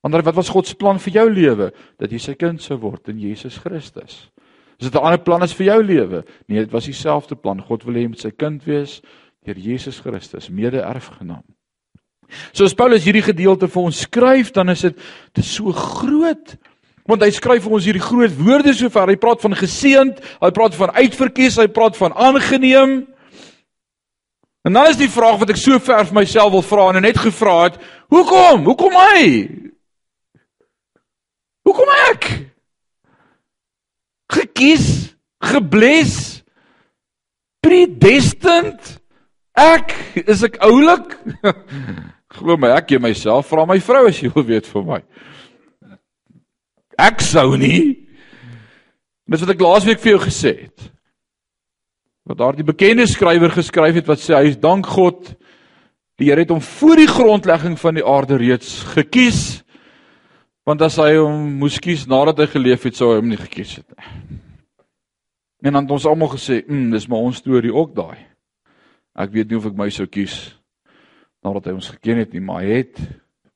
Ander 0.01 0.23
wat 0.25 0.35
was 0.35 0.49
God 0.49 0.67
se 0.67 0.75
plan 0.75 0.99
vir 0.99 1.13
jou 1.13 1.27
lewe? 1.31 1.71
Dat 2.01 2.13
jy 2.13 2.19
sy 2.19 2.35
kind 2.41 2.63
sou 2.63 2.79
word 2.81 3.09
in 3.13 3.19
Jesus 3.21 3.59
Christus. 3.61 4.31
Is 4.81 4.89
dit 4.89 4.95
'n 4.95 5.05
ander 5.05 5.21
plan 5.21 5.43
as 5.43 5.53
vir 5.53 5.67
jou 5.67 5.83
lewe? 5.83 6.25
Nee, 6.49 6.59
dit 6.59 6.73
was 6.73 6.85
dieselfde 6.85 7.37
plan. 7.37 7.61
God 7.61 7.85
wil 7.85 7.95
hê 7.95 8.03
jy 8.03 8.09
moet 8.09 8.21
sy 8.21 8.31
kind 8.31 8.65
wees 8.65 9.03
deur 9.45 9.57
Jesus 9.57 10.01
Christus, 10.01 10.49
mede-erfgenaam. 10.49 11.45
So 12.53 12.65
as 12.65 12.75
Paulus 12.75 13.05
hierdie 13.05 13.25
gedeelte 13.25 13.69
vir 13.69 13.83
ons 13.83 14.01
skryf, 14.01 14.53
dan 14.53 14.69
is 14.69 14.81
dit 14.81 14.99
te 15.33 15.43
so 15.43 15.73
groot. 15.73 16.57
Want 17.09 17.23
hy 17.23 17.31
skryf 17.31 17.65
vir 17.65 17.73
ons 17.73 17.85
hierdie 17.85 18.05
groot 18.05 18.37
woorde 18.39 18.75
sover. 18.77 19.09
Hy 19.09 19.17
praat 19.17 19.41
van 19.41 19.57
geseënd, 19.59 20.21
hy 20.41 20.51
praat 20.51 20.75
van 20.75 20.91
uitverkies, 20.91 21.57
hy 21.57 21.67
praat 21.67 21.97
van 21.97 22.13
aangeneem. 22.13 23.07
En 24.69 24.73
dan 24.77 24.91
is 24.91 25.01
die 25.01 25.09
vraag 25.09 25.41
wat 25.41 25.51
ek 25.51 25.57
so 25.57 25.79
ver 25.81 26.05
vir 26.05 26.15
myself 26.21 26.53
wil 26.53 26.63
vra 26.63 26.91
en 26.93 27.03
net 27.03 27.19
gevra 27.19 27.63
het, 27.65 27.81
hoekom? 28.13 28.67
Hoekom 28.69 28.93
hy? 28.93 29.25
Hoekom 31.71 31.91
ek? 32.11 32.25
Gekies, 34.35 34.87
gebless, 35.39 36.17
predestined. 37.63 38.97
Ek 39.55 39.95
is 40.19 40.43
ek 40.47 40.59
oulik? 40.67 41.15
Glo 42.35 42.57
my, 42.59 42.73
ek 42.75 42.91
gee 42.91 43.03
myself 43.03 43.53
vra 43.53 43.69
my 43.71 43.79
vrou 43.83 44.09
as 44.11 44.19
jy 44.19 44.33
wil 44.35 44.49
weet 44.51 44.67
vir 44.67 44.87
my. 44.89 44.99
Ek 46.99 47.23
sou 47.23 47.55
nie. 47.61 48.09
Dis 49.31 49.47
wat 49.47 49.55
ek 49.55 49.63
laasweek 49.63 50.03
vir 50.03 50.17
jou 50.17 50.25
gesê 50.27 50.55
het. 50.65 50.91
Wat 52.27 52.43
daardie 52.43 52.67
bekende 52.67 53.07
skrywer 53.11 53.55
geskryf 53.55 54.03
het 54.03 54.11
wat 54.11 54.27
sê 54.27 54.35
hy 54.41 54.51
is 54.51 54.59
dank 54.59 54.91
God 54.91 55.37
die 56.19 56.29
Here 56.29 56.43
het 56.43 56.51
hom 56.51 56.61
voor 56.61 56.99
die 56.99 57.09
grondlegging 57.09 57.79
van 57.81 57.97
die 57.97 58.05
aarde 58.05 58.43
reeds 58.43 58.81
gekies 58.91 59.63
Want 60.71 60.85
as 60.87 61.01
hy 61.03 61.17
hom 61.17 61.57
moes 61.59 61.81
kies 61.83 62.05
nadat 62.07 62.45
hy 62.45 62.47
geleef 62.53 62.85
het, 62.87 62.95
sou 62.95 63.09
hy 63.11 63.17
hom 63.19 63.31
nie 63.33 63.39
gekies 63.41 63.81
het 63.81 63.89
nie. 63.91 64.37
En 65.67 65.75
dan 65.75 65.83
het 65.83 65.95
ons 65.97 66.07
almal 66.07 66.31
gesê, 66.31 66.63
"Mm, 66.63 66.93
dis 66.95 67.09
maar 67.09 67.27
ons 67.27 67.37
storie 67.37 67.75
ook 67.75 67.91
daai." 67.95 68.19
Ek 69.19 69.33
weet 69.33 69.49
nie 69.51 69.57
of 69.57 69.67
ek 69.67 69.75
my 69.75 69.91
sou 69.91 70.07
kies 70.07 70.55
nadat 71.43 71.65
hy 71.65 71.73
ons 71.73 71.89
geken 71.91 72.19
het 72.19 72.33
nie, 72.33 72.41
maar 72.41 72.63
hy 72.63 72.69
het 72.85 73.01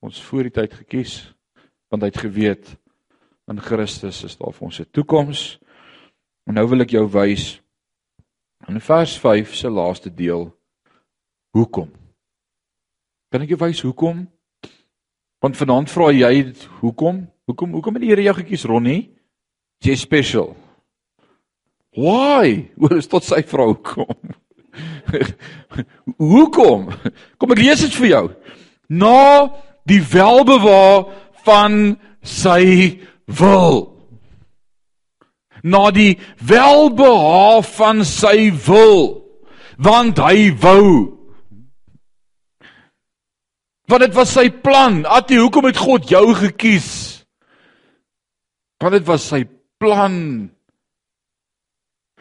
ons 0.03 0.23
voor 0.23 0.43
die 0.43 0.51
tyd 0.51 0.75
gekies 0.75 1.33
want 1.89 2.03
hy 2.03 2.09
het 2.09 2.19
geweet 2.19 2.77
in 3.49 3.61
Christus 3.61 4.25
is 4.25 4.37
daar 4.37 4.53
vir 4.53 4.65
ons 4.65 4.81
'n 4.81 4.91
toekoms. 4.91 5.61
En 6.47 6.55
nou 6.55 6.67
wil 6.67 6.81
ek 6.81 6.91
jou 6.91 7.07
wys 7.07 7.61
in 8.69 8.81
vers 8.81 9.19
5 9.19 9.55
se 9.55 9.71
laaste 9.71 10.11
deel 10.11 10.53
hoekom. 11.53 11.93
Kan 13.31 13.43
ek 13.43 13.49
jou 13.49 13.59
wys 13.59 13.81
hoekom? 13.83 14.34
Want 15.45 15.59
vanaand 15.61 15.91
vra 15.93 16.07
jy 16.09 16.55
hoekom? 16.81 17.19
Hoekom 17.45 17.75
hoekom 17.77 17.99
het 17.99 18.05
die 18.07 18.11
Here 18.15 18.23
jou 18.25 18.33
gekies, 18.39 18.63
Ronnie? 18.65 19.11
Jy 19.85 19.97
special. 20.01 20.55
Why? 21.93 22.63
Wat 22.81 22.95
is 22.97 23.11
tot 23.13 23.27
sy 23.29 23.43
vrou 23.45 23.75
kom? 23.85 24.17
hoekom? 26.33 26.89
Kom 27.37 27.53
ek 27.53 27.61
lees 27.61 27.83
dit 27.85 27.99
vir 28.01 28.09
jou. 28.09 28.23
Na 28.89 29.51
die 29.85 30.01
welbewaar 30.15 31.11
van 31.45 31.77
sy 32.25 33.05
wil. 33.29 33.83
Na 35.61 35.91
die 35.93 36.15
welbehae 36.41 37.61
van 37.77 38.01
sy 38.09 38.49
wil. 38.65 39.21
Want 39.77 40.25
hy 40.25 40.49
wou 40.65 40.89
Want 43.91 44.07
dit 44.07 44.15
was 44.17 44.33
sy 44.33 44.49
plan. 44.65 45.03
Atie, 45.05 45.39
hoekom 45.41 45.69
het 45.69 45.81
God 45.81 46.09
jou 46.09 46.27
gekies? 46.39 46.91
Want 48.81 48.97
dit 48.97 49.07
was 49.09 49.27
sy 49.29 49.45
plan. 49.81 50.17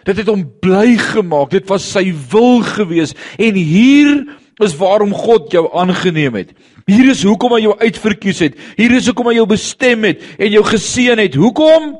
Dit 0.03 0.19
het 0.19 0.27
hom 0.27 0.43
bly 0.63 0.97
gemaak. 0.99 1.53
Dit 1.53 1.69
was 1.71 1.85
sy 1.95 2.09
wil 2.31 2.63
gewees 2.67 3.15
en 3.39 3.55
hier 3.55 4.15
is 4.63 4.75
waarom 4.77 5.13
God 5.15 5.51
jou 5.55 5.65
aangeneem 5.79 6.35
het. 6.41 6.51
Hier 6.87 7.07
is 7.13 7.23
hoekom 7.23 7.55
hy 7.55 7.63
jou 7.63 7.77
uitverkies 7.79 8.43
het. 8.43 8.59
Hier 8.77 8.91
is 8.97 9.07
hoekom 9.07 9.31
hy 9.31 9.37
jou 9.39 9.47
bestem 9.49 10.03
het 10.09 10.23
en 10.35 10.51
jou 10.51 10.63
geseën 10.67 11.19
het. 11.23 11.39
Hoekom? 11.39 11.95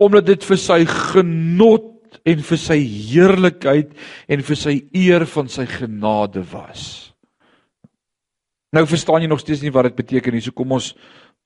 Omdat 0.00 0.32
dit 0.32 0.48
vir 0.48 0.60
sy 0.60 0.80
genot 0.88 1.88
en 2.26 2.42
vir 2.48 2.60
sy 2.60 2.78
heerlikheid 2.80 3.92
en 4.32 4.42
vir 4.44 4.58
sy 4.58 4.76
eer 4.96 5.28
van 5.28 5.52
sy 5.52 5.68
genade 5.68 6.42
was. 6.52 7.09
Nou 8.72 8.86
verstaan 8.86 9.24
jy 9.24 9.28
nog 9.30 9.42
steeds 9.42 9.64
nie 9.64 9.72
wat 9.74 9.88
dit 9.88 9.98
beteken 9.98 10.34
nie. 10.34 10.42
So 10.44 10.54
kom 10.54 10.72
ons 10.76 10.92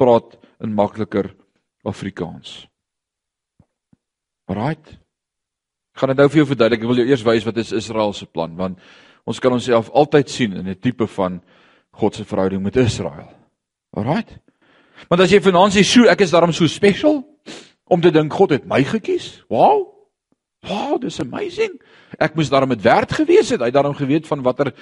praat 0.00 0.36
in 0.60 0.74
makliker 0.76 1.30
Afrikaans. 1.84 2.64
Right? 4.50 4.84
Ek 5.94 6.02
gaan 6.02 6.12
dit 6.12 6.20
nou 6.20 6.28
vir 6.28 6.42
jou 6.42 6.48
verduidelik. 6.50 6.82
Ek 6.82 6.90
wil 6.90 7.00
jou 7.00 7.08
eers 7.08 7.24
wys 7.24 7.46
wat 7.48 7.60
is 7.62 7.72
Israel 7.72 8.12
se 8.12 8.26
plan 8.26 8.56
want 8.58 8.80
ons 9.24 9.40
kan 9.40 9.54
onsself 9.56 9.88
altyd 9.96 10.28
sien 10.28 10.52
in 10.52 10.68
'n 10.68 10.80
tipe 10.80 11.06
van 11.06 11.40
God 11.96 12.14
se 12.14 12.24
verhouding 12.24 12.62
met 12.62 12.76
Israel. 12.76 13.30
Alright? 13.96 14.38
Want 15.08 15.22
as 15.22 15.30
jy 15.30 15.40
sê, 15.40 15.82
"Sjoe, 15.82 16.08
ek 16.08 16.20
is 16.20 16.30
daarom 16.30 16.52
so 16.52 16.66
special 16.66 17.24
om 17.84 18.00
te 18.00 18.10
dink 18.10 18.32
God 18.32 18.50
het 18.50 18.66
my 18.66 18.82
gekies." 18.82 19.42
Wow. 19.48 19.94
Wow, 20.62 21.00
dis 21.00 21.20
amazing. 21.20 21.80
Ek 22.18 22.34
moes 22.34 22.50
daarom 22.50 22.68
met 22.68 22.82
werd 22.82 23.12
gewees 23.12 23.50
het. 23.50 23.60
Hy 23.60 23.70
het 23.70 23.74
daarom 23.74 23.94
geweet 23.94 24.26
van 24.26 24.42
watter 24.42 24.72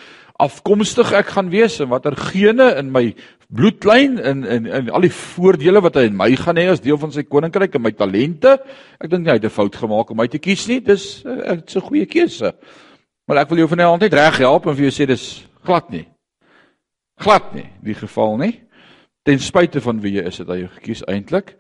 afkomstig 0.43 1.13
ek 1.13 1.33
gaan 1.35 1.51
wees 1.53 1.79
en 1.81 1.91
watter 1.93 2.17
gene 2.17 2.71
in 2.81 2.91
my 2.93 3.15
bloedlyn 3.53 4.19
en 4.19 4.45
en 4.45 4.67
en 4.67 4.91
al 4.91 5.07
die 5.07 5.13
voordele 5.13 5.83
wat 5.85 5.99
hy 6.01 6.07
in 6.09 6.17
my 6.17 6.31
gaan 6.37 6.57
hê 6.57 6.69
as 6.73 6.81
deel 6.81 6.99
van 6.99 7.13
sy 7.13 7.23
koninkryk 7.23 7.75
en 7.77 7.85
my 7.85 7.93
talente. 7.93 8.57
Ek 9.01 9.11
dink 9.11 9.25
nie 9.25 9.33
hy 9.33 9.39
het 9.41 9.45
'n 9.45 9.51
fout 9.51 9.77
gemaak 9.77 10.11
om 10.11 10.17
my 10.17 10.29
te 10.29 10.39
kies 10.39 10.67
nie. 10.69 10.81
Dis 10.81 11.25
eh, 11.25 11.57
'n 11.57 11.81
goeie 11.81 12.07
keuse. 12.07 12.55
Maar 13.27 13.43
ek 13.43 13.49
wil 13.51 13.59
jou 13.59 13.69
vanaand 13.69 14.01
net 14.01 14.15
reg 14.15 14.39
help 14.39 14.67
en 14.67 14.75
vir 14.75 14.91
jou 14.91 14.95
sê 15.03 15.07
dis 15.07 15.45
glad 15.65 15.91
nie. 15.91 16.09
Glad 17.21 17.55
nie 17.55 17.69
die 17.83 17.95
geval 17.95 18.37
nie. 18.37 18.61
Ten 19.23 19.39
spyte 19.39 19.81
van 19.81 20.01
wie 20.01 20.17
jy 20.19 20.27
is, 20.27 20.39
het 20.39 20.49
hy 20.49 20.67
gekies 20.67 21.05
eintlik. 21.07 21.57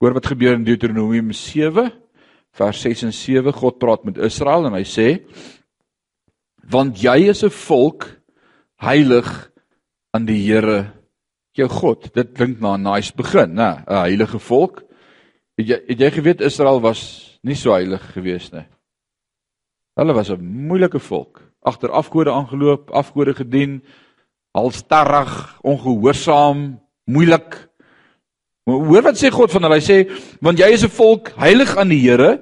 Hoor 0.00 0.12
wat 0.12 0.26
gebeur 0.26 0.54
in 0.54 0.64
Deuteronomium 0.64 1.32
7 1.32 1.90
vers 2.52 2.80
6 2.80 3.02
en 3.02 3.12
7 3.12 3.52
God 3.52 3.78
praat 3.78 4.04
met 4.04 4.18
Israel 4.18 4.66
en 4.66 4.72
hy 4.72 4.84
sê 4.84 5.08
want 6.70 7.02
jy 7.02 7.30
is 7.30 7.44
'n 7.44 7.50
volk 7.50 8.06
heilig 8.80 9.50
aan 10.14 10.26
die 10.26 10.40
Here 10.46 11.00
jou 11.52 11.68
God. 11.68 12.10
Dit 12.14 12.34
klink 12.34 12.60
na 12.60 12.76
'n 12.76 12.82
nice 12.82 13.12
begin, 13.14 13.54
né? 13.54 13.84
'n 13.86 14.02
Heilige 14.06 14.38
volk. 14.38 14.82
Het 15.56 15.66
jy 15.66 15.78
het 15.88 15.98
jy 15.98 16.10
geweet 16.10 16.40
Israel 16.40 16.80
was 16.80 17.38
nie 17.42 17.54
so 17.54 17.72
heilig 17.72 18.02
gewees 18.12 18.52
nie. 18.52 18.66
Hulle 19.96 20.14
was 20.14 20.30
'n 20.30 20.40
moeilike 20.40 20.98
volk. 20.98 21.42
Agter 21.62 21.90
afgode 21.90 22.30
aangeloop, 22.30 22.90
afgode 22.90 23.34
gedien, 23.34 23.82
halstarrig, 24.52 25.60
ongehoorsaam, 25.62 26.80
moeilik. 27.04 27.69
Maar 28.70 28.86
hoor 28.86 29.02
wat 29.02 29.18
sê 29.18 29.30
God 29.34 29.50
van 29.50 29.66
hulle? 29.66 29.80
Hy 29.80 29.84
sê 29.84 29.98
want 30.40 30.58
jy 30.58 30.70
is 30.70 30.84
'n 30.84 30.94
volk 30.94 31.32
heilig 31.36 31.76
aan 31.76 31.90
die 31.90 32.00
Here. 32.06 32.40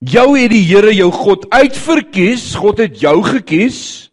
Jou 0.00 0.38
het 0.38 0.50
die 0.50 0.66
Here 0.66 0.92
jou 0.94 1.10
God 1.10 1.46
uitverkies. 1.50 2.54
God 2.54 2.78
het 2.78 3.00
jou 3.00 3.22
gekies 3.22 4.10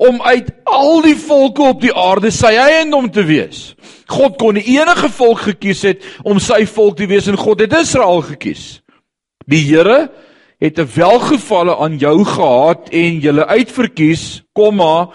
om 0.00 0.22
uit 0.22 0.48
al 0.64 1.02
die 1.02 1.16
volke 1.16 1.62
op 1.62 1.80
die 1.80 1.92
aarde 1.92 2.30
sy 2.30 2.54
eiendom 2.56 3.10
te 3.12 3.22
wees. 3.22 3.74
God 4.08 4.38
kon 4.38 4.56
enige 4.56 5.08
volk 5.12 5.44
gekies 5.44 5.82
het 5.82 6.06
om 6.24 6.40
sy 6.40 6.64
volk 6.64 6.96
te 6.96 7.06
wees 7.06 7.28
en 7.28 7.36
God 7.36 7.60
het 7.60 7.72
Israel 7.72 8.22
gekies. 8.22 8.80
Die 9.46 9.60
Here 9.68 10.08
het 10.60 10.78
'n 10.78 10.88
welgevalle 10.94 11.76
aan 11.76 11.98
jou 11.98 12.24
gehad 12.24 12.88
en 12.92 13.20
julle 13.20 13.46
uitverkies, 13.46 14.42
komma 14.52 15.10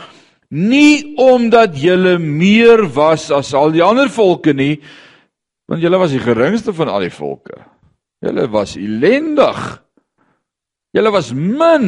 nie 0.49 1.15
omdat 1.21 1.77
julle 1.79 2.17
meer 2.21 2.85
was 2.93 3.31
as 3.33 3.53
al 3.53 3.73
die 3.73 3.83
ander 3.83 4.09
volke 4.13 4.53
nie 4.53 4.77
want 5.69 5.81
julle 5.81 5.97
was 5.97 6.13
die 6.13 6.21
geringste 6.21 6.73
van 6.77 6.91
al 6.93 7.07
die 7.07 7.13
volke. 7.13 7.57
Julle 8.21 8.45
was 8.53 8.75
ellendig. 8.77 9.61
Julle 10.93 11.11
was 11.11 11.31
min 11.33 11.87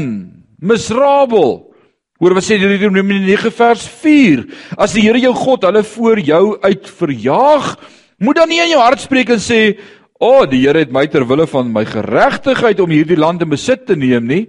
miserabel. 0.57 1.67
Hoor 2.17 2.33
wat 2.33 2.47
sê 2.47 2.57
Deuteronomium 2.57 3.27
9 3.27 3.51
vers 3.53 3.83
4 4.01 4.41
as 4.81 4.95
die 4.97 5.03
Here 5.05 5.21
jou 5.21 5.35
God 5.37 5.67
hulle 5.69 5.83
voor 5.85 6.21
jou 6.25 6.43
uit 6.63 6.89
verjaag 6.89 7.75
moet 8.17 8.39
dan 8.39 8.49
nie 8.49 8.63
in 8.63 8.71
jou 8.73 8.81
hart 8.81 9.03
spreek 9.03 9.29
en 9.35 9.41
sê 9.43 9.77
o 10.17 10.31
oh, 10.39 10.47
die 10.49 10.63
Here 10.63 10.81
het 10.81 10.93
my 10.93 11.05
ter 11.13 11.27
wille 11.29 11.45
van 11.45 11.69
my 11.69 11.85
geregtigheid 11.85 12.81
om 12.81 12.89
hierdie 12.89 13.19
land 13.19 13.45
in 13.45 13.53
besit 13.53 13.85
te 13.85 13.93
neem 13.93 14.25
nie 14.25 14.47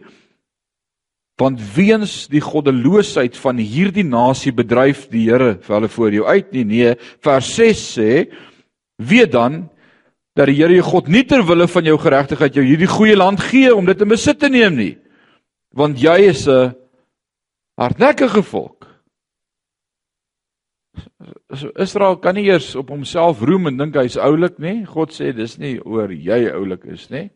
Want 1.39 1.61
weens 1.75 2.27
die 2.27 2.43
goddeloosheid 2.43 3.37
van 3.39 3.61
hierdie 3.63 4.07
nasie 4.07 4.53
bedryf 4.53 5.07
die 5.13 5.29
Here 5.29 5.55
vir 5.63 5.77
hulle 5.77 5.91
voor 5.93 6.15
jou 6.17 6.25
uit 6.27 6.53
nie. 6.53 6.65
Nee, 6.65 6.95
vers 7.23 7.51
6 7.55 7.83
sê: 7.95 8.11
"Weet 8.99 9.33
dan 9.33 9.69
dat 10.35 10.47
die 10.51 10.57
Here 10.59 10.75
jou 10.75 10.83
God 10.83 11.09
nie 11.09 11.23
ter 11.25 11.45
wille 11.47 11.69
van 11.69 11.85
jou 11.85 11.99
geregtigheid 11.99 12.55
jou 12.55 12.65
hierdie 12.65 12.91
goeie 12.91 13.17
land 13.17 13.41
gee 13.41 13.75
om 13.75 13.87
dit 13.87 14.01
in 14.01 14.09
besit 14.09 14.39
te 14.39 14.49
neem 14.49 14.77
nie. 14.77 14.99
Want 15.75 16.01
jy 16.03 16.19
is 16.29 16.49
'n 16.49 16.75
hardnekkige 17.79 18.43
volk." 18.43 18.79
So 21.55 21.71
Israel 21.77 22.17
kan 22.17 22.35
nie 22.35 22.49
eers 22.51 22.75
op 22.77 22.91
homself 22.91 23.41
roem 23.41 23.67
en 23.67 23.77
dink 23.77 23.95
hy's 23.95 24.17
oulik 24.17 24.59
nie. 24.59 24.85
God 24.85 25.13
sê 25.17 25.33
dis 25.33 25.59
nie 25.59 25.79
oor 25.81 26.13
jy 26.13 26.51
oulik 26.53 26.85
is 26.85 27.09
nie. 27.11 27.31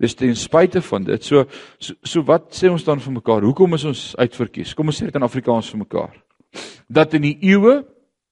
Dis 0.00 0.14
ten 0.14 0.36
spyte 0.36 0.82
van 0.84 1.04
dit. 1.04 1.24
So, 1.24 1.46
so 1.78 1.94
so 2.04 2.24
wat 2.28 2.50
sê 2.56 2.68
ons 2.68 2.84
dan 2.84 3.00
vir 3.00 3.16
mekaar? 3.16 3.46
Hoekom 3.48 3.78
is 3.78 3.86
ons 3.88 4.02
uitverkies? 4.20 4.74
Kom 4.76 4.92
ons 4.92 4.98
sê 5.00 5.08
dit 5.08 5.16
in 5.16 5.24
Afrikaans 5.24 5.70
vir 5.72 5.82
mekaar. 5.84 6.12
Dat 6.88 7.16
in 7.16 7.24
die 7.24 7.38
eeue 7.48 7.80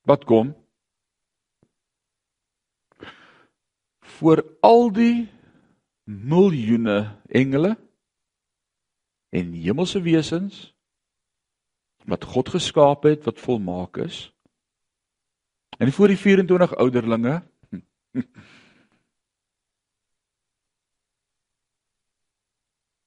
wat 0.05 0.27
kom 0.29 0.53
vir 4.21 4.45
al 4.63 4.91
die 4.95 5.25
miljoene 6.05 6.99
engele 7.33 7.75
en 9.35 9.57
hemelse 9.57 10.03
wesens 10.05 10.61
wat 12.05 12.27
God 12.29 12.53
geskaap 12.53 13.09
het 13.09 13.25
wat 13.25 13.41
volmaak 13.41 13.99
is 14.05 14.29
en 15.81 15.91
vir 15.97 16.13
die 16.13 16.21
24 16.21 16.77
ouderlinge 16.85 17.41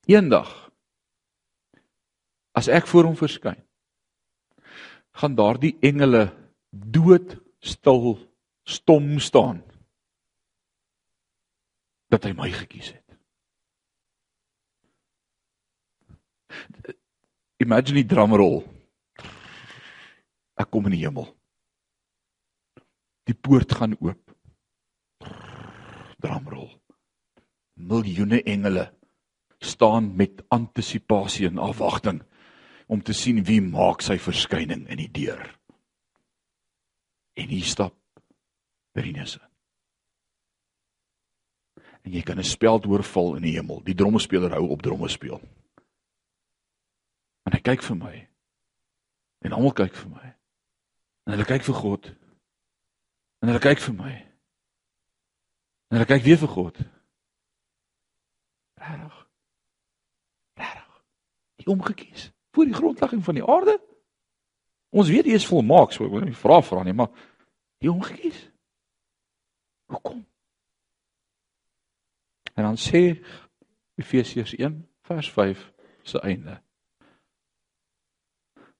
Eendag 0.07 0.49
as 2.57 2.69
ek 2.71 2.87
voor 2.89 3.05
hom 3.09 3.17
verskyn, 3.19 3.59
gaan 5.19 5.35
daardie 5.37 5.75
engele 5.85 6.29
dood 6.71 7.35
stil 7.59 8.15
stom 8.67 9.17
staan 9.19 9.61
dat 12.07 12.23
hy 12.23 12.33
my 12.37 12.47
gekies 12.55 12.93
het. 12.95 13.03
Imagine 17.61 17.99
die 17.99 18.07
drumroll. 18.07 18.61
Ek 20.57 20.69
kom 20.71 20.87
in 20.87 20.95
die 20.95 21.03
hemel. 21.03 21.27
Die 23.27 23.35
poort 23.35 23.73
gaan 23.75 23.97
oop. 23.99 24.21
Drumroll. 26.23 26.71
Miljoene 27.77 28.39
engele 28.47 28.87
staan 29.59 30.15
met 30.15 30.43
antisisipasie 30.47 31.47
en 31.47 31.57
afwagting 31.57 32.21
om 32.87 33.01
te 33.03 33.13
sien 33.13 33.43
wie 33.43 33.61
maak 33.61 34.01
sy 34.01 34.17
verskyning 34.21 34.87
in 34.87 35.01
die 35.01 35.11
deur. 35.11 35.43
En 37.37 37.47
hier 37.47 37.65
stap 37.65 37.95
Berinus. 38.97 39.37
En 42.01 42.13
jy 42.13 42.21
kan 42.21 42.39
'n 42.39 42.43
speld 42.43 42.85
oorval 42.85 43.35
in 43.35 43.41
die 43.41 43.53
hemel. 43.53 43.83
Die 43.83 43.95
drommespeler 43.95 44.51
hou 44.51 44.69
op 44.69 44.81
dromme 44.81 45.07
speel. 45.07 45.41
En 47.43 47.51
hy 47.51 47.59
kyk 47.59 47.83
vir 47.83 47.95
my. 47.95 48.29
En 49.39 49.51
almal 49.51 49.73
kyk 49.73 49.95
vir 49.95 50.09
my. 50.09 50.35
En 51.25 51.33
hulle 51.33 51.45
kyk 51.45 51.63
vir 51.63 51.73
God. 51.73 52.15
En 53.39 53.47
hulle 53.47 53.59
kyk 53.59 53.79
vir 53.79 53.93
my. 53.93 54.13
En 55.87 55.97
hulle 55.97 56.05
kyk 56.05 56.23
weer 56.23 56.37
vir 56.37 56.47
God. 56.47 56.77
Regtig? 58.73 59.26
Hy 61.67 61.75
omgekies 61.75 62.29
voor 62.55 62.69
die 62.69 62.77
grondlegging 62.77 63.23
van 63.23 63.37
die 63.37 63.45
aarde? 63.45 63.75
Ons 64.95 65.11
weet 65.11 65.27
hy 65.27 65.35
is 65.35 65.47
volmaak, 65.47 65.91
so 65.91 66.07
ek 66.07 66.13
wil 66.13 66.23
nie 66.25 66.37
vra 66.37 66.61
vra 66.63 66.85
nie, 66.87 66.95
maar 66.95 67.11
hy 67.83 67.91
omgekies. 67.91 68.39
Hoekom? 69.91 70.23
En 72.57 72.65
dan 72.65 72.79
sê 72.81 73.19
Efesiërs 73.99 74.55
1 74.57 74.79
vers 75.07 75.29
5 75.31 75.67
se 76.07 76.21
einde. 76.23 76.57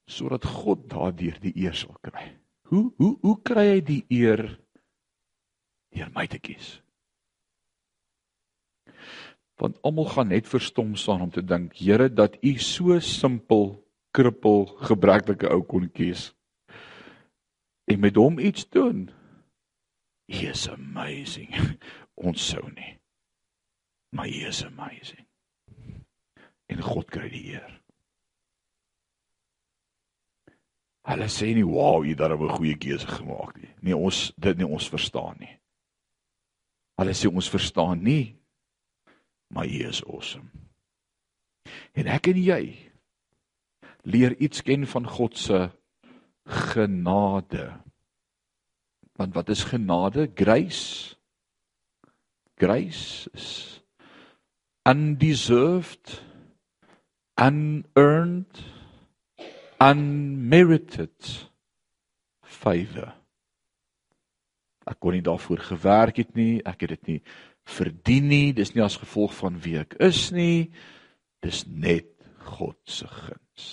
Sodat 0.08 0.44
God 0.44 0.88
daardeur 0.90 1.38
die 1.42 1.54
eer 1.62 1.76
sal 1.76 1.96
kry. 2.02 2.32
Hoe 2.72 2.88
hoe 2.96 3.14
hoe 3.22 3.36
kry 3.44 3.66
hy 3.74 3.80
die 3.84 4.02
eer 4.12 4.42
deur 5.94 6.10
my 6.16 6.26
te 6.28 6.40
kies? 6.40 6.78
Want 9.58 9.78
almal 9.82 10.08
gaan 10.12 10.30
net 10.30 10.48
verstom 10.48 10.96
staan 10.96 11.24
om 11.26 11.30
te 11.34 11.42
dink 11.44 11.76
Here 11.76 12.08
dat 12.08 12.36
u 12.42 12.54
so 12.62 12.98
simpel 13.00 13.78
krippel 14.10 14.66
gebreklike 14.88 15.50
ou 15.50 15.62
kon 15.62 15.88
kies 15.90 16.32
en 17.90 18.00
met 18.00 18.16
hom 18.16 18.38
iets 18.38 18.68
doen 18.70 19.08
he 20.28 20.48
is 20.50 20.68
amazing 20.68 21.54
ons 22.28 22.48
sou 22.52 22.64
nie 22.74 22.94
maar 24.14 24.30
he 24.30 24.46
is 24.48 24.64
amazing 24.64 25.26
en 26.68 26.84
God 26.84 27.10
kry 27.10 27.28
die 27.32 27.44
eer 27.56 27.74
Hulle 31.08 31.24
sê 31.32 31.54
nie 31.56 31.64
wow, 31.64 32.02
jy 32.04 32.12
het 32.12 32.20
'n 32.20 32.48
goeie 32.52 32.76
keuse 32.76 33.06
gemaak 33.08 33.56
nie. 33.56 33.72
Nee, 33.80 33.96
ons 33.96 34.32
dit 34.36 34.58
nie 34.58 34.66
ons 34.66 34.88
verstaan 34.88 35.36
nie. 35.40 35.54
Hulle 37.00 37.14
sê 37.16 37.32
ons 37.32 37.48
verstaan 37.48 38.02
nie 38.02 38.37
maar 39.52 39.68
hy 39.68 39.84
is 39.88 40.02
awesome. 40.04 40.48
En 41.92 42.08
ek 42.10 42.30
en 42.32 42.40
jy 42.40 42.62
leer 44.08 44.36
iets 44.40 44.62
ken 44.64 44.86
van 44.88 45.08
God 45.08 45.36
se 45.36 45.68
genade. 46.48 47.72
Want 49.18 49.34
wat 49.34 49.48
is 49.48 49.64
genade? 49.68 50.30
Grace. 50.34 51.16
Grace 52.58 53.30
is 53.32 53.80
undeserved, 54.88 56.22
unearned, 57.40 58.62
unmerited 59.78 61.50
favor. 62.42 63.12
Ek 64.88 64.96
kon 64.98 65.12
nie 65.12 65.22
daarvoor 65.22 65.60
gewerk 65.68 66.22
het 66.22 66.32
nie, 66.38 66.58
ek 66.64 66.86
het 66.86 66.96
dit 66.96 67.10
nie 67.12 67.18
verdien 67.68 68.28
nie, 68.30 68.52
dis 68.56 68.72
nie 68.74 68.84
as 68.84 68.98
gevolg 69.00 69.34
van 69.38 69.58
wie 69.64 69.76
ek 69.80 69.98
is 70.04 70.28
nie. 70.34 70.70
Dis 71.44 71.64
net 71.68 72.10
God 72.48 72.78
se 72.88 73.06
guns. 73.06 73.68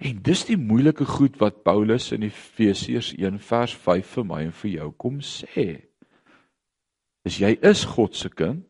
En 0.00 0.20
dis 0.24 0.44
die 0.48 0.58
moeilike 0.60 1.04
goed 1.08 1.36
wat 1.40 1.62
Paulus 1.64 2.10
in 2.12 2.24
Efesiërs 2.26 3.12
1 3.16 3.40
vers 3.44 3.74
5 3.86 4.14
vir 4.16 4.26
my 4.28 4.40
en 4.46 4.54
vir 4.62 4.72
jou 4.76 4.90
kom 5.04 5.20
sê. 5.24 5.68
Dis 7.26 7.40
jy 7.42 7.56
is 7.66 7.84
God 7.96 8.16
se 8.16 8.30
kind. 8.30 8.66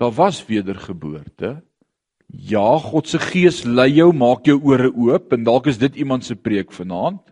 Daar 0.00 0.14
was 0.16 0.42
wedergeboorte. 0.48 1.60
Ja, 2.30 2.78
God 2.78 3.08
se 3.10 3.18
gees 3.18 3.64
lei 3.64 3.90
jou, 3.96 4.12
maak 4.14 4.46
jou 4.46 4.60
ore 4.70 4.90
oop 4.92 5.32
en 5.34 5.44
dalk 5.44 5.66
is 5.72 5.80
dit 5.80 5.96
iemand 6.02 6.24
se 6.24 6.36
preek 6.38 6.72
vanaand. 6.72 7.22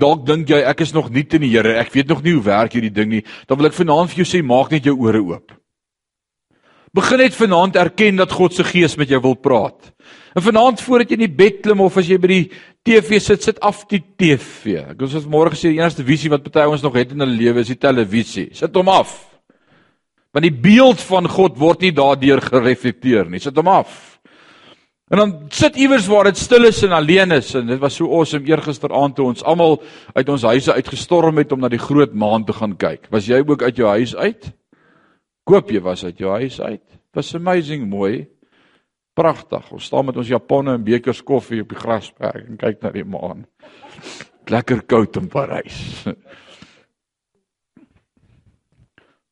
Dalk 0.00 0.24
dink 0.24 0.48
jy 0.48 0.62
ek 0.64 0.80
is 0.86 0.94
nog 0.94 1.10
nie 1.12 1.26
in 1.36 1.44
die 1.44 1.52
Here, 1.52 1.76
ek 1.80 1.92
weet 1.92 2.08
nog 2.08 2.22
nie 2.24 2.32
hoe 2.32 2.44
werk 2.44 2.72
hierdie 2.72 2.92
ding 2.92 3.10
nie. 3.10 3.24
Dan 3.48 3.58
wil 3.58 3.68
ek 3.68 3.76
vanaand 3.76 4.10
vir 4.10 4.22
jou 4.22 4.28
sê 4.28 4.42
maak 4.44 4.72
net 4.72 4.86
jou 4.88 4.96
ore 4.96 5.20
oop. 5.20 5.52
Begin 6.92 7.22
net 7.22 7.36
vanaand 7.36 7.76
erken 7.80 8.18
dat 8.20 8.32
God 8.36 8.52
se 8.52 8.64
Gees 8.64 8.98
met 9.00 9.08
jou 9.08 9.20
wil 9.24 9.36
praat. 9.40 9.92
En 10.36 10.44
vanaand 10.44 10.80
voordat 10.80 11.10
jy 11.10 11.16
in 11.16 11.26
die 11.26 11.36
bed 11.36 11.60
klim 11.64 11.80
of 11.84 11.96
as 12.00 12.08
jy 12.08 12.18
by 12.20 12.28
die 12.28 12.44
TV 12.84 13.20
sit, 13.20 13.44
sit 13.44 13.60
af 13.64 13.84
die 13.88 14.00
TV. 14.00 14.78
Ek 14.80 14.96
het 15.00 15.16
ons 15.20 15.28
môre 15.28 15.52
gesê 15.52 15.72
die 15.72 15.80
enigste 15.80 16.04
visie 16.04 16.32
wat 16.32 16.44
party 16.44 16.64
ons 16.68 16.84
nog 16.84 16.96
het 16.96 17.12
in 17.12 17.24
hulle 17.24 17.36
lewe 17.36 17.64
is 17.64 17.72
die 17.72 17.80
televisie. 17.80 18.50
Sit 18.56 18.76
hom 18.76 18.92
af. 18.92 19.12
Want 20.32 20.48
die 20.48 20.56
beeld 20.64 21.00
van 21.04 21.28
God 21.28 21.58
word 21.60 21.84
nie 21.84 21.92
daardeur 21.96 22.40
gereflekteer 22.44 23.28
nie. 23.28 23.40
Sit 23.40 23.56
hom 23.60 23.68
af. 23.72 24.18
En 25.12 25.18
dan 25.18 25.32
sit 25.52 25.76
iewers 25.76 26.06
waar 26.08 26.24
dit 26.24 26.38
stil 26.40 26.64
is 26.64 26.78
en 26.82 26.94
alleen 26.96 27.34
is 27.36 27.50
en 27.54 27.66
dit 27.68 27.78
was 27.78 27.98
so 28.00 28.08
awesome 28.08 28.48
eergister 28.48 28.92
aand 28.96 29.18
toe 29.18 29.26
ons 29.28 29.42
almal 29.44 29.82
uit 30.16 30.28
ons 30.32 30.46
huise 30.48 30.72
uitgestorm 30.72 31.36
het 31.36 31.52
om 31.52 31.60
na 31.60 31.68
die 31.68 31.80
groot 31.80 32.14
maan 32.16 32.46
te 32.48 32.54
gaan 32.56 32.72
kyk. 32.80 33.10
Was 33.12 33.28
jy 33.28 33.42
ook 33.44 33.62
uit 33.62 33.76
jou 33.76 33.90
huis 33.92 34.16
uit? 34.16 34.48
Koop 35.44 35.68
jy 35.68 35.82
was 35.84 36.06
uit 36.08 36.16
jou 36.22 36.32
huis 36.32 36.56
uit? 36.60 36.96
Was 37.12 37.34
amazing 37.36 37.84
mooi. 37.90 38.24
Pragtig. 39.12 39.68
Ons 39.68 39.84
staan 39.90 40.08
met 40.08 40.16
ons 40.16 40.32
japonne 40.32 40.78
en 40.78 40.84
bekers 40.84 41.20
koffie 41.20 41.60
op 41.60 41.68
die 41.68 41.82
grasperk 41.82 42.48
en 42.48 42.56
kyk 42.56 42.80
na 42.80 42.96
die 42.96 43.04
maan. 43.04 43.44
Lekker 44.54 44.80
koud 44.88 45.20
in 45.20 45.28
Parys. 45.28 45.76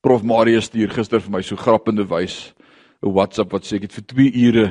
Prof 0.05 0.21
Marius 0.29 0.69
stuur 0.69 0.93
gister 0.93 1.25
vir 1.25 1.39
my 1.39 1.41
so 1.41 1.57
grappende 1.57 2.05
wys 2.05 2.53
'n 3.01 3.17
WhatsApp 3.17 3.53
wat 3.53 3.65
sê 3.65 3.81
ek 3.81 3.89
het 3.89 3.97
vir 3.97 4.05
2 4.13 4.33
ure 4.45 4.67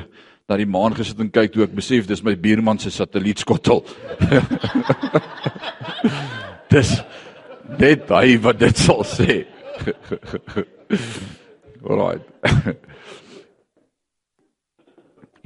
na 0.50 0.56
die 0.58 0.66
maan 0.66 0.96
gesit 0.98 1.20
en 1.22 1.28
kyk 1.30 1.52
toe 1.54 1.62
ek 1.62 1.76
besef 1.78 2.08
dis 2.10 2.24
my 2.26 2.32
buurman 2.34 2.80
se 2.82 2.90
satellietskottel. 2.90 3.84
dis 6.74 6.90
net 7.78 8.10
hy 8.10 8.34
wat 8.42 8.58
dit 8.58 8.82
sal 8.82 9.06
sê. 9.06 9.46
Alright. 11.86 12.26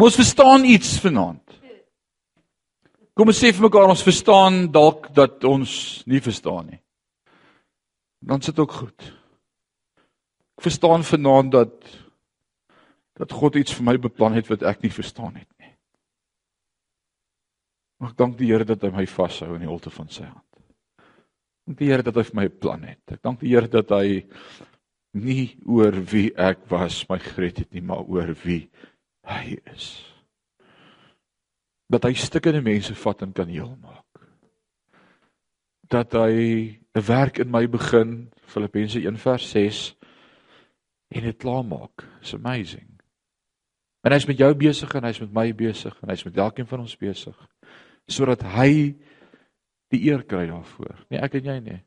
Moes 0.01 0.17
verstaan 0.17 0.65
iets 0.65 0.97
vanaand. 1.05 1.43
Kom 3.15 3.31
ons 3.31 3.39
sê 3.39 3.53
vir 3.53 3.69
mekaar 3.69 3.93
ons 3.93 4.03
verstaan 4.03 4.73
dalk 4.73 5.13
dat 5.15 5.45
ons 5.47 5.71
nie 6.11 6.19
verstaan 6.25 6.73
nie. 6.73 6.81
Dan 8.25 8.41
sit 8.43 8.59
ook 8.59 8.73
goed. 8.73 9.13
Ek 10.57 10.65
verstaan 10.65 11.05
vanaand 11.05 11.53
dat 11.53 12.04
dat 13.19 13.33
God 13.33 13.57
iets 13.57 13.75
vir 13.77 13.87
my 13.87 13.97
beplan 14.03 14.35
het 14.35 14.49
wat 14.51 14.65
ek 14.67 14.83
nie 14.83 14.93
verstaan 14.93 15.37
het 15.39 15.51
nie. 15.59 15.73
Maar 18.03 18.11
ek 18.11 18.19
dank 18.19 18.39
die 18.39 18.51
Here 18.51 18.67
dat 18.67 18.83
hy 18.83 18.91
my 18.95 19.07
vashou 19.07 19.55
in 19.55 19.63
die 19.65 19.71
holte 19.71 19.93
van 19.95 20.11
sy 20.11 20.27
hand. 20.27 20.43
Dank 21.65 21.79
die 21.79 21.91
Here 21.93 22.05
dat 22.05 22.19
hy 22.19 22.25
vir 22.27 22.37
my 22.41 22.45
'n 22.45 22.59
plan 22.61 22.83
het. 22.83 23.03
Ek 23.13 23.23
dank 23.23 23.41
die 23.41 23.55
Here 23.55 23.69
dat 23.69 23.91
hy 23.91 24.27
nie 25.15 25.57
oor 25.65 25.95
wie 26.11 26.33
ek 26.37 26.67
was 26.71 27.05
my 27.09 27.19
gered 27.19 27.59
het 27.59 27.73
nie, 27.73 27.81
maar 27.83 28.03
oor 28.03 28.35
wie 28.45 28.69
hy 29.25 29.59
is. 29.73 30.03
Dat 31.89 32.05
hy 32.05 32.15
stukkende 32.15 32.63
mense 32.63 32.95
vat 32.95 33.23
en 33.23 33.33
kan 33.33 33.49
heel 33.49 33.77
maak. 33.81 34.03
Dat 35.89 36.13
hy 36.13 36.81
'n 36.95 37.07
werk 37.07 37.39
in 37.39 37.51
my 37.51 37.67
begin, 37.67 38.33
Filippense 38.43 38.99
1:6 38.99 39.95
en 41.09 41.23
dit 41.23 41.39
klaar 41.39 41.65
maak. 41.65 42.05
It's 42.21 42.35
amazing. 42.35 42.94
En 44.05 44.13
hy's 44.13 44.27
met 44.29 44.39
jou 44.39 44.51
besig 44.61 44.95
en 44.95 45.09
hy's 45.09 45.21
met 45.25 45.33
my 45.33 45.49
besig 45.57 45.95
en 46.03 46.13
hy's 46.13 46.25
met 46.27 46.37
elkeen 46.37 46.69
van 46.69 46.85
ons 46.85 46.97
besig 47.01 47.37
sodat 48.05 48.43
hy 48.53 48.93
die 49.95 50.01
eer 50.11 50.27
kry 50.29 50.43
daarvoor. 50.51 50.99
Nee, 51.09 51.23
ek 51.25 51.39
en 51.39 51.47
jy 51.49 51.55
nie. 51.65 51.79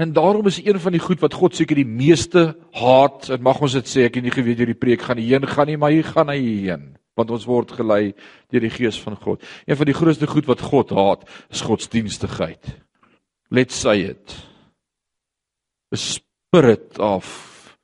En 0.00 0.14
daarom 0.16 0.46
is 0.48 0.62
een 0.62 0.78
van 0.80 0.94
die 0.96 1.02
goed 1.02 1.20
wat 1.20 1.36
God 1.36 1.56
seker 1.58 1.76
die 1.76 1.84
meeste 1.84 2.54
haat, 2.72 3.28
en 3.34 3.42
mag 3.44 3.60
ons 3.60 3.76
dit 3.76 3.90
sê, 3.90 4.06
ek 4.08 4.16
het 4.16 4.24
nie 4.24 4.32
geweet 4.32 4.62
hierdie 4.62 4.78
preek 4.78 5.04
gaan 5.04 5.20
heen 5.20 5.44
gaan 5.44 5.68
nie, 5.68 5.76
maar 5.76 5.92
hier 5.92 6.08
gaan 6.08 6.32
hy 6.32 6.38
heen, 6.40 6.86
want 7.18 7.34
ons 7.36 7.44
word 7.44 7.74
gelei 7.76 8.14
deur 8.48 8.64
die 8.64 8.72
gees 8.72 8.96
van 9.04 9.18
God. 9.20 9.44
Een 9.68 9.76
van 9.76 9.90
die 9.90 9.98
grootste 9.98 10.30
goed 10.30 10.48
wat 10.48 10.64
God 10.64 10.96
haat, 10.96 11.28
is 11.52 11.66
godsdienstigheid. 11.68 12.72
Let's 13.52 13.76
say 13.76 14.08
it. 14.08 14.38
A 15.92 16.00
spirit 16.00 16.96
of 16.98 17.76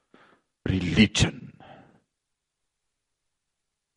religion 0.65 1.50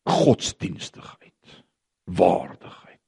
godsdienstigheid, 0.04 1.60
waardigheid. 2.04 3.00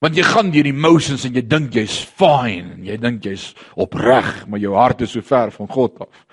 Want 0.00 0.16
jy 0.16 0.24
gaan 0.24 0.52
deur 0.52 0.68
emotions 0.68 1.26
en 1.28 1.36
jy 1.36 1.42
dink 1.44 1.74
jy's 1.76 1.98
fine 2.00 2.76
en 2.76 2.86
jy 2.88 2.96
dink 3.00 3.24
jy's 3.24 3.50
opreg, 3.76 4.46
maar 4.48 4.62
jou 4.62 4.72
hart 4.76 5.04
is 5.04 5.12
so 5.16 5.24
ver 5.24 5.52
van 5.52 5.68
God 5.68 6.00
af. 6.06 6.24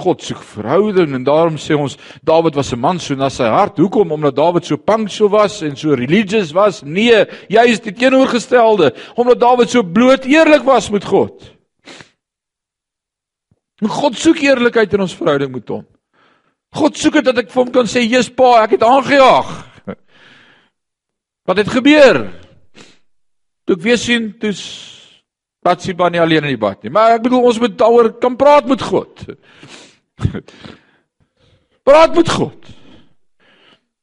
God 0.00 0.22
soek 0.24 0.40
verhouding 0.54 1.12
en 1.18 1.24
daarom 1.26 1.58
sê 1.60 1.76
ons 1.76 1.98
Dawid 2.24 2.54
was 2.56 2.72
'n 2.72 2.80
man 2.80 2.98
so 2.98 3.14
na 3.14 3.28
sy 3.28 3.44
hart. 3.44 3.76
Hoekom? 3.76 4.12
Omdat 4.12 4.36
Dawid 4.36 4.64
so 4.64 4.76
punctual 4.76 5.28
was 5.28 5.62
en 5.62 5.76
so 5.76 5.94
religious 5.94 6.52
was? 6.52 6.82
Nee, 6.82 7.26
jy 7.48 7.64
is 7.66 7.80
die 7.80 7.92
teenoorgestelde. 7.92 8.94
Omdat 9.16 9.40
Dawid 9.40 9.70
so 9.70 9.82
bloot 9.82 10.24
eerlik 10.24 10.62
was 10.62 10.90
met 10.90 11.04
God. 11.04 11.52
God 13.82 14.16
soek 14.16 14.38
eerlikheid 14.38 14.92
in 14.94 15.00
ons 15.00 15.14
verhouding 15.14 15.52
met 15.52 15.68
hom. 15.68 15.86
God 16.72 16.96
soek 16.96 17.20
dit 17.20 17.24
dat 17.24 17.38
ek 17.38 17.50
vir 17.52 17.62
hom 17.62 17.72
kan 17.72 17.86
sê, 17.86 18.00
"Jesus 18.00 18.32
Pa, 18.32 18.62
ek 18.64 18.78
het 18.78 18.82
aangejaag." 18.82 19.50
Wat 21.46 21.56
het 21.56 21.68
gebeur? 21.68 22.30
Toe 23.66 23.76
ek 23.76 23.82
weer 23.82 23.98
sien, 23.98 24.32
toe's 24.38 24.62
Patsiba 25.62 26.08
nie 26.10 26.18
alleen 26.18 26.42
in 26.42 26.56
die 26.56 26.58
bad 26.58 26.82
nie, 26.82 26.90
maar 26.90 27.14
ek 27.14 27.22
bedoel 27.22 27.44
ons 27.46 27.58
moet 27.62 27.74
daaroor 27.78 28.08
kan 28.18 28.34
praat 28.36 28.66
met 28.66 28.82
God. 28.82 29.20
praat 31.86 32.16
met 32.18 32.28
God. 32.28 32.72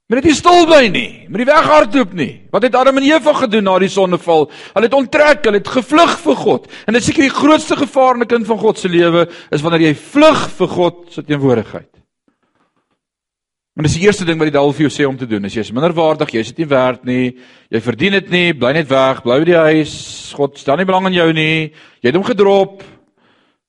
Moet 0.09 0.25
nie 0.25 0.33
stil 0.33 0.63
bly 0.65 0.87
nie, 0.89 1.09
moet 1.27 1.43
nie 1.43 1.49
weghardloop 1.51 2.15
nie. 2.17 2.31
Wat 2.49 2.63
het 2.63 2.77
Adam 2.79 2.97
en 2.97 3.09
Eva 3.11 3.33
gedoen 3.43 3.67
na 3.67 3.75
die 3.83 3.91
sondeval? 3.91 4.47
Hulle 4.71 4.87
het 4.87 4.95
onttrek, 4.97 5.43
hulle 5.45 5.59
het 5.59 5.69
gevlug 5.69 6.15
vir 6.23 6.39
God. 6.39 6.71
En 6.87 6.95
dit 6.95 7.03
is 7.03 7.11
seker 7.11 7.27
die 7.27 7.35
grootste 7.41 7.77
gevaar 7.77 8.15
in 8.15 8.23
'n 8.23 8.31
kind 8.31 8.47
van 8.47 8.57
God 8.57 8.79
se 8.79 8.89
lewe 8.89 9.27
is 9.51 9.61
wanneer 9.61 9.91
jy 9.91 9.93
vlug 9.95 10.47
vir 10.49 10.67
God 10.67 10.95
se 11.11 11.21
teenwoordigheid. 11.23 11.98
Maar 13.79 13.87
dis 13.87 13.93
die 13.95 14.09
eerste 14.09 14.25
ding 14.27 14.35
wat 14.35 14.49
die 14.49 14.51
duiwel 14.51 14.73
vir 14.75 14.83
jou 14.83 14.89
sê 14.91 15.05
om 15.07 15.15
te 15.15 15.23
doen. 15.23 15.45
As 15.47 15.53
jy 15.55 15.63
is 15.63 15.69
minderwaardig, 15.71 16.33
jy 16.35 16.41
is 16.43 16.49
dit 16.51 16.57
nie 16.59 16.65
werd 16.67 17.05
nie, 17.07 17.27
jy 17.71 17.79
verdien 17.79 18.17
dit 18.17 18.25
nie, 18.33 18.47
bly 18.51 18.73
net 18.75 18.89
weg, 18.89 19.21
bly 19.23 19.37
by 19.39 19.45
die 19.47 19.55
huis. 19.55 19.93
God 20.35 20.57
stel 20.59 20.81
nie 20.81 20.85
belang 20.89 21.07
in 21.07 21.15
jou 21.15 21.27
nie. 21.37 21.69
Jy 22.03 22.09
het 22.09 22.17
hom 22.19 22.25
gedrop. 22.27 22.83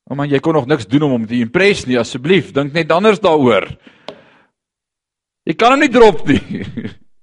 Maar 0.03 0.19
man, 0.19 0.27
jy 0.27 0.41
kon 0.43 0.57
nog 0.59 0.67
niks 0.67 0.89
doen 0.91 1.05
om 1.07 1.13
hom 1.15 1.29
te 1.29 1.37
impress 1.39 1.87
nie, 1.87 1.95
asseblief. 1.95 2.49
Dink 2.51 2.75
net 2.75 2.91
anders 2.91 3.23
daaroor. 3.23 3.69
Jy 5.47 5.55
kan 5.55 5.77
hom 5.77 5.85
nie 5.85 5.93
drop 5.95 6.27
nie. 6.27 6.65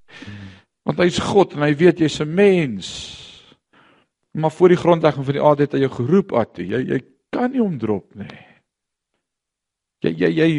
Want 0.88 1.04
hy's 1.04 1.20
God 1.28 1.58
en 1.58 1.68
hy 1.68 1.74
weet 1.76 2.00
jy's 2.00 2.18
'n 2.24 2.32
mens. 2.40 2.88
Maar 4.32 4.56
voor 4.56 4.72
die 4.72 4.80
grondlegging 4.80 5.28
van 5.28 5.36
die 5.36 5.44
aarde 5.44 5.68
het 5.68 5.76
hy 5.76 5.84
jou 5.84 5.92
geroep, 5.92 6.32
Attie. 6.32 6.70
Jy 6.72 6.82
jy 6.88 7.02
kan 7.36 7.52
nie 7.52 7.60
hom 7.60 7.76
drop 7.76 8.16
nie. 8.16 8.32
Jy 10.00 10.16
jy 10.24 10.32
jy 10.40 10.50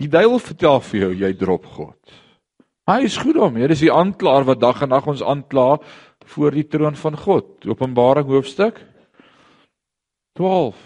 Die 0.00 0.08
duiwel 0.08 0.40
vertel 0.40 0.78
vir 0.88 1.00
jou 1.02 1.10
jy 1.26 1.30
drop 1.36 1.66
God. 1.76 1.98
Hy 2.88 3.02
is 3.04 3.18
goed 3.20 3.36
om. 3.36 3.58
Hier 3.60 3.70
is 3.70 3.82
die 3.84 3.92
aanklaer 3.92 4.46
wat 4.48 4.62
dag 4.62 4.80
en 4.82 4.94
nag 4.94 5.08
ons 5.12 5.20
aankla 5.22 5.74
voor 6.32 6.56
die 6.56 6.64
troon 6.72 6.96
van 6.96 7.18
God. 7.20 7.66
Openbaring 7.68 8.30
hoofstuk 8.30 8.80
12. 10.38 10.78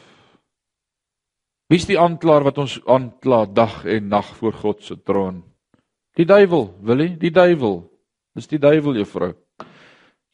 Wie 1.71 1.79
is 1.79 1.87
die 1.89 1.99
aanklaer 2.01 2.45
wat 2.45 2.59
ons 2.59 2.77
aankla 2.91 3.45
dag 3.47 3.85
en 3.87 4.11
nag 4.11 4.35
voor 4.41 4.59
God 4.65 4.83
se 4.83 4.99
troon? 4.99 5.45
Die 6.19 6.27
duiwel, 6.27 6.69
wil 6.83 7.03
jy? 7.03 7.09
Die 7.19 7.33
duiwel. 7.35 7.81
Dis 8.35 8.51
die 8.51 8.61
duiwel, 8.63 8.99
juffrou. 8.99 9.33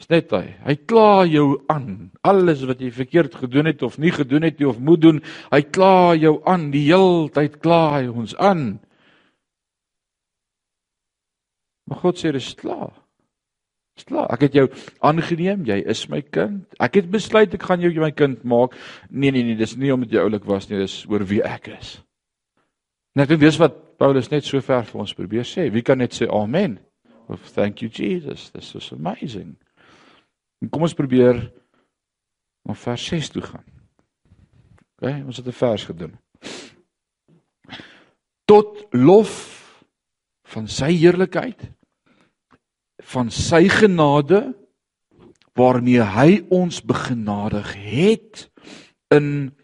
Dis 0.00 0.08
net 0.08 0.30
hy. 0.32 0.46
Hy 0.64 0.76
kla 0.88 1.26
jou 1.28 1.58
aan. 1.68 2.08
Alles 2.24 2.62
wat 2.64 2.80
jy 2.80 2.88
verkeerd 2.94 3.34
gedoen 3.36 3.68
het 3.68 3.82
of 3.84 3.98
nie 4.00 4.12
gedoen 4.14 4.46
het 4.48 4.56
nie 4.56 4.68
of 4.70 4.80
moet 4.80 5.02
doen, 5.02 5.20
hy 5.52 5.60
kla 5.68 6.14
jou 6.16 6.38
aan. 6.48 6.70
Die 6.72 6.86
heeltyd 6.86 7.58
kla 7.60 7.82
hy 7.98 8.08
ons 8.08 8.32
aan. 8.40 8.80
Maar 11.90 12.00
God 12.00 12.22
sê 12.22 12.32
dis 12.32 12.48
klaar. 12.56 12.94
Dis 13.98 14.08
klaar. 14.08 14.30
Ek 14.32 14.46
het 14.46 14.56
jou 14.56 14.66
aangeneem, 15.04 15.68
jy 15.68 15.82
is 15.92 16.06
my 16.08 16.22
kind. 16.24 16.64
Ek 16.80 16.96
het 16.96 17.12
besluit 17.12 17.52
ek 17.52 17.68
gaan 17.68 17.84
jou 17.84 17.92
my 18.00 18.12
kind 18.16 18.40
maak. 18.48 18.78
Nee 19.10 19.36
nee 19.36 19.44
nee, 19.44 19.58
dis 19.58 19.76
nie 19.76 19.92
omdat 19.92 20.16
jy 20.16 20.24
oulik 20.24 20.48
was 20.48 20.70
nie, 20.70 20.80
dis 20.80 21.02
oor 21.12 21.28
wie 21.28 21.44
ek 21.44 21.74
is. 21.76 21.98
Net 23.18 23.28
ek 23.28 23.36
dink 23.36 23.44
dis 23.44 23.60
wat 23.60 23.76
Paulus 24.00 24.30
net 24.32 24.48
so 24.48 24.64
ver 24.64 24.86
vir 24.88 25.04
ons 25.04 25.12
probeer 25.18 25.44
sê. 25.44 25.68
Wie 25.68 25.84
kan 25.84 26.00
net 26.00 26.16
sê 26.16 26.30
amen? 26.32 26.78
Of 27.28 27.52
thank 27.52 27.82
you 27.84 27.92
Jesus. 27.92 28.48
This 28.48 28.72
is 28.74 28.94
amazing. 28.96 29.59
En 30.60 30.68
kom 30.68 30.84
ons 30.84 30.96
probeer 30.96 31.40
na 32.68 32.76
vers 32.76 33.04
6 33.12 33.30
toe 33.34 33.42
gaan. 33.42 33.64
OK, 35.00 35.08
ons 35.26 35.36
het 35.36 35.46
'n 35.46 35.52
vers 35.52 35.84
gedoen. 35.84 36.18
Tot 38.44 38.86
lof 38.92 39.32
van 40.42 40.68
sy 40.68 40.92
heerlikheid 40.92 41.72
van 43.10 43.30
sy 43.30 43.68
genade 43.68 44.54
waarmee 45.54 46.02
hy 46.02 46.44
ons 46.50 46.82
begenadig 46.82 47.74
het 47.74 48.50
in 49.08 49.56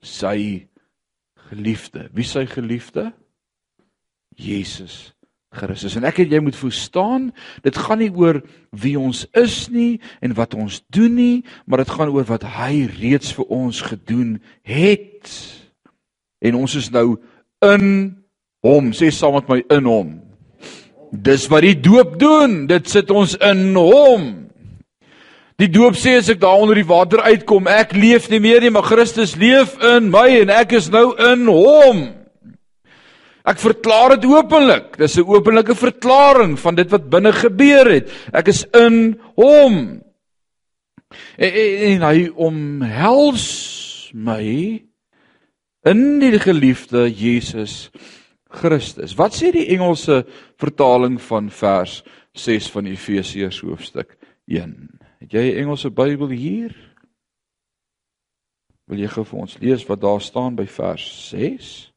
sy 0.00 0.68
geliefde. 1.34 2.08
Wie 2.12 2.24
sy 2.24 2.46
geliefde? 2.46 3.12
Jesus 4.36 5.14
Christus. 5.50 5.96
En 5.98 6.06
ek 6.06 6.20
het 6.22 6.30
jy 6.30 6.38
moet 6.42 6.56
verstaan, 6.56 7.30
dit 7.64 7.76
gaan 7.76 7.98
nie 7.98 8.10
oor 8.14 8.38
wie 8.70 8.94
ons 8.98 9.24
is 9.38 9.64
nie 9.74 9.98
en 10.22 10.34
wat 10.38 10.54
ons 10.54 10.78
doen 10.94 11.14
nie, 11.14 11.42
maar 11.66 11.82
dit 11.82 11.90
gaan 11.90 12.12
oor 12.14 12.26
wat 12.28 12.46
hy 12.58 12.86
reeds 13.00 13.34
vir 13.34 13.50
ons 13.50 13.80
gedoen 13.82 14.36
het. 14.62 15.32
En 16.40 16.60
ons 16.62 16.76
is 16.78 16.90
nou 16.94 17.18
in 17.66 17.88
hom. 18.62 18.92
Sê 18.94 19.10
saam 19.10 19.34
met 19.40 19.50
my 19.50 19.58
in 19.74 19.90
hom. 19.90 20.12
Dis 21.10 21.48
wat 21.50 21.66
die 21.66 21.74
doop 21.74 22.14
doen. 22.20 22.64
Dit 22.70 22.86
sit 22.92 23.10
ons 23.10 23.34
in 23.42 23.74
hom. 23.74 24.30
Die 25.60 25.68
doop 25.68 25.98
sê 25.98 26.14
as 26.16 26.30
ek 26.32 26.38
daar 26.40 26.62
onder 26.62 26.78
die 26.78 26.88
water 26.88 27.20
uitkom, 27.20 27.66
ek 27.68 27.90
leef 27.92 28.30
nie 28.32 28.40
meer 28.40 28.62
nie, 28.64 28.70
maar 28.72 28.86
Christus 28.86 29.34
leef 29.36 29.74
in 29.84 30.06
my 30.08 30.24
en 30.38 30.52
ek 30.54 30.72
is 30.78 30.88
nou 30.92 31.10
in 31.20 31.44
hom. 31.50 31.98
Ek 33.44 33.58
verklaar 33.58 34.16
dit 34.16 34.28
openlik. 34.28 34.96
Dis 34.98 35.16
'n 35.16 35.24
openlike 35.24 35.74
verklaring 35.74 36.58
van 36.58 36.74
dit 36.74 36.90
wat 36.90 37.10
binne 37.10 37.32
gebeur 37.32 37.88
het. 37.90 38.10
Ek 38.32 38.48
is 38.48 38.64
in 38.74 39.20
Hom. 39.34 40.02
En, 41.36 41.52
en, 41.52 41.76
en 41.90 42.02
hy 42.02 42.30
omhels 42.34 44.10
my 44.14 44.82
in 45.84 46.20
die 46.20 46.38
geliefde 46.38 47.08
Jesus 47.08 47.90
Christus. 48.50 49.14
Wat 49.14 49.34
sê 49.34 49.50
die 49.54 49.68
Engelse 49.74 50.24
vertaling 50.60 51.20
van 51.22 51.50
vers 51.50 52.02
6 52.32 52.70
van 52.70 52.86
Efesiërs 52.86 53.60
hoofstuk 53.60 54.16
1? 54.46 54.90
Het 55.20 55.32
jy 55.32 55.44
'n 55.52 55.56
Engelse 55.64 55.90
Bybel 55.90 56.28
hier? 56.28 56.74
Wil 58.86 58.98
jy 58.98 59.08
gou 59.08 59.24
vir 59.24 59.38
ons 59.38 59.58
lees 59.58 59.86
wat 59.86 60.00
daar 60.00 60.20
staan 60.20 60.54
by 60.54 60.66
vers 60.66 61.28
6? 61.28 61.89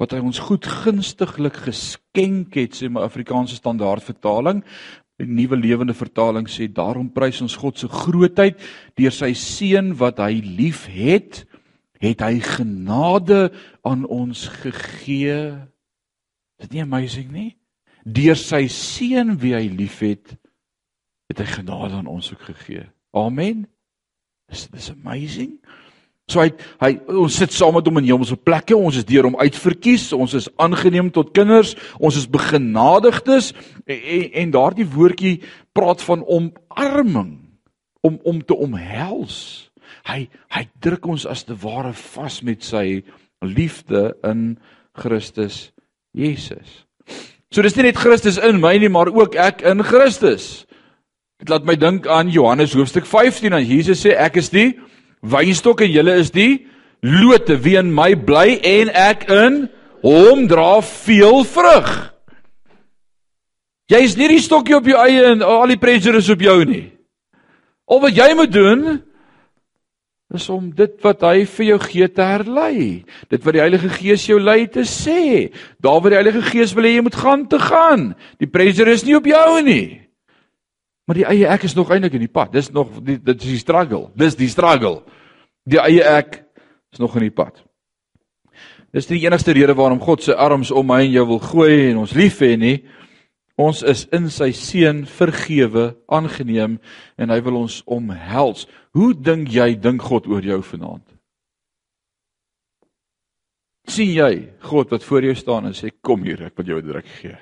Wat 0.00 0.14
hy 0.14 0.22
ons 0.24 0.40
goed 0.40 0.66
gunstiglik 0.66 1.58
geskenk 1.66 2.56
het 2.56 2.76
sê 2.78 2.88
my 2.88 3.04
Afrikaanse 3.04 3.58
standaard 3.58 4.04
vertaling 4.04 4.62
die 5.20 5.28
nuwe 5.28 5.58
lewende 5.60 5.94
vertaling 5.94 6.48
sê 6.50 6.66
daarom 6.72 7.10
prys 7.12 7.42
ons 7.44 7.56
God 7.60 7.78
se 7.78 7.88
grootheid 7.90 8.60
deur 8.98 9.14
sy 9.14 9.32
seun 9.38 9.92
wat 10.00 10.22
hy 10.22 10.40
lief 10.42 10.86
het 10.90 11.44
het 12.02 12.22
hy 12.24 12.40
genade 12.42 13.52
aan 13.86 14.02
ons 14.10 14.48
gegee. 14.62 15.54
Is 16.58 16.70
nie 16.72 16.82
amazing 16.82 17.30
nie. 17.30 17.50
Deur 18.02 18.38
sy 18.38 18.66
seun 18.66 19.36
wie 19.38 19.54
hy 19.54 19.68
liefhet 19.70 20.34
het 21.30 21.38
hy 21.38 21.46
genade 21.46 22.00
aan 22.00 22.10
ons 22.10 22.32
ook 22.32 22.42
gegee. 22.50 22.88
Amen. 23.14 23.68
Is 24.50 24.66
this 24.72 24.90
amazing 24.90 25.60
So 26.30 26.42
hy 26.42 26.52
hy 26.80 26.92
ons 27.10 27.36
sit 27.40 27.54
saam 27.54 27.74
met 27.76 27.88
hom 27.88 27.98
in 28.00 28.06
hemelse 28.06 28.36
plekke. 28.38 28.76
Ons 28.76 29.00
is 29.00 29.08
deur 29.08 29.26
hom 29.28 29.38
uitverkies. 29.40 30.10
Ons 30.14 30.36
is 30.38 30.48
aangeneem 30.62 31.10
tot 31.14 31.32
kinders. 31.34 31.74
Ons 31.98 32.20
is 32.20 32.28
begenadigdes 32.30 33.52
en 33.86 34.28
en, 34.44 34.54
daardie 34.54 34.86
woordjie 34.86 35.40
praat 35.74 36.04
van 36.06 36.22
omarming 36.26 37.34
om 38.06 38.20
om 38.28 38.40
te 38.44 38.54
omhels. 38.54 39.36
Hy 40.06 40.28
hy 40.54 40.64
druk 40.82 41.10
ons 41.10 41.26
as 41.26 41.44
te 41.48 41.56
ware 41.58 41.92
vas 42.14 42.40
met 42.46 42.62
sy 42.64 43.02
liefde 43.42 44.12
in 44.26 44.56
Christus 44.98 45.72
Jesus. 46.14 46.84
So 47.52 47.64
dis 47.64 47.74
nie 47.76 47.90
net 47.90 47.98
Christus 48.00 48.38
in 48.40 48.62
my 48.62 48.76
nie, 48.80 48.88
maar 48.88 49.10
ook 49.12 49.34
ek 49.36 49.64
in 49.68 49.82
Christus. 49.84 50.64
Dit 51.42 51.50
laat 51.50 51.66
my 51.66 51.74
dink 51.76 52.06
aan 52.06 52.30
Johannes 52.30 52.76
hoofstuk 52.78 53.04
15 53.08 53.52
en 53.52 53.66
Jesus 53.66 54.04
sê 54.06 54.14
ek 54.14 54.38
is 54.40 54.52
die 54.54 54.70
wynstok 55.22 55.84
en 55.86 55.92
julle 55.92 56.16
is 56.20 56.32
die 56.34 56.66
lote 57.02 57.56
wie 57.62 57.78
in 57.78 57.92
my 57.94 58.12
bly 58.14 58.58
en 58.58 58.90
ek 58.94 59.28
in 59.30 59.62
hom 60.02 60.46
dra 60.50 60.80
veel 60.82 61.44
vrug. 61.46 61.92
Jy 63.92 64.02
is 64.06 64.16
nie 64.18 64.30
die 64.32 64.42
stokkie 64.42 64.76
op 64.78 64.86
jou 64.88 64.98
eie 64.98 65.32
en 65.34 65.42
al 65.46 65.74
die 65.74 65.80
pressure 65.80 66.18
is 66.18 66.30
op 66.32 66.42
jou 66.42 66.58
nie. 66.66 66.86
Al 67.90 68.00
wat 68.02 68.16
jy 68.16 68.28
moet 68.38 68.52
doen 68.54 68.84
is 70.32 70.46
om 70.48 70.70
dit 70.72 70.94
wat 71.04 71.24
hy 71.28 71.42
vir 71.44 71.66
jou 71.66 71.78
gee 71.82 72.06
te 72.08 72.24
herlei. 72.24 73.02
Dit 73.28 73.42
wat 73.44 73.56
die 73.56 73.60
Heilige 73.60 73.90
Gees 73.92 74.24
jou 74.24 74.38
lei 74.40 74.64
te 74.72 74.86
sê. 74.88 75.50
Daar 75.82 76.00
waar 76.00 76.14
die 76.14 76.20
Heilige 76.22 76.44
Gees 76.46 76.72
wil 76.76 76.88
hê 76.88 76.94
jy 76.96 77.02
moet 77.04 77.18
gaan 77.20 77.44
te 77.50 77.60
gaan. 77.60 78.06
Die 78.40 78.48
pressure 78.48 78.94
is 78.94 79.04
nie 79.04 79.18
op 79.18 79.28
jou 79.28 79.60
nie. 79.66 80.00
Maar 81.04 81.18
die 81.18 81.26
eie 81.28 81.50
ek 81.52 81.66
is 81.68 81.76
nog 81.76 81.90
eintlik 81.92 82.16
in 82.16 82.24
die 82.24 82.32
pad. 82.32 82.54
Dis 82.54 82.70
nog 82.72 82.94
die, 83.04 83.18
dit 83.20 83.44
is 83.44 83.58
die 83.58 83.60
struggle. 83.60 84.06
Dis 84.16 84.38
die 84.38 84.48
struggle. 84.48 85.02
Die 85.68 85.80
eie 85.80 86.02
ek 86.04 86.42
is 86.92 87.00
nog 87.02 87.14
in 87.16 87.28
die 87.28 87.34
pad. 87.34 87.62
Dis 88.92 89.08
die 89.08 89.22
enigste 89.24 89.54
rede 89.56 89.74
waarom 89.74 90.00
God 90.02 90.24
sy 90.24 90.32
arms 90.36 90.70
om 90.70 90.86
my 90.86 91.00
en 91.06 91.14
jou 91.14 91.26
wil 91.26 91.40
gooi 91.40 91.90
en 91.90 92.02
ons 92.02 92.16
lief 92.18 92.42
hê 92.44 92.56
nie. 92.60 92.82
Ons 93.60 93.82
is 93.86 94.06
in 94.12 94.28
sy 94.32 94.50
seun 94.56 95.04
vergewe, 95.06 95.92
aangeneem 96.08 96.78
en 97.20 97.32
hy 97.32 97.40
wil 97.44 97.62
ons 97.62 97.82
omhels. 97.86 98.66
Hoe 98.96 99.12
dink 99.14 99.52
jy 99.52 99.74
dink 99.80 100.02
God 100.02 100.26
oor 100.26 100.44
jou 100.44 100.60
vanaand? 100.66 101.06
sien 103.92 104.12
jy 104.14 104.32
God 104.68 104.92
wat 104.94 105.04
voor 105.04 105.26
jou 105.26 105.34
staan 105.36 105.66
en 105.68 105.76
sê 105.76 105.90
kom 106.00 106.22
hier, 106.24 106.46
ek 106.46 106.56
wil 106.56 106.66
jou 106.66 106.78
'n 106.80 106.86
druk 106.86 107.08
gee. 107.20 107.36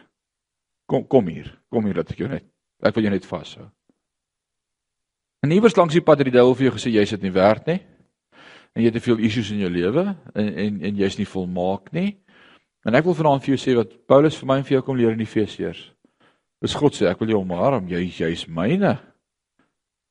Kom 0.89 1.07
kom 1.07 1.27
hier. 1.29 1.59
Kom 1.71 1.85
hier 1.85 1.95
dat 1.95 2.11
ek 2.11 2.19
jou 2.19 2.29
net 2.29 2.45
Ek 2.83 2.95
wil 2.95 3.05
jou 3.05 3.13
net 3.13 3.27
vashou. 3.27 3.69
En 5.45 5.51
iewers 5.53 5.77
langs 5.77 5.93
die 5.93 6.01
pad 6.01 6.19
het 6.19 6.25
die 6.25 6.33
duiwel 6.33 6.55
vir 6.55 6.65
jou 6.65 6.75
gesê 6.79 6.91
jy's 6.91 7.11
dit 7.11 7.23
nie 7.23 7.33
werd 7.33 7.67
nie. 7.67 7.81
En 8.75 8.83
jy 8.83 8.91
het 8.91 8.99
te 8.99 9.03
veel 9.03 9.23
issues 9.27 9.51
in 9.55 9.63
jou 9.65 9.71
lewe 9.73 10.05
en 10.35 10.51
en 10.65 10.81
en 10.89 11.01
jy's 11.01 11.19
nie 11.19 11.29
volmaak 11.29 11.91
nie. 11.93 12.19
En 12.87 12.97
ek 12.97 13.05
wil 13.05 13.17
vanaand 13.19 13.45
vir 13.45 13.55
jou 13.55 13.61
sê 13.61 13.77
wat 13.77 13.93
Paulus 14.09 14.39
vir 14.41 14.49
my 14.49 14.61
en 14.61 14.67
vir 14.67 14.79
jou 14.79 14.85
kom 14.87 14.97
leer 14.97 15.17
in 15.17 15.25
Efesiërs. 15.25 15.83
Dis 16.61 16.77
God 16.77 16.97
sê 16.97 17.09
ek 17.11 17.21
wil 17.21 17.35
jou 17.35 17.41
omarm, 17.41 17.89
jy 17.89 18.05
jy's 18.09 18.47
myne. 18.49 18.99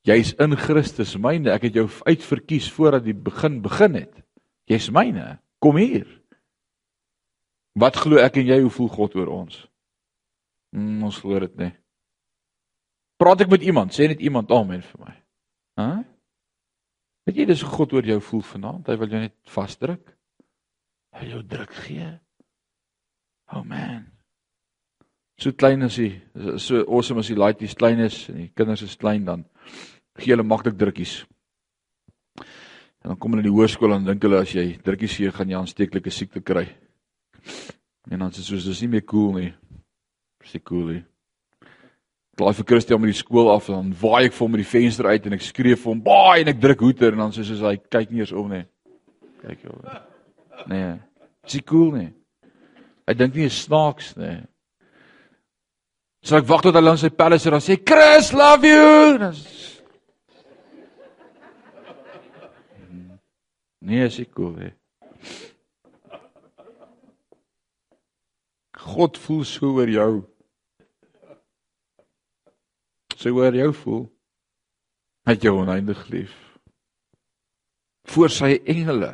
Jy's 0.06 0.32
in 0.40 0.56
Christus 0.56 1.16
myne. 1.20 1.52
Ek 1.52 1.68
het 1.68 1.76
jou 1.76 1.86
uitverkies 2.06 2.70
voordat 2.72 3.04
die 3.04 3.14
begin 3.14 3.60
begin 3.62 3.98
het. 4.00 4.22
Jy's 4.70 4.88
myne. 4.94 5.38
Kom 5.60 5.76
hier. 5.76 6.08
Wat 7.78 7.96
glo 8.00 8.18
ek 8.22 8.40
en 8.40 8.48
jy 8.48 8.60
hoe 8.64 8.72
voel 8.72 8.88
God 8.92 9.16
oor 9.18 9.32
ons? 9.34 9.60
Mm, 10.74 11.02
ons 11.06 11.18
glo 11.22 11.38
dit 11.42 11.56
nie. 11.60 11.72
Praat 13.20 13.44
ek 13.44 13.52
met 13.52 13.64
iemand, 13.66 13.92
sê 13.92 14.08
net 14.08 14.22
iemand 14.24 14.50
amen 14.54 14.82
vir 14.82 15.02
my. 15.04 15.14
Hæ? 15.80 15.88
Weet 17.30 17.44
jy 17.44 17.44
dis 17.46 17.60
hoe 17.62 17.70
God 17.70 17.92
oor 17.94 18.06
jou 18.08 18.16
voel 18.26 18.40
vanaand? 18.42 18.88
Hy 18.90 18.94
wil 18.98 19.12
jou 19.12 19.18
net 19.22 19.34
vasdruk. 19.54 20.08
Hy 21.14 21.28
jou 21.28 21.44
druk 21.46 21.76
gee. 21.84 22.08
Oh 23.54 23.62
man. 23.62 24.08
So 25.38 25.54
klein 25.54 25.86
is 25.86 25.98
hy, 26.02 26.08
so 26.58 26.82
awesome 26.88 27.22
as 27.22 27.30
die 27.30 27.38
laities 27.38 27.76
klein 27.78 28.02
is 28.02 28.24
en 28.32 28.40
die 28.40 28.48
kinders 28.50 28.82
is 28.82 28.98
klein 28.98 29.28
dan 29.28 29.44
gee 30.18 30.34
hulle 30.34 30.42
maklik 30.42 30.74
drukkies. 30.80 31.20
En 33.06 33.12
dan 33.12 33.20
kom 33.22 33.36
hulle 33.36 33.46
in 33.46 33.52
die 33.52 33.54
hoërskool 33.54 33.94
en 33.94 34.10
dink 34.10 34.26
hulle 34.26 34.42
as 34.42 34.56
jy 34.56 34.66
drukkies 34.82 35.20
gee, 35.20 35.30
gaan 35.30 35.54
jy 35.54 35.60
aansteeklike 35.60 36.10
siekte 36.10 36.42
kry. 36.42 36.66
En 38.10 38.26
dan 38.26 38.34
sê 38.34 38.42
soos 38.42 38.66
dis 38.66 38.82
nie 38.82 38.96
meer 38.96 39.06
cool 39.06 39.38
nie. 39.38 39.52
Dis 40.42 40.66
cool 40.66 40.96
hè. 40.96 41.00
Laai 42.40 42.54
vir 42.56 42.64
Christian 42.64 43.00
met 43.02 43.12
die 43.12 43.18
skool 43.18 43.50
af 43.52 43.68
en 43.68 43.74
dan 43.74 43.88
waai 44.00 44.30
ek 44.30 44.32
vir 44.32 44.44
hom 44.46 44.54
met 44.54 44.62
die 44.62 44.70
venster 44.70 45.08
uit 45.10 45.26
en 45.28 45.36
ek 45.36 45.44
skree 45.44 45.76
vir 45.76 45.90
hom, 45.92 46.00
"Baai!" 46.02 46.40
en 46.40 46.48
ek 46.48 46.60
druk 46.60 46.80
hoeter 46.80 47.12
en 47.12 47.18
dan 47.18 47.32
soos 47.32 47.60
hy 47.60 47.76
kyk 47.76 48.10
nie 48.10 48.20
eens 48.20 48.32
om 48.32 48.48
nie. 48.48 48.64
Kyk 49.42 49.62
jou. 49.62 49.76
Nee. 50.66 50.98
Dis 51.44 51.62
cool 51.66 51.92
nie. 51.92 52.12
Hy 53.06 53.14
dink 53.14 53.34
nie 53.34 53.44
is 53.44 53.64
snaaks 53.64 54.16
nie. 54.16 54.40
So 56.22 56.36
ek 56.36 56.48
wag 56.48 56.62
tot 56.62 56.74
hy 56.74 56.80
langs 56.80 57.00
sy 57.00 57.08
sit 57.08 57.52
en 57.52 57.60
sê, 57.60 57.76
"Chris, 57.84 58.32
love 58.32 58.64
you." 58.64 59.18
Dan 59.18 59.34
Nee, 63.80 64.04
is 64.04 64.18
ek 64.20 64.34
cool 64.34 64.54
hè. 64.56 64.70
God 68.76 69.16
voel 69.18 69.44
so 69.44 69.72
oor 69.78 69.88
jou. 69.88 70.12
So 73.20 73.36
oor 73.36 73.52
jou 73.52 73.72
voel. 73.82 74.04
Hy 75.28 75.36
het 75.36 75.44
jou 75.44 75.58
oneindig 75.60 76.06
lief. 76.08 76.32
Voor 78.08 78.32
sy 78.32 78.54
engele 78.64 79.12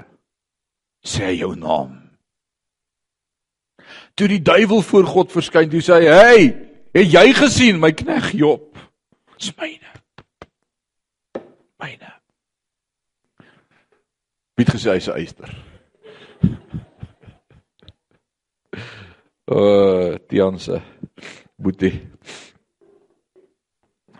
sê 1.06 1.32
hy 1.32 1.40
jou 1.40 1.50
naam. 1.58 1.98
Toe 4.16 4.28
die 4.30 4.42
duiwel 4.42 4.84
voor 4.86 5.10
God 5.10 5.34
verskyn, 5.34 5.68
toe 5.70 5.82
sê 5.82 5.98
hy: 5.98 6.06
"Hey, 6.06 6.44
het 6.94 7.10
jy 7.12 7.26
gesien 7.34 7.80
my 7.82 7.90
knegg 7.92 8.30
Job? 8.38 8.78
Dis 9.38 9.52
myne." 9.58 9.90
Myne. 11.82 12.12
Wie 14.54 14.64
het 14.64 14.74
gesê 14.74 14.94
hy's 14.94 15.08
'n 15.08 15.18
eyster? 15.18 15.50
Uh, 19.50 20.14
Tianse. 20.28 20.80
Boetie. 21.56 22.15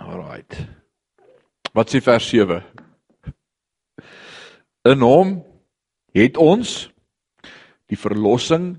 Alraight. 0.07 0.59
Wat 1.75 1.91
sê 1.91 2.01
vers 2.01 2.27
7? 2.31 2.63
In 4.87 5.03
hom 5.03 5.33
het 6.17 6.39
ons 6.39 6.87
die 7.91 7.99
verlossing 7.99 8.77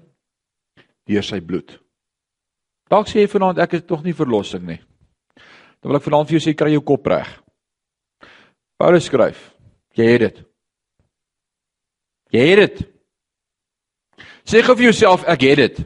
deur 1.08 1.26
sy 1.26 1.42
bloed. 1.44 1.76
Dalk 2.88 3.10
sê 3.12 3.22
jy 3.22 3.32
vanaand 3.32 3.60
ek 3.64 3.78
is 3.78 3.86
tog 3.88 4.06
nie 4.06 4.16
verlossing 4.16 4.64
nie. 4.68 4.80
Dan 5.82 5.92
wil 5.92 6.00
ek 6.00 6.08
vanaand 6.08 6.30
vir 6.30 6.38
jou 6.38 6.46
sê 6.48 6.56
kry 6.58 6.72
jou 6.74 6.84
kop 6.88 7.08
reg. 7.12 7.28
Paulus 8.80 9.08
skryf, 9.10 9.40
jy 9.98 10.08
het 10.14 10.24
dit. 10.24 10.42
Jy 12.36 12.48
het 12.52 12.64
dit. 12.64 12.82
Sê 14.48 14.64
gou 14.64 14.78
vir 14.78 14.90
jouself 14.90 15.26
ek 15.28 15.44
het 15.50 15.64
dit. 15.64 15.80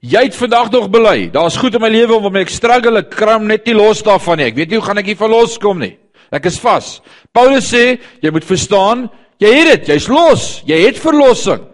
Jy 0.00 0.28
het 0.28 0.36
vandag 0.38 0.70
nog 0.70 0.90
bely. 0.90 1.30
Daar's 1.34 1.56
goed 1.58 1.74
in 1.74 1.82
my 1.82 1.88
lewe 1.90 2.14
om 2.14 2.36
ek 2.38 2.52
struggle, 2.54 3.00
ek 3.00 3.10
kram 3.10 3.48
net 3.50 3.66
nie 3.66 3.74
los 3.74 4.02
daarvan 4.06 4.38
nie. 4.38 4.50
Ek 4.52 4.58
weet 4.58 4.70
nie 4.70 4.78
hoe 4.78 4.86
gaan 4.86 5.00
ek 5.02 5.10
hier 5.10 5.18
verlos 5.18 5.56
kom 5.58 5.80
nie. 5.82 5.96
Ek 6.30 6.46
is 6.46 6.58
vas. 6.62 6.98
Paulus 7.34 7.66
sê, 7.72 7.98
jy 8.22 8.30
moet 8.30 8.46
verstaan, 8.46 9.08
jy 9.42 9.50
het 9.56 9.72
dit, 9.72 9.90
jy's 9.94 10.06
los. 10.12 10.46
Jy 10.68 10.78
het 10.84 11.00
verlossing. 11.02 11.64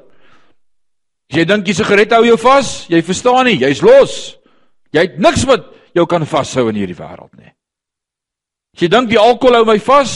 Jy 1.35 1.45
dink 1.49 1.69
jy 1.69 1.77
se 1.77 1.85
gered 1.85 2.13
hou 2.15 2.23
jou 2.25 2.39
vas, 2.41 2.73
jy 2.89 3.03
verstaan 3.05 3.49
nie, 3.51 3.59
jy's 3.61 3.83
los. 3.85 4.17
Jy 4.95 5.09
het 5.09 5.21
niks 5.21 5.45
wat 5.51 5.69
jou 5.97 6.07
kan 6.09 6.25
vashou 6.29 6.69
in 6.71 6.79
hierdie 6.79 6.97
wêreld 6.97 7.33
nie. 7.37 7.51
As 8.75 8.85
jy 8.85 8.89
dink 8.93 9.11
die 9.11 9.21
alkohol 9.21 9.61
hou 9.61 9.67
my 9.69 9.79
vas, 9.85 10.15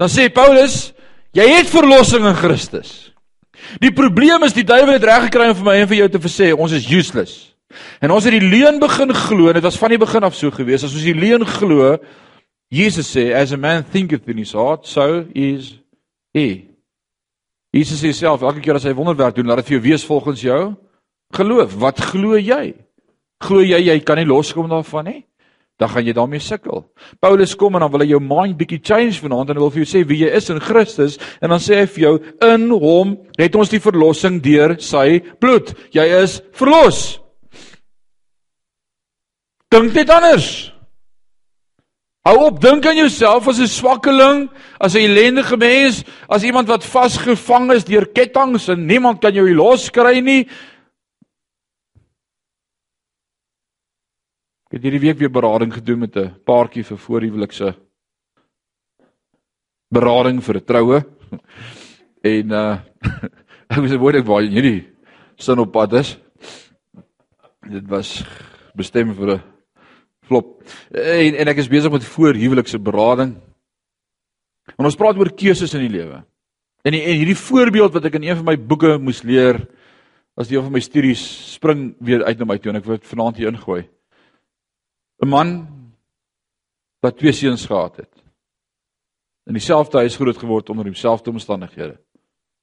dan 0.00 0.10
sê 0.12 0.28
Paulus, 0.32 0.90
jy 1.36 1.46
het 1.52 1.70
verlossing 1.70 2.26
in 2.26 2.38
Christus. 2.38 3.05
Die 3.82 3.92
probleem 3.94 4.44
is 4.46 4.54
die 4.56 4.64
duiwel 4.66 4.96
het 4.96 5.04
reg 5.04 5.28
gekry 5.28 5.50
om 5.50 5.58
vir 5.58 5.66
my 5.66 5.76
en 5.80 5.90
vir 5.90 6.00
jou 6.02 6.08
te 6.14 6.32
sê 6.32 6.52
ons 6.54 6.72
is 6.72 6.88
useless. 6.90 7.34
En 8.00 8.12
ons 8.14 8.24
het 8.24 8.32
die 8.32 8.44
leuen 8.44 8.78
begin 8.80 9.12
glo 9.14 9.52
dit 9.52 9.64
was 9.64 9.78
van 9.80 9.92
die 9.92 10.00
begin 10.00 10.24
af 10.24 10.36
so 10.38 10.50
gewees. 10.54 10.84
As 10.84 10.94
ons 10.94 11.04
die 11.06 11.16
leuen 11.16 11.44
glo, 11.46 11.96
Jesus 12.72 13.10
sê 13.14 13.30
as 13.36 13.52
a 13.52 13.58
man 13.60 13.84
thinketh 13.84 14.28
in 14.28 14.38
his 14.42 14.54
heart, 14.56 14.86
so 14.86 15.24
is 15.34 15.76
he. 16.34 16.66
Jesus 17.74 18.00
sê 18.02 18.12
self 18.16 18.42
elke 18.42 18.62
keer 18.64 18.78
as 18.78 18.86
hy 18.88 18.94
wonderwerk 18.96 19.36
doen, 19.36 19.46
laat 19.46 19.62
dit 19.62 19.70
vir 19.70 19.78
jou 19.78 19.84
wees 19.90 20.06
volgens 20.06 20.42
jou 20.42 20.60
geloof. 21.36 21.74
Wat 21.82 22.00
glo 22.12 22.38
jy? 22.38 22.74
Glo 23.44 23.64
jy 23.64 23.82
jy 23.90 23.98
kan 24.06 24.20
nie 24.20 24.28
loskom 24.28 24.70
daarvan 24.70 25.10
nie? 25.10 25.20
Dan 25.76 25.88
gaan 25.92 26.06
jy 26.06 26.12
daarmee 26.16 26.40
sukkel. 26.40 26.86
Paulus 27.20 27.54
kom 27.54 27.74
en 27.76 27.84
dan 27.84 27.92
wil 27.92 28.04
hy 28.04 28.08
jou 28.14 28.20
mind 28.22 28.56
bietjie 28.56 28.80
change 28.80 29.20
vanaand 29.20 29.50
en 29.50 29.58
hy 29.58 29.64
wil 29.64 29.74
vir 29.74 29.82
jou 29.84 29.90
sê 29.90 30.04
wie 30.08 30.22
jy 30.24 30.30
is 30.38 30.48
in 30.52 30.60
Christus 30.60 31.18
en 31.40 31.52
dan 31.52 31.60
sê 31.60 31.82
hy 31.82 31.88
vir 31.96 32.04
jou 32.06 32.14
in 32.48 32.70
hom 32.72 33.16
het 33.36 33.58
ons 33.58 33.72
die 33.72 33.82
verlossing 33.82 34.40
deur 34.44 34.78
sy 34.80 35.20
bloed. 35.40 35.74
Jy 35.92 36.06
is 36.22 36.40
verlos. 36.56 37.18
Dink 39.72 39.92
net 39.92 40.10
anders. 40.14 40.48
Hou 42.26 42.38
op 42.48 42.56
dink 42.58 42.86
aan 42.88 42.98
jouself 42.98 43.46
as 43.48 43.60
'n 43.60 43.68
swakkeling, 43.68 44.48
as 44.80 44.94
'n 44.94 45.04
ellendige 45.04 45.56
mens, 45.56 46.04
as 46.28 46.42
iemand 46.42 46.68
wat 46.68 46.84
vasgevang 46.84 47.72
is 47.72 47.84
deur 47.84 48.06
ketTINGS 48.06 48.68
en 48.68 48.86
niemand 48.86 49.20
kan 49.20 49.34
jou 49.34 49.54
loskry 49.54 50.20
nie. 50.20 50.48
Ek 54.66 54.80
het 54.80 54.86
hierdie 54.88 55.04
week 55.04 55.20
weer 55.20 55.30
berading 55.30 55.70
gedoen 55.70 56.00
met 56.02 56.16
'n 56.16 56.42
paartjie 56.42 56.82
vir 56.82 56.98
voorhuwelikse 56.98 57.68
berading 59.94 60.42
vir 60.42 60.56
'n 60.56 60.64
troue. 60.66 60.98
En 62.26 62.50
uh 62.50 62.78
ek 63.70 63.78
was 63.78 63.94
word 63.94 64.16
ek 64.16 64.26
waar 64.26 64.42
hierdie 64.42 64.90
sin 65.38 65.62
op 65.62 65.70
pad 65.70 65.92
is. 65.92 66.18
Dit 67.70 67.86
was 67.86 68.24
bestem 68.74 69.14
vir 69.14 69.36
'n 69.36 69.42
flop. 70.26 70.62
En 70.90 71.34
en 71.34 71.48
ek 71.48 71.62
is 71.62 71.70
besig 71.70 71.92
met 71.92 72.02
voorhuwelikse 72.02 72.78
berading. 72.78 73.38
En 74.74 74.84
ons 74.84 74.98
praat 74.98 75.16
oor 75.16 75.30
keuses 75.30 75.74
in 75.74 75.86
die 75.86 75.98
lewe. 75.98 76.24
En, 76.82 76.92
en 76.92 77.18
hierdie 77.18 77.38
voorbeeld 77.38 77.92
wat 77.92 78.04
ek 78.04 78.14
in 78.14 78.22
een 78.22 78.36
van 78.36 78.44
my 78.44 78.58
boeke 78.58 78.98
moes 78.98 79.22
leer 79.22 79.62
as 80.34 80.48
deel 80.48 80.62
van 80.62 80.72
my 80.72 80.80
studies 80.80 81.54
spring 81.54 81.94
weer 82.00 82.24
uit 82.24 82.38
na 82.38 82.44
my 82.44 82.58
toe 82.58 82.72
en 82.72 82.82
ek 82.82 82.84
dit 82.84 83.06
vanaand 83.06 83.36
hier 83.36 83.54
ingooi. 83.54 83.86
'n 85.22 85.28
man 85.28 85.50
wat 87.00 87.18
twee 87.18 87.32
seuns 87.32 87.66
gehad 87.66 87.96
het. 87.96 88.14
In 89.46 89.52
dieselfde 89.52 89.98
huis 89.98 90.16
groot 90.16 90.38
geword 90.38 90.70
onder 90.70 90.84
dieselfde 90.84 91.30
omstandighede. 91.30 92.00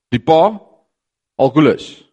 Die 0.10 0.20
pa 0.20 0.62
alkolikus. 1.36 2.04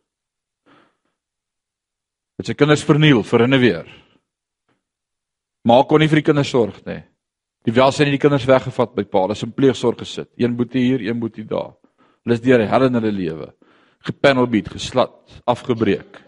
Het 2.39 2.47
sy 2.47 2.55
kinders 2.55 2.85
verniel 2.85 3.23
vir 3.23 3.43
en 3.45 3.59
weer. 3.61 3.89
Maar 5.69 5.85
kon 5.85 6.01
nie 6.01 6.09
vir 6.09 6.23
die 6.23 6.29
kinders 6.31 6.49
sorg 6.49 6.79
nie. 6.87 7.03
Die 7.69 7.75
welsyn 7.77 8.09
het 8.09 8.17
die 8.17 8.23
kinders 8.23 8.47
weggevat 8.49 8.95
by 8.97 9.05
pa. 9.05 9.27
Hulle 9.27 9.37
is 9.37 9.45
in 9.45 9.53
pleegsorg 9.53 9.99
gesit. 10.01 10.31
Een 10.41 10.57
boetie 10.57 10.81
hier, 10.81 11.03
een 11.05 11.21
boetie 11.21 11.45
daar. 11.45 11.75
Hulle 12.25 12.39
is 12.39 12.41
deur 12.41 12.65
hel 12.65 12.87
in 12.87 12.97
hulle 12.97 13.13
lewe. 13.13 13.51
Gepanelbeat, 14.09 14.71
geslat, 14.73 15.43
afgebreek. 15.45 16.23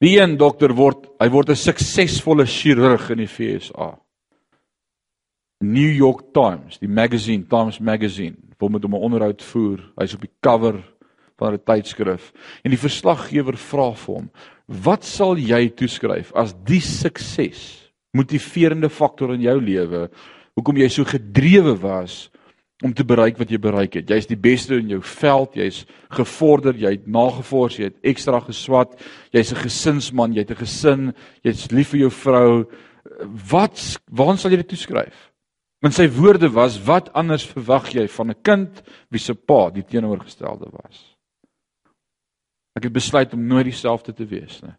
Die 0.00 0.14
een 0.16 0.38
dokter 0.40 0.72
word, 0.72 1.10
hy 1.20 1.28
word 1.28 1.50
'n 1.52 1.60
suksesvolle 1.60 2.46
chirurg 2.48 3.10
in 3.12 3.18
die 3.20 3.28
FSA. 3.28 3.98
New 5.60 5.92
York 5.92 6.32
Times, 6.32 6.78
die 6.78 6.88
magazine, 6.88 7.44
Times 7.44 7.78
Magazine, 7.80 8.36
wil 8.58 8.70
met 8.70 8.82
hom 8.82 8.94
'n 8.94 9.04
onderhoud 9.04 9.42
voer. 9.42 9.92
Hy's 9.98 10.14
op 10.14 10.22
die 10.22 10.32
cover 10.40 10.80
van 11.36 11.52
'n 11.52 11.64
tydskrif 11.64 12.32
en 12.64 12.70
die 12.70 12.78
verslaggewer 12.78 13.56
vra 13.56 13.92
vir 13.92 14.14
hom: 14.14 14.30
"Wat 14.66 15.04
sal 15.04 15.36
jy 15.36 15.68
toeskryf 15.68 16.32
as 16.34 16.54
die 16.64 16.80
sukses 16.80 17.92
motiverende 18.12 18.88
faktor 18.88 19.34
in 19.34 19.42
jou 19.42 19.60
lewe? 19.60 20.08
Hoekom 20.56 20.76
jy 20.76 20.88
so 20.88 21.04
gedrewe 21.04 21.76
was 21.76 22.30
om 22.82 22.94
te 22.96 23.04
bereik 23.04 23.38
wat 23.38 23.50
jy 23.52 23.58
bereik 23.60 23.98
het. 23.98 24.08
Jy's 24.08 24.28
die 24.28 24.38
beste 24.40 24.78
in 24.80 24.88
jou 24.94 25.00
veld, 25.04 25.56
jy's 25.60 25.82
gevorder, 26.16 26.76
jy 26.76 26.94
het 26.96 27.08
nagevors, 27.10 27.76
jy 27.78 27.90
het 27.90 27.98
ekstra 28.12 28.40
geswat, 28.40 28.96
jy's 29.32 29.52
'n 29.52 29.62
gesinsman, 29.64 30.32
jy 30.32 30.40
het 30.40 30.50
'n 30.50 30.64
gesin, 30.64 31.14
jy's 31.44 31.70
lief 31.70 31.90
vir 31.90 32.00
jou 32.00 32.10
vrou. 32.10 32.64
Wat 33.50 34.00
waaraan 34.10 34.38
sal 34.38 34.50
jy 34.50 34.56
dit 34.56 34.68
toeskryf? 34.68 35.30
Want 35.80 35.94
sy 35.94 36.08
woorde 36.08 36.48
was: 36.48 36.78
"Wat 36.78 37.12
anders 37.12 37.46
verwag 37.46 37.92
jy 37.92 38.08
van 38.08 38.30
'n 38.30 38.42
kind 38.42 38.82
wie 39.10 39.20
se 39.20 39.34
pa 39.34 39.70
die 39.70 39.84
teenoorgestelde 39.84 40.70
was?" 40.70 41.16
Ek 42.76 42.84
het 42.84 42.92
besluit 42.92 43.32
om 43.32 43.46
nooit 43.46 43.64
dieselfde 43.64 44.12
te 44.12 44.26
wees 44.26 44.60
nie. 44.62 44.74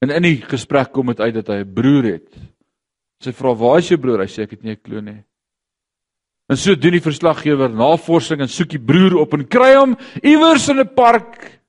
En 0.00 0.10
in 0.10 0.22
die 0.22 0.40
gesprek 0.42 0.92
kom 0.92 1.06
dit 1.06 1.20
uit 1.20 1.34
dat 1.34 1.46
hy 1.46 1.60
'n 1.60 1.74
broer 1.74 2.04
het 2.04 2.36
Sy 3.20 3.32
vra: 3.32 3.54
"Waar 3.54 3.78
is 3.78 3.88
jou 3.88 3.98
broer?" 4.00 4.20
Hy 4.20 4.26
sê: 4.26 4.42
"Ek 4.42 4.50
het 4.50 4.62
nie 4.62 4.72
'n 4.72 4.82
klou 4.82 5.00
nie." 5.00 5.24
En 6.48 6.56
so 6.56 6.74
doen 6.74 6.92
die 6.92 7.00
verslaggewer 7.00 7.70
navorsing 7.70 8.40
en 8.40 8.48
soek 8.48 8.70
die 8.70 8.78
broer 8.82 9.20
op 9.20 9.34
en 9.34 9.46
kry 9.46 9.74
hom 9.76 9.96
iewers 10.22 10.68
in 10.68 10.80
'n 10.80 10.94
park 10.94 11.60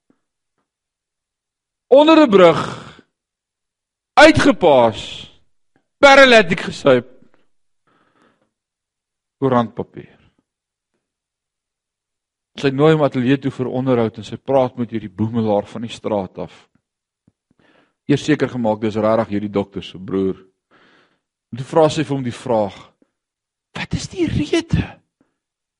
onder 1.88 2.18
'n 2.24 2.30
brug 2.30 2.62
uitgepaas 4.18 5.30
paralytiek 6.00 6.60
gesuip 6.60 7.08
koerantpapier 9.40 10.22
Sy 12.60 12.70
nooi 12.76 12.92
hom 12.94 13.04
ateljee 13.06 13.40
toe 13.40 13.52
vir 13.56 13.70
onderhoud 13.72 14.18
en 14.20 14.28
sy 14.28 14.36
praat 14.38 14.76
met 14.78 14.92
hierdie 14.92 15.10
boemelaar 15.10 15.66
van 15.72 15.86
die 15.88 15.94
straat 15.94 16.38
af. 16.44 16.68
Eers 18.12 18.26
seker 18.28 18.52
gemaak 18.52 18.82
dis 18.82 18.98
regtig 19.00 19.30
hierdie 19.30 19.50
dokter 19.50 19.84
se 19.84 19.98
broer. 19.98 20.51
En 21.52 21.60
toe 21.60 21.68
vra 21.68 21.90
sy 21.92 22.06
vir 22.08 22.16
hom 22.16 22.24
die 22.24 22.36
vraag: 22.36 22.78
"Wat 23.76 23.94
is 23.94 24.08
die 24.08 24.28
rede 24.28 25.02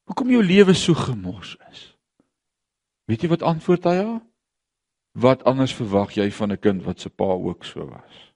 hoekom 0.08 0.30
jou 0.30 0.44
lewe 0.44 0.74
so 0.76 0.94
gemors 0.94 1.56
is?" 1.72 1.86
Weet 3.08 3.24
jy 3.24 3.30
wat 3.32 3.44
antwoord 3.48 3.88
hy 3.88 3.96
haar? 3.96 4.22
Wat 5.12 5.44
anders 5.44 5.74
verwag 5.76 6.16
jy 6.16 6.30
van 6.32 6.52
'n 6.52 6.60
kind 6.60 6.84
wat 6.84 7.00
se 7.00 7.10
pa 7.10 7.24
ook 7.24 7.66
so 7.66 7.86
was? 7.86 8.34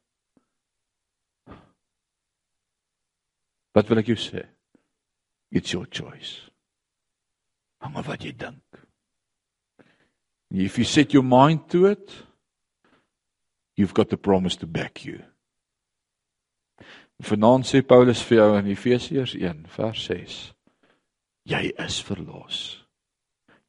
Wat 3.75 3.88
wil 3.88 3.97
ek 3.97 4.07
jou 4.07 4.17
sê? 4.17 4.47
It's 5.51 5.71
your 5.71 5.88
choice. 5.88 6.51
Hang 7.79 7.95
af 7.95 8.07
wat 8.07 8.23
jy 8.23 8.31
dink. 8.31 8.63
If 10.49 10.77
you 10.77 10.86
set 10.86 11.11
your 11.11 11.23
mind 11.23 11.69
to 11.69 11.86
it, 11.86 12.25
you've 13.75 13.93
got 13.93 14.09
the 14.09 14.17
promise 14.17 14.55
to 14.57 14.67
back 14.67 15.03
you. 15.05 15.34
Vanaand 17.24 17.68
sê 17.68 17.80
Paulus 17.82 18.24
vir 18.28 18.41
jou 18.41 18.49
in 18.59 18.72
Efesiërs 18.74 19.36
1 19.39 19.66
vers 19.78 20.05
6: 20.09 20.39
Jy 21.47 21.63
is 21.80 21.99
verlos. 22.03 22.61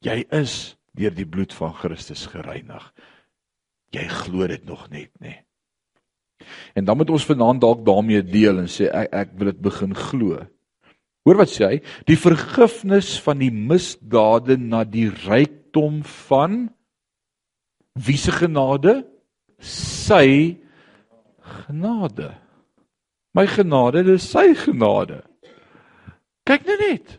Jy 0.03 0.25
is 0.35 0.75
deur 0.97 1.13
die 1.15 1.27
bloed 1.29 1.53
van 1.55 1.75
Christus 1.77 2.25
gereinig. 2.31 2.83
Jy 3.95 4.07
glo 4.11 4.47
dit 4.49 4.65
nog 4.67 4.89
net, 4.89 5.11
nê? 5.21 5.29
Nee. 5.29 5.43
En 6.77 6.85
dan 6.85 6.97
moet 6.97 7.09
ons 7.09 7.25
vanaand 7.25 7.61
dalk 7.61 7.85
daarmee 7.85 8.21
deel 8.21 8.61
en 8.61 8.69
sê 8.71 8.89
ek 8.91 9.13
ek 9.23 9.35
wil 9.39 9.51
dit 9.51 9.61
begin 9.63 9.95
glo. 9.97 10.43
Hoor 11.27 11.39
wat 11.41 11.51
sê 11.51 11.65
hy? 11.65 11.77
Die 12.07 12.19
vergifnis 12.19 13.15
van 13.23 13.41
die 13.41 13.51
misdade 13.51 14.55
na 14.61 14.83
die 14.87 15.09
rykdom 15.09 16.03
van 16.27 16.67
wie 17.97 18.19
se 18.21 18.31
genade? 18.31 19.01
Sy 19.59 20.57
genade. 21.65 22.31
My 23.35 23.45
genade, 23.47 24.03
dis 24.05 24.29
sy 24.31 24.53
genade. 24.55 25.21
Kyk 26.47 26.67
net 26.67 26.83
net. 26.83 27.17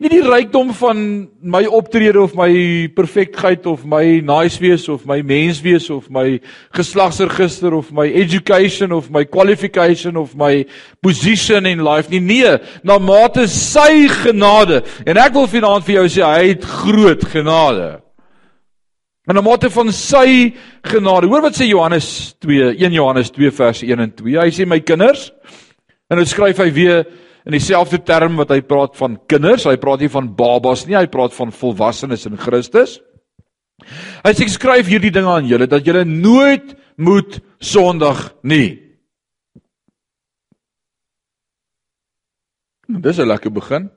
Nie 0.00 0.08
die 0.08 0.22
rykdom 0.24 0.70
van 0.78 1.00
my 1.44 1.64
optrede 1.68 2.20
of 2.22 2.32
my 2.38 2.48
perfektheid 2.96 3.66
of 3.68 3.82
my 3.84 4.20
nice 4.24 4.56
wees 4.62 4.86
of 4.88 5.04
my 5.04 5.20
mens 5.20 5.60
wees 5.60 5.90
of 5.92 6.08
my 6.08 6.40
geslagsregister 6.72 7.74
of 7.76 7.90
my 7.92 8.06
education 8.08 8.92
of 8.92 9.10
my 9.10 9.24
qualification 9.24 10.16
of 10.16 10.32
my 10.40 10.64
position 11.04 11.66
in 11.66 11.84
life 11.84 12.08
nie 12.08 12.22
nee 12.22 12.56
na 12.82 12.96
mate 12.98 13.44
sy 13.52 14.08
genade 14.22 14.80
en 15.04 15.20
ek 15.20 15.36
wil 15.36 15.50
vanaand 15.52 15.84
vir 15.84 15.98
jou 15.98 16.08
sê 16.16 16.24
hy 16.24 16.48
het 16.54 16.64
groot 16.64 17.28
genade 17.34 17.90
en 19.28 19.34
na 19.34 19.42
mate 19.42 19.70
van 19.70 19.92
sy 19.92 20.54
genade 20.84 21.26
hoor 21.26 21.42
wat 21.42 21.56
sê 21.56 21.68
Johannes 21.68 22.34
2 22.44 22.74
1 22.76 22.92
Johannes 22.92 23.30
2 23.30 23.50
vers 23.50 23.82
1 23.82 24.00
en 24.00 24.10
2 24.10 24.40
hy 24.40 24.50
sê 24.50 24.66
my 24.66 24.80
kinders 24.80 25.30
en 26.10 26.20
dan 26.20 26.26
skryf 26.26 26.58
hy 26.58 26.70
weer 26.74 27.04
in 27.44 27.52
dieselfde 27.52 28.00
term 28.04 28.38
wat 28.40 28.52
hy 28.54 28.62
praat 28.64 28.94
van 28.96 29.18
kinders, 29.28 29.66
hy 29.68 29.76
praat 29.80 30.04
nie 30.04 30.12
van 30.12 30.30
babas 30.36 30.86
nie, 30.88 30.96
hy 30.96 31.06
praat 31.12 31.34
van 31.36 31.52
volwassenes 31.52 32.24
in 32.30 32.38
Christus. 32.40 32.98
Hy 34.24 34.32
sê 34.32 34.48
skryf 34.48 34.88
hierdie 34.88 35.12
dinge 35.12 35.28
aan 35.28 35.48
julle 35.50 35.68
dat 35.68 35.84
julle 35.84 36.06
nooit 36.08 36.72
moet 36.96 37.40
sondig 37.60 38.22
nie. 38.48 38.80
Dis 42.88 43.18
'n 43.18 43.28
lekker 43.28 43.50
begin. 43.50 43.90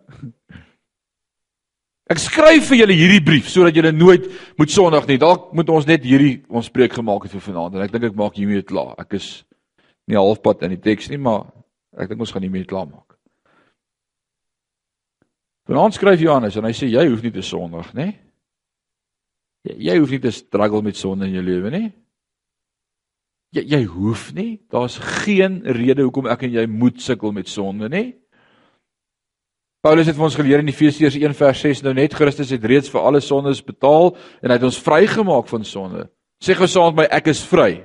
Ek 2.07 2.21
skryf 2.23 2.69
vir 2.69 2.79
julle 2.81 2.95
hierdie 2.95 3.23
brief 3.23 3.49
sodat 3.51 3.75
julle 3.75 3.91
nooit 3.91 4.29
moet 4.59 4.71
sondig 4.71 5.09
nie. 5.09 5.19
Dalk 5.19 5.49
moet 5.57 5.69
ons 5.73 5.87
net 5.87 6.05
hierdie 6.07 6.37
ons 6.47 6.69
preek 6.71 6.95
gemaak 6.95 7.27
het 7.27 7.35
vir 7.35 7.43
vanaand 7.49 7.75
en 7.75 7.83
ek 7.83 7.91
dink 7.91 8.07
ek 8.07 8.15
maak 8.19 8.37
hiermee 8.39 8.63
klaar. 8.63 8.93
Ek 9.01 9.17
is 9.19 9.43
nie 10.07 10.15
halfpad 10.15 10.63
in 10.63 10.77
die 10.77 10.83
teks 10.83 11.11
nie, 11.11 11.19
maar 11.19 11.49
ek 11.99 12.13
dink 12.13 12.23
ons 12.23 12.31
gaan 12.31 12.45
hiermee 12.47 12.67
klaar 12.67 12.87
maak. 12.87 13.17
Vanaand 15.67 15.97
skryf 15.97 16.23
Johannes 16.23 16.55
en 16.55 16.69
hy 16.69 16.71
sê 16.75 16.87
jy 16.87 17.03
hoef 17.09 17.25
nie 17.25 17.33
te 17.35 17.43
sondig 17.43 17.91
nie. 17.97 18.13
Jy, 19.67 19.75
jy 19.89 19.97
hoef 19.99 20.13
nie 20.15 20.23
te 20.23 20.31
struggle 20.31 20.83
met 20.85 20.95
sonde 20.95 21.27
in 21.27 21.35
jou 21.35 21.43
lewe 21.43 21.73
nie. 21.73 21.89
Jy 23.57 23.65
jy 23.73 23.81
hoef 23.91 24.29
nie. 24.37 24.61
Daar's 24.71 24.95
geen 25.25 25.59
rede 25.75 26.07
hoekom 26.07 26.31
ek 26.31 26.47
en 26.47 26.55
jy 26.55 26.65
moet 26.71 27.03
sukkel 27.03 27.35
met 27.35 27.51
sonde 27.51 27.91
nie. 27.91 28.13
Paulus 29.85 30.07
het 30.09 30.17
vir 30.17 30.25
ons 30.25 30.35
geleer 30.35 30.63
in 30.63 30.71
Efesiërs 30.71 31.15
1 31.19 31.35
vers 31.37 31.59
6 31.61 31.83
nou 31.85 31.93
net 31.93 32.15
Christus 32.17 32.49
het 32.53 32.65
reeds 32.65 32.89
vir 32.89 33.03
alle 33.05 33.21
sondes 33.21 33.61
betaal 33.63 34.15
en 34.41 34.49
hy 34.49 34.57
het 34.57 34.65
ons 34.65 34.79
vrygemaak 34.81 35.47
van 35.51 35.65
sonde. 35.67 36.07
Sê 36.43 36.57
gesaand 36.57 36.97
my 36.97 37.05
ek 37.13 37.29
is 37.33 37.43
vry. 37.45 37.83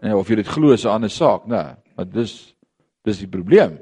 Nee, 0.00 0.16
of 0.16 0.28
jy 0.30 0.40
dit 0.40 0.48
glo 0.48 0.72
is 0.72 0.84
'n 0.84 0.94
ander 0.94 1.10
saak, 1.10 1.46
né? 1.46 1.56
Nee, 1.56 1.74
maar 1.96 2.06
dis 2.06 2.54
dis 3.04 3.18
die 3.18 3.28
probleem. 3.28 3.78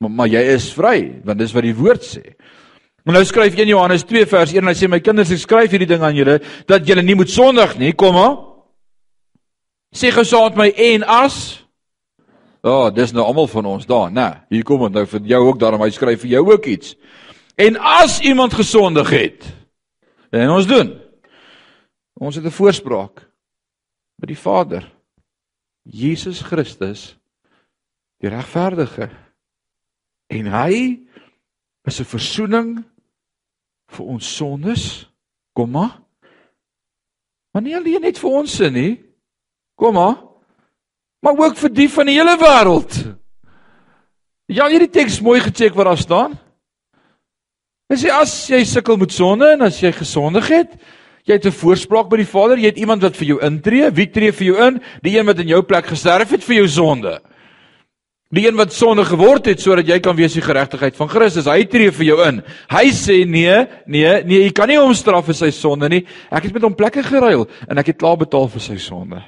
Maar, 0.00 0.10
maar 0.10 0.28
jy 0.28 0.42
is 0.54 0.72
vry, 0.72 1.20
want 1.24 1.38
dis 1.38 1.52
wat 1.52 1.62
die 1.62 1.74
woord 1.74 2.02
sê. 2.04 2.36
En 3.06 3.12
nou 3.12 3.24
skryf 3.24 3.54
1 3.54 3.68
Johannes 3.68 4.04
2 4.04 4.26
vers 4.26 4.52
1 4.52 4.58
en 4.58 4.68
hy 4.68 4.74
sê 4.74 4.88
my 4.88 5.00
kinders 5.00 5.30
ek 5.30 5.38
skryf 5.38 5.70
hierdie 5.70 5.88
ding 5.88 6.02
aan 6.02 6.16
julle 6.16 6.40
dat 6.66 6.86
julle 6.86 7.02
nie 7.02 7.14
moet 7.14 7.30
sondig 7.30 7.78
nie, 7.78 7.92
kom 7.92 8.14
maar. 8.14 8.36
Sê 9.94 10.10
gesaand 10.10 10.56
my 10.56 10.72
en 10.74 11.02
as 11.02 11.65
Ja, 12.66 12.72
oh, 12.72 12.86
dis 12.90 13.12
nou 13.14 13.22
almal 13.22 13.46
van 13.46 13.68
ons 13.70 13.86
daar, 13.86 14.08
né? 14.10 14.42
Hier 14.50 14.64
kom 14.66 14.80
dit 14.88 14.96
nou 14.96 15.04
vir 15.06 15.28
jou 15.30 15.42
ook 15.46 15.58
daarom 15.62 15.84
hy 15.84 15.90
skryf 15.94 16.24
vir 16.24 16.32
jou 16.34 16.42
ook 16.50 16.64
iets. 16.66 16.96
En 17.54 17.78
as 17.78 18.18
iemand 18.26 18.56
gesondig 18.58 19.10
het, 19.14 19.46
en 20.34 20.50
ons 20.50 20.66
doen. 20.66 20.90
Ons 22.18 22.34
het 22.34 22.44
'n 22.44 22.50
voorspraak 22.50 23.22
by 24.18 24.26
die 24.26 24.38
Vader. 24.38 24.82
Jesus 25.84 26.42
Christus, 26.42 27.16
die 28.18 28.28
regverdige 28.28 29.10
En 30.26 30.46
hy 30.50 31.06
is 31.86 32.00
'n 32.00 32.04
verzoening 32.04 32.84
vir 33.86 34.06
ons 34.06 34.36
sondes. 34.36 35.10
Kom 35.52 35.70
maar. 35.70 36.02
Nie 37.62 37.76
alleen 37.76 38.00
net 38.00 38.18
vir 38.18 38.30
ons 38.30 38.56
sin 38.56 38.72
nie. 38.72 39.04
Kom 39.74 39.94
maar. 41.20 41.36
Ook 41.38 41.56
vir 41.56 41.72
die 41.72 41.88
van 41.90 42.06
die 42.06 42.18
hele 42.18 42.36
wêreld. 42.40 42.98
Ja, 44.46 44.68
hierdie 44.70 44.90
teks 44.90 45.20
mooi 45.20 45.40
gecheck 45.42 45.74
wat 45.74 45.88
daar 45.90 45.98
staan. 45.98 46.36
Hy 47.90 47.96
sê 47.98 48.10
as 48.10 48.32
jy 48.50 48.64
sukkel 48.66 48.98
met 48.98 49.14
sonde 49.14 49.46
en 49.54 49.62
as 49.66 49.78
jy 49.78 49.92
gesondig 49.94 50.48
het, 50.50 50.72
jy 51.26 51.34
het 51.34 51.46
'n 51.46 51.54
voorspraak 51.54 52.08
by 52.10 52.16
die 52.16 52.26
Vader, 52.26 52.58
jy 52.58 52.66
het 52.66 52.78
iemand 52.78 53.02
wat 53.02 53.16
vir 53.16 53.26
jou 53.26 53.38
intree. 53.42 53.90
Wie 53.90 54.06
tree 54.10 54.32
vir 54.32 54.46
jou 54.46 54.66
in? 54.66 54.80
Die 55.02 55.18
een 55.18 55.26
wat 55.26 55.38
in 55.38 55.48
jou 55.48 55.62
plek 55.62 55.86
gesterf 55.86 56.30
het 56.30 56.44
vir 56.44 56.56
jou 56.56 56.68
sonde. 56.68 57.20
Die 58.30 58.46
een 58.46 58.56
wat 58.56 58.72
sonde 58.72 59.04
geword 59.04 59.46
het 59.46 59.60
sodat 59.60 59.86
jy 59.86 60.00
kan 60.00 60.16
wees 60.16 60.34
die 60.34 60.42
geregtigheid 60.42 60.96
van 60.96 61.08
Christus. 61.08 61.46
Hy 61.46 61.64
tree 61.64 61.90
vir 61.90 62.06
jou 62.06 62.28
in. 62.28 62.42
Hy 62.68 62.90
sê 62.90 63.24
nee, 63.26 63.66
nee, 63.86 64.22
nee, 64.24 64.42
jy 64.42 64.52
kan 64.52 64.68
nie 64.68 64.78
hom 64.78 64.94
straf 64.94 65.26
vir 65.26 65.34
sy 65.34 65.50
sonde 65.50 65.88
nie. 65.88 66.04
Ek 66.30 66.42
het 66.42 66.52
met 66.52 66.62
hom 66.62 66.74
plekke 66.74 67.02
geruil 67.02 67.46
en 67.68 67.78
ek 67.78 67.86
het 67.86 67.98
klaar 67.98 68.16
betaal 68.16 68.48
vir 68.48 68.60
sy 68.60 68.76
sonde. 68.76 69.22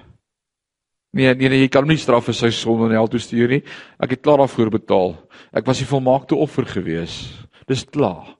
Nee, 1.17 1.35
nee, 1.35 1.49
nee, 1.49 1.63
jy 1.65 1.69
kan 1.73 1.87
hom 1.87 1.93
nie 1.93 2.01
straf 2.01 2.27
vir 2.29 2.37
sy 2.37 2.51
sonde 2.53 2.91
in 2.91 2.99
hel 2.99 3.09
toe 3.09 3.21
stuur 3.23 3.55
nie. 3.55 3.63
Ek 4.03 4.13
het 4.13 4.25
klaar 4.25 4.43
daarvoor 4.43 4.75
betaal. 4.77 5.15
Ek 5.57 5.65
was 5.69 5.81
die 5.81 5.89
volmaakte 5.89 6.37
offer 6.37 6.69
gewees. 6.69 7.23
Dis 7.69 7.87
klaar. 7.89 8.35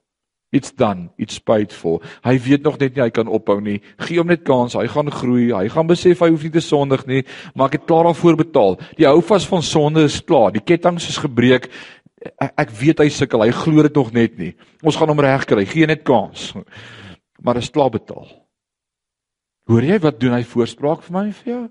It's 0.51 0.71
done. 0.73 1.09
It's 1.21 1.37
paid 1.37 1.73
for. 1.73 2.01
Hy 2.25 2.35
weet 2.41 2.65
nog 2.65 2.79
net 2.81 2.95
nie 2.95 3.03
hy 3.03 3.11
kan 3.13 3.29
ophou 3.29 3.59
nie. 3.61 3.77
Gee 4.01 4.17
hom 4.17 4.29
net 4.29 4.41
kans. 4.45 4.77
Hy 4.77 4.87
gaan 4.89 5.11
groei. 5.13 5.51
Hy 5.53 5.69
gaan 5.69 5.89
besef 5.89 6.21
hy 6.25 6.31
hoef 6.33 6.45
nie 6.45 6.53
te 6.53 6.63
sondig 6.65 7.05
nie, 7.09 7.21
maar 7.53 7.69
ek 7.69 7.79
het 7.79 7.87
klaar 7.89 8.09
daarvoor 8.09 8.39
betaal. 8.39 8.77
Die 8.97 9.05
houvas 9.09 9.45
van 9.49 9.65
sonde 9.65 10.07
is 10.09 10.19
klaar. 10.25 10.53
Die 10.53 10.65
kettinge 10.65 11.01
is 11.01 11.21
gebreek. 11.21 11.69
Ek, 12.35 12.53
ek 12.65 12.73
weet 12.81 13.01
hy 13.05 13.09
sukkel. 13.13 13.45
Hy 13.45 13.53
glo 13.61 13.85
dit 13.85 14.01
nog 14.01 14.13
net 14.13 14.37
nie. 14.41 14.53
Ons 14.81 14.97
gaan 14.97 15.13
hom 15.13 15.21
regkry. 15.25 15.65
Gee 15.69 15.89
net 15.89 16.05
kans. 16.07 16.51
Maar 17.45 17.61
is 17.61 17.73
klaar 17.73 17.93
betaal. 17.93 18.29
Hoor 19.69 19.85
jy 19.85 20.01
wat 20.01 20.17
doen 20.21 20.33
hy 20.33 20.41
voorspraak 20.49 21.05
vir 21.05 21.13
my 21.13 21.27
en 21.29 21.35
vir 21.43 21.53
jou? 21.53 21.65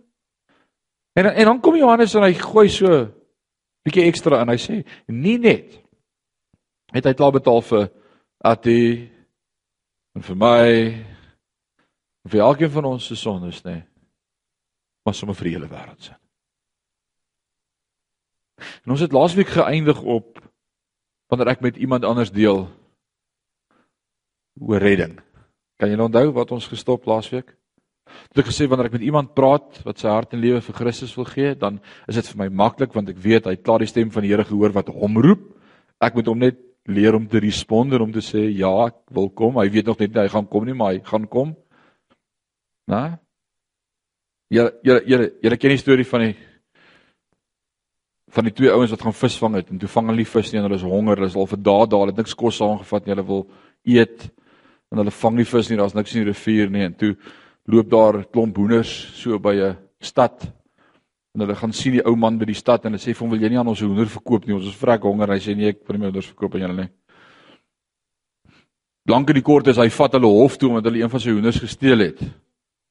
En 1.19 1.27
en 1.27 1.45
dan 1.45 1.61
kom 1.61 1.77
Johannes 1.77 2.15
en 2.15 2.23
hy 2.23 2.35
gooi 2.39 2.69
so 2.71 2.99
bietjie 3.83 4.07
ekstra 4.07 4.43
in. 4.45 4.53
Hy 4.53 4.61
sê 4.63 4.77
nie 5.11 5.39
net 5.43 5.81
het 6.95 7.09
hy 7.09 7.15
klaar 7.19 7.35
betaal 7.35 7.65
vir 7.67 7.89
Ati 8.47 8.83
en 10.15 10.23
vir 10.23 10.39
my 10.39 10.63
en 12.23 12.31
vir 12.31 12.45
elkeen 12.45 12.71
van 12.71 12.87
ons 12.93 13.11
se 13.11 13.19
sondes 13.19 13.65
nê. 13.67 13.81
Maar 15.03 15.17
sommer 15.17 15.35
vir 15.35 15.51
die 15.51 15.57
hele 15.57 15.71
wêreld 15.73 16.07
se. 16.07 16.15
En 18.87 18.95
ons 18.95 19.03
het 19.03 19.15
laasweek 19.15 19.51
geëindig 19.57 19.99
op 20.03 20.39
wanneer 21.29 21.55
ek 21.57 21.67
met 21.67 21.83
iemand 21.83 22.07
anders 22.07 22.31
deel 22.31 22.69
oor 24.63 24.83
redding. 24.83 25.19
Kan 25.83 25.91
jy 25.91 25.99
onthou 25.99 26.31
wat 26.39 26.55
ons 26.55 26.71
gestop 26.71 27.11
laasweek? 27.11 27.58
Het 28.31 28.43
ek 28.43 28.51
gesê 28.51 28.69
wanneer 28.69 28.91
ek 28.91 28.97
met 28.99 29.07
iemand 29.09 29.35
praat 29.37 29.81
wat 29.87 30.01
sy 30.01 30.09
hart 30.09 30.35
en 30.35 30.43
lewe 30.43 30.63
vir 30.65 30.79
Christus 30.81 31.15
wil 31.19 31.29
gee, 31.29 31.55
dan 31.59 31.81
is 32.09 32.19
dit 32.19 32.31
vir 32.33 32.41
my 32.45 32.49
maklik 32.65 32.97
want 32.97 33.13
ek 33.13 33.21
weet 33.23 33.47
hy 33.47 33.57
het 33.57 33.65
klaar 33.67 33.85
die 33.85 33.91
stem 33.91 34.11
van 34.15 34.27
die 34.27 34.33
Here 34.33 34.47
gehoor 34.49 34.75
wat 34.77 34.91
hom 34.93 35.21
roep. 35.23 35.47
Ek 36.01 36.15
moet 36.19 36.31
hom 36.31 36.43
net 36.43 36.61
leer 36.89 37.15
om 37.15 37.27
te 37.29 37.41
responder 37.43 38.01
om 38.01 38.13
te 38.13 38.25
sê 38.25 38.47
ja, 38.49 38.71
ek 38.89 39.01
wil 39.15 39.29
kom. 39.31 39.61
Hy 39.61 39.69
weet 39.73 39.89
nog 39.91 39.99
net 40.01 40.15
nie 40.15 40.25
hy 40.25 40.29
gaan 40.33 40.49
kom 40.49 40.65
nie, 40.65 40.77
maar 40.77 40.95
hy 40.95 41.03
gaan 41.05 41.27
kom. 41.29 41.57
Né? 42.89 43.19
Ja, 44.49 44.71
ja, 44.83 44.97
ja, 45.05 45.19
jy 45.45 45.57
ken 45.61 45.75
die 45.75 45.81
storie 45.81 46.09
van 46.09 46.25
die 46.25 46.37
van 48.33 48.45
die 48.45 48.53
twee 48.53 48.73
ouens 48.73 48.93
wat 48.93 49.03
gaan 49.05 49.17
visvang 49.17 49.57
het 49.57 49.71
en 49.73 49.81
toe 49.81 49.89
vang 49.89 50.11
hulle 50.11 50.21
nie 50.21 50.29
vis 50.29 50.51
nie 50.53 50.61
en 50.61 50.67
hulle 50.67 50.77
is 50.77 50.85
honger, 50.85 51.17
hulle 51.17 51.31
is 51.31 51.37
al 51.37 51.49
vir 51.49 51.61
dae 51.65 51.87
daar, 51.89 52.03
hulle 52.03 52.13
het 52.13 52.21
niks 52.21 52.37
kos 52.37 52.59
saamgevat 52.61 53.07
nie, 53.07 53.15
hulle 53.15 53.25
wil 53.29 53.45
eet 53.89 54.27
en 54.93 55.01
hulle 55.01 55.15
vang 55.21 55.39
nie 55.39 55.47
vis 55.49 55.71
nie, 55.71 55.79
daar's 55.81 55.97
niks 55.97 56.15
in 56.15 56.23
die 56.23 56.29
rivier 56.29 56.73
nie 56.73 56.85
en 56.87 56.97
toe 57.01 57.15
loop 57.69 57.91
daar 57.91 58.23
klomp 58.33 58.57
hoenders 58.57 58.91
so 59.15 59.39
by 59.39 59.55
'n 59.55 59.77
stad 60.01 60.59
en 61.35 61.41
hulle 61.41 61.55
gaan 61.55 61.73
sien 61.73 61.93
die 61.93 62.05
ou 62.05 62.17
man 62.17 62.39
by 62.39 62.47
die 62.49 62.55
stad 62.55 62.85
en 62.85 62.93
hulle 62.93 63.03
sê 63.03 63.15
vir 63.15 63.23
hom 63.23 63.31
wil 63.31 63.43
jy 63.43 63.49
nie 63.49 63.59
aan 63.59 63.69
ons 63.69 63.81
hoender 63.81 64.09
verkoop 64.09 64.47
nie? 64.47 64.55
Ons 64.55 64.71
is 64.73 64.77
vrek 64.77 65.03
honger. 65.03 65.29
Hy 65.29 65.39
sê 65.39 65.55
nee 65.57 65.69
ek 65.69 65.85
wil 65.87 65.99
nie 65.99 66.09
hoenders 66.09 66.31
verkoop 66.33 66.55
aan 66.55 66.65
julle 66.65 66.77
nie. 66.81 66.89
Lank 69.09 69.29
en 69.31 69.35
die 69.35 69.45
kort 69.45 69.69
is 69.69 69.77
hy 69.77 69.89
vat 69.89 70.13
hulle 70.13 70.27
hof 70.27 70.57
toe 70.59 70.69
omdat 70.69 70.85
hulle 70.85 71.03
een 71.03 71.11
van 71.11 71.21
sy 71.21 71.31
hoenders 71.31 71.61
gesteel 71.61 71.99
het. 71.99 72.19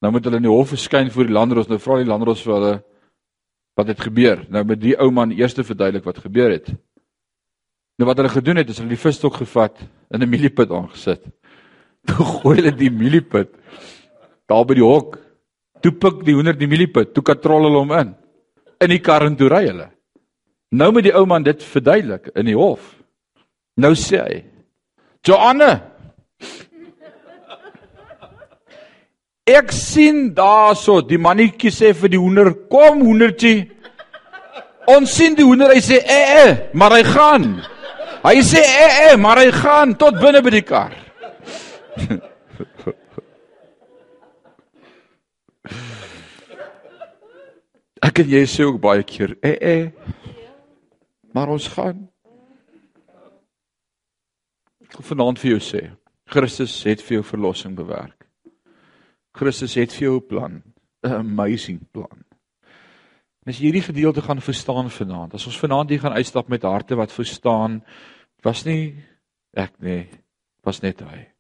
Nou 0.02 0.12
moet 0.12 0.24
hulle 0.24 0.38
in 0.38 0.48
die 0.48 0.54
hof 0.54 0.70
verskyn 0.70 1.12
voor 1.12 1.26
die 1.26 1.34
landros. 1.34 1.68
Nou 1.68 1.80
vra 1.80 1.98
die 1.98 2.10
landros 2.10 2.44
vir 2.46 2.54
hulle 2.54 2.74
wat 3.78 3.88
het 3.88 4.00
gebeur? 4.00 4.46
Nou 4.50 4.64
met 4.64 4.80
die 4.80 4.96
ou 4.98 5.12
man 5.12 5.32
eers 5.32 5.54
verduidelik 5.54 6.06
wat 6.06 6.24
gebeur 6.24 6.54
het. 6.54 6.72
Nou 7.98 8.08
wat 8.08 8.18
hulle 8.18 8.30
gedoen 8.30 8.62
het 8.62 8.70
is 8.70 8.78
hulle 8.78 8.94
die 8.94 9.02
visstok 9.02 9.42
gevat 9.42 9.82
in 10.14 10.22
'n 10.22 10.30
mieliepit 10.30 10.72
aangesit. 10.72 11.24
Toe 12.08 12.26
gooi 12.26 12.56
hulle 12.62 12.72
die 12.72 12.92
mieliepit 12.92 13.52
daar 14.48 14.66
by 14.68 14.78
die 14.78 14.86
hok 14.86 15.18
toe 15.84 15.92
pik 15.92 16.24
die 16.26 16.36
hoender 16.36 16.58
die 16.58 16.70
mieliepit 16.70 17.14
toe 17.14 17.24
katrol 17.26 17.68
hulle 17.68 17.84
hom 17.84 17.94
in 18.00 18.16
in 18.84 18.94
die 18.94 19.02
kar 19.02 19.26
en 19.26 19.36
toe 19.38 19.50
ry 19.50 19.64
hulle. 19.66 19.88
Nou 20.78 20.92
moet 20.94 21.08
die 21.08 21.16
ou 21.16 21.26
man 21.26 21.46
dit 21.46 21.64
verduidelik 21.64 22.30
in 22.36 22.50
die 22.50 22.58
hof. 22.58 22.92
Nou 23.78 23.94
sê 23.96 24.20
hy: 24.22 24.44
"Joanne, 25.26 25.82
ek 29.48 29.72
sien 29.72 30.34
daarso 30.36 31.02
die 31.02 31.18
mannetjie 31.18 31.72
sê 31.72 31.94
vir 31.94 32.10
die 32.10 32.22
hoender: 32.22 32.54
"Kom 32.70 33.02
hoendertjie." 33.02 33.72
Ons 34.88 35.12
sien 35.12 35.36
die 35.36 35.44
hoender, 35.44 35.74
hy 35.74 35.82
sê: 35.82 36.00
"Eh 36.06 36.44
eh, 36.44 36.58
maar 36.74 36.92
hy 36.92 37.04
gaan." 37.04 37.64
Hy 38.24 38.42
sê: 38.42 38.62
"Eh 38.62 39.12
eh, 39.12 39.18
maar 39.18 39.38
hy 39.38 39.52
gaan 39.52 39.96
tot 39.96 40.20
binne 40.22 40.42
by 40.42 40.50
die 40.50 40.62
kar." 40.62 40.94
Ek 48.18 48.24
en 48.24 48.32
jy 48.34 48.48
sê 48.50 48.66
ook 48.66 48.80
baie 48.82 49.04
keer, 49.06 49.36
"Eh 49.46 49.58
eh." 49.62 49.92
Maar 51.34 51.50
ons 51.50 51.68
gaan. 51.68 52.10
Ek 54.82 54.98
wil 54.98 55.06
vanaand 55.06 55.40
vir 55.40 55.52
jou 55.52 55.60
sê, 55.60 55.92
Christus 56.26 56.84
het 56.84 57.02
vir 57.02 57.18
jou 57.18 57.24
verlossing 57.24 57.76
bewerk. 57.76 58.26
Christus 59.38 59.76
het 59.76 59.94
vir 59.94 60.02
jou 60.02 60.16
'n 60.16 60.28
plan, 60.28 60.64
'n 61.04 61.12
amazing 61.12 61.92
plan. 61.92 62.26
En 63.46 63.50
as 63.50 63.60
jy 63.60 63.66
hierdie 63.66 63.94
gedeelte 63.94 64.22
gaan 64.22 64.42
verstaan 64.42 64.90
vanaand, 64.90 65.34
as 65.34 65.46
ons 65.46 65.60
vanaand 65.60 65.90
hier 65.90 66.00
gaan 66.00 66.18
uitstap 66.18 66.48
met 66.48 66.64
harte 66.64 66.96
wat 66.96 67.12
verstaan, 67.12 67.84
was 68.42 68.66
nie 68.66 68.96
ek 69.54 69.80
nie, 69.80 70.10
was 70.64 70.82
net 70.82 71.00
hy. 71.02 71.37